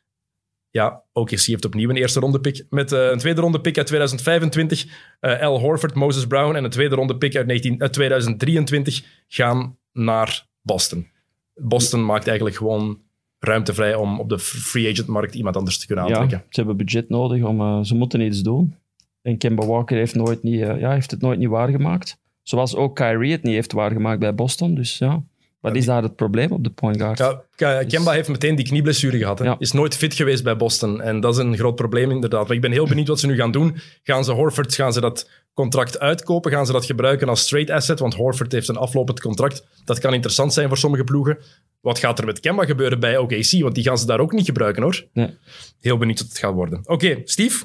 Ja, 0.71 1.03
OKC 1.13 1.41
heeft 1.41 1.65
opnieuw 1.65 1.91
een 1.91 1.97
eerste 1.97 2.21
ronde 2.21 2.41
pick. 2.41 2.67
Met 2.71 2.93
eh, 2.93 3.11
een 3.11 3.19
tweede 3.19 3.41
ronde 3.41 3.61
pick 3.61 3.77
uit 3.77 3.87
2025. 3.87 4.87
eh 5.21 5.41
Al 5.41 5.59
Horford, 5.61 5.95
Moses 5.95 6.27
Brown 6.27 6.55
en 6.57 6.65
een 6.65 6.71
tweede 6.71 6.95
ronde 6.95 7.17
pick 7.19 7.37
uit, 7.37 7.47
19, 7.47 7.81
uit 7.83 7.93
2023 7.93 9.05
gaan 9.29 9.79
naar 9.93 10.47
Boston. 10.63 11.09
Boston 11.55 12.05
maakt 12.05 12.27
eigenlijk 12.27 12.57
gewoon 12.57 13.01
ruimte 13.39 13.75
vrij 13.75 13.95
om 13.95 14.21
op 14.21 14.29
de 14.29 14.39
free 14.39 14.91
agent 14.91 15.07
markt 15.07 15.35
iemand 15.35 15.57
anders 15.57 15.79
te 15.79 15.87
kunnen 15.87 16.05
ja, 16.05 16.11
aantrekken. 16.11 16.47
ze 16.49 16.61
hebben 16.61 16.77
budget 16.77 17.09
nodig. 17.09 17.43
Om, 17.43 17.61
eh, 17.61 17.83
ze 17.83 17.95
moeten 17.95 18.21
iets 18.21 18.43
doen. 18.43 18.75
En 19.23 19.39
Kemba 19.39 19.67
Walker 19.67 19.97
heeft, 19.97 20.15
nooit 20.15 20.43
niet, 20.43 20.61
eh, 20.61 20.81
ja, 20.81 20.93
heeft 20.93 21.11
het 21.11 21.21
nooit 21.21 21.39
niet 21.39 21.49
waargemaakt. 21.49 22.19
Zoals 22.43 22.75
ook 22.75 22.95
Kyrie 22.95 23.33
het 23.33 23.43
niet 23.43 23.55
heeft 23.55 23.73
waargemaakt 23.73 24.21
bij 24.21 24.35
Boston. 24.35 24.75
Dus 24.75 24.99
ja, 24.99 25.23
wat 25.61 25.77
is 25.77 25.85
daar 25.85 26.03
het 26.03 26.17
probleem 26.17 26.51
op 26.51 26.65
de 26.65 26.71
point 26.71 27.01
guard? 27.01 27.45
Ja, 27.57 27.85
Kemba 27.85 28.13
heeft 28.13 28.29
meteen 28.29 28.55
die 28.55 28.65
knieblessure 28.65 29.19
gehad. 29.19 29.39
Hè. 29.39 29.45
Ja. 29.45 29.57
Is 29.59 29.73
nooit 29.73 29.97
fit 29.97 30.15
geweest 30.15 30.45
bij 30.45 30.57
Boston. 30.57 31.01
En 31.01 31.21
dat 31.21 31.33
is 31.33 31.39
een 31.39 31.57
groot 31.57 31.75
probleem, 31.75 32.11
inderdaad. 32.11 32.47
Maar 32.47 32.57
ik 32.57 32.63
ben 32.63 32.73
heel 32.73 32.87
benieuwd 32.87 33.09
wat 33.09 33.21
ze 33.21 33.27
nu 33.27 33.37
gaan 33.37 33.51
doen. 33.51 33.77
Gaan 34.03 34.25
ze 34.25 34.33
Horford, 34.33 34.75
gaan 34.75 34.93
ze 34.93 35.01
dat 35.01 35.31
contract 35.55 35.99
uitkopen? 35.99 36.51
Gaan 36.51 36.67
ze 36.67 36.73
dat 36.73 36.85
gebruiken 36.85 37.29
als 37.29 37.49
trade 37.49 37.75
asset? 37.75 37.99
Want 37.99 38.15
Horford 38.15 38.53
heeft 38.53 38.69
een 38.69 38.77
aflopend 38.77 39.21
contract. 39.21 39.67
Dat 39.85 39.99
kan 39.99 40.15
interessant 40.15 40.53
zijn 40.53 40.69
voor 40.69 40.79
sommige 40.79 41.05
ploegen. 41.05 41.39
Wat 41.81 41.99
gaat 41.99 42.19
er 42.19 42.27
met 42.27 42.41
Kemba 42.41 42.65
gebeuren 42.65 43.01
bij 43.01 43.17
OKC? 43.17 43.51
Want 43.61 43.75
die 43.75 43.85
gaan 43.85 43.99
ze 43.99 44.07
daar 44.07 44.21
ook 44.21 44.33
niet 44.33 44.47
gebruiken, 44.47 44.83
hoor. 44.83 45.07
Nee. 45.13 45.37
Heel 45.81 45.99
benieuwd 45.99 46.19
wat 46.19 46.29
het 46.29 46.39
gaat 46.39 46.55
worden. 46.55 46.81
Oké, 46.85 47.21
Steve. 47.25 47.65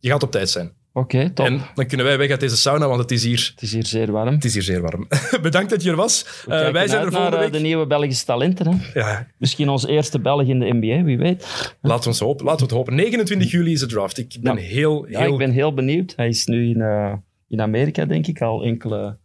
Je 0.00 0.10
gaat 0.10 0.22
op 0.22 0.30
tijd 0.30 0.50
zijn. 0.50 0.72
Oké, 0.96 1.30
top. 1.30 1.46
En 1.46 1.60
dan 1.74 1.86
kunnen 1.86 2.06
wij 2.06 2.18
weg 2.18 2.30
uit 2.30 2.40
deze 2.40 2.56
sauna, 2.56 2.88
want 2.88 3.00
het 3.00 3.10
is 3.10 3.24
hier, 3.24 3.50
Het 3.54 3.62
is 3.62 3.72
hier 3.72 3.86
zeer 3.86 4.12
warm. 4.12 4.34
het 4.34 4.44
is 4.44 4.54
hier 4.54 4.62
zeer 4.62 4.80
warm. 4.80 5.08
Bedankt 5.42 5.70
dat 5.70 5.82
je 5.82 5.90
er 5.90 5.96
was. 5.96 6.42
We 6.44 6.50
kijken 6.50 6.72
wij 6.72 6.88
zijn 6.88 7.04
er 7.04 7.12
volgende 7.12 7.36
eh, 7.36 7.42
week. 7.42 7.52
de 7.52 7.58
nieuwe 7.58 7.86
Belgische 7.86 8.24
talenten. 8.24 8.66
Hè? 8.72 9.00
Ja, 9.00 9.26
Misschien 9.38 9.68
ons 9.68 9.86
eerste 9.86 10.20
Belg 10.20 10.46
in 10.46 10.58
de 10.58 10.72
NBA, 10.72 11.02
wie 11.02 11.18
weet. 11.18 11.74
Laten 11.80 12.02
we, 12.02 12.08
ons 12.08 12.18
hopen. 12.18 12.44
Laten 12.44 12.60
we 12.60 12.66
het 12.66 12.74
hopen. 12.74 12.94
29 12.94 13.50
juli 13.50 13.72
is 13.72 13.80
de 13.80 13.86
draft. 13.86 14.18
Ik 14.18 14.36
ben 14.40 14.54
Ja. 14.56 14.60
heel, 14.60 15.08
Ja, 15.08 15.20
heel... 15.20 15.32
ik 15.32 15.38
ben 15.38 15.50
heel 15.50 15.74
benieuwd. 15.74 16.12
Hij 16.16 16.28
is 16.28 16.46
nu 16.46 16.68
in, 16.68 16.80
eh, 16.80 17.12
in 17.48 17.60
Amerika, 17.60 18.04
denk 18.04 18.26
ik, 18.26 18.40
al 18.40 18.64
enkele 18.64 19.16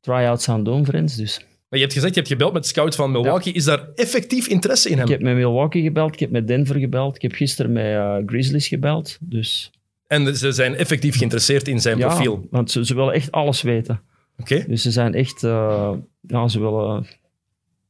try-outs 0.00 0.48
aan 0.48 0.56
het 0.56 0.64
doen 0.64 1.00
ons. 1.02 1.16
Dus 1.16 1.38
Maar 1.38 1.78
je 1.78 1.84
hebt 1.84 1.92
gezegd, 1.92 2.14
je 2.14 2.20
hebt 2.20 2.32
gebeld 2.32 2.52
met 2.52 2.66
scout 2.66 2.94
van 2.94 3.10
Milwaukee. 3.10 3.52
Is 3.52 3.64
daar 3.64 3.88
effectief 3.94 4.46
interesse 4.46 4.88
in 4.88 4.96
hem? 4.96 5.06
ik 5.06 5.12
heb 5.12 5.22
met 5.22 5.34
Milwaukee 5.34 5.82
gebeld, 5.82 6.12
ik 6.12 6.20
heb 6.20 6.30
met 6.30 6.46
Denver 6.46 6.78
gebeld, 6.78 7.16
ik 7.16 7.22
heb 7.22 7.32
gisteren 7.32 7.72
met 7.72 8.22
Grizzlies 8.26 8.68
gebeld. 8.68 9.18
Dus 9.20 9.70
En 10.08 10.36
ze 10.36 10.52
zijn 10.52 10.74
effectief 10.74 11.16
geïnteresseerd 11.16 11.68
in 11.68 11.80
zijn 11.80 11.98
ja, 11.98 12.06
profiel. 12.06 12.46
want 12.50 12.70
ze, 12.70 12.84
ze 12.84 12.94
willen 12.94 13.12
echt 13.12 13.32
alles 13.32 13.62
weten. 13.62 14.00
Oké. 14.38 14.64
Dus 14.66 14.82
ze 14.82 14.90
zijn 14.90 15.14
echt, 15.14 15.44
eh, 15.44 15.92
ja, 16.20 16.48
ze 16.48 16.60
willen 16.60 17.06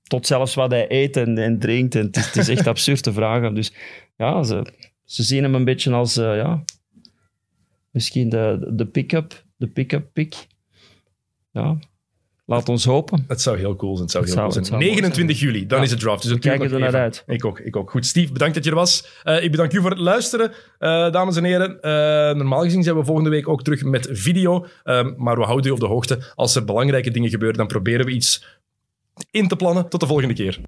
tot 0.03 0.27
zelfs 0.27 0.55
wat 0.55 0.71
hij 0.71 0.87
eet 0.89 1.16
en, 1.16 1.39
en 1.39 1.59
drinkt. 1.59 1.95
En 1.95 2.07
het, 2.07 2.16
is, 2.16 2.27
het 2.27 2.37
is 2.37 2.49
echt 2.49 2.66
absurd 2.77 3.03
te 3.03 3.12
vragen. 3.12 3.55
Dus 3.55 3.73
ja, 4.16 4.43
ze, 4.43 4.66
ze 5.05 5.23
zien 5.23 5.43
hem 5.43 5.55
een 5.55 5.64
beetje 5.64 5.93
als, 5.93 6.16
eh, 6.16 6.37
ja, 6.37 6.64
misschien 7.91 8.29
de, 8.29 8.69
de 8.71 8.87
pick-up, 8.87 9.45
de 9.57 9.66
pick-up 9.66 10.12
pick. 10.12 10.47
Ja, 11.53 11.79
laat 12.49 12.68
ons 12.68 12.84
hopen. 12.84 13.24
Het 13.28 13.40
zou 13.40 13.59
heel 13.59 13.76
cool 13.76 13.92
zijn. 13.92 14.03
Het 14.03 14.11
zou 14.11 14.24
heel 14.26 14.34
cool 14.34 14.53
zijn. 14.53 14.64
zou 14.64 14.76
mooi 14.78 14.90
29 14.90 15.40
juli, 15.40 15.66
dan 15.66 15.78
Ja. 15.78 15.84
is 15.84 15.90
het 15.90 16.01
draft. 16.01 16.22
Dus 16.22 16.32
We 16.32 16.38
kijken 16.38 16.62
nog 16.62 16.72
er 16.72 16.78
naar 16.78 16.94
uit. 17.01 17.22
Ik 17.26 17.44
ook, 17.44 17.59
ik 17.61 17.76
ook. 17.76 17.90
Goed, 17.90 18.07
Steve, 18.07 18.32
bedankt 18.32 18.55
dat 18.55 18.64
je 18.64 18.70
er 18.70 18.76
was. 18.76 19.09
Eh, 19.22 19.42
ik 19.42 19.51
bedank 19.51 19.72
u 19.72 19.80
voor 19.80 19.90
het 19.90 19.99
luisteren, 19.99 20.53
eh, 20.78 21.11
dames 21.12 21.36
en 21.36 21.44
heren. 21.44 21.80
Eh, 21.80 21.90
normaal 22.36 22.62
gezien 22.62 22.82
zijn 22.82 22.96
we 22.96 23.05
volgende 23.05 23.30
week 23.30 23.49
ook 23.49 23.62
terug 23.62 23.84
met 23.84 24.09
video. 24.12 24.66
Ehm, 24.84 25.12
maar 25.16 25.36
we 25.36 25.44
houden 25.44 25.70
u 25.70 25.74
op 25.74 25.80
de 25.80 25.86
hoogte. 25.86 26.32
Als 26.34 26.55
er 26.55 26.64
belangrijke 26.64 27.11
dingen 27.11 27.30
gebeuren, 27.30 27.59
dan 27.59 27.66
proberen 27.66 28.07
we 28.07 28.12
iets 28.12 28.44
in 29.30 29.49
te 29.49 29.57
plannen. 29.57 29.88
Tot 29.88 30.01
de 30.01 30.07
volgende 30.07 30.34
keer. 30.34 30.59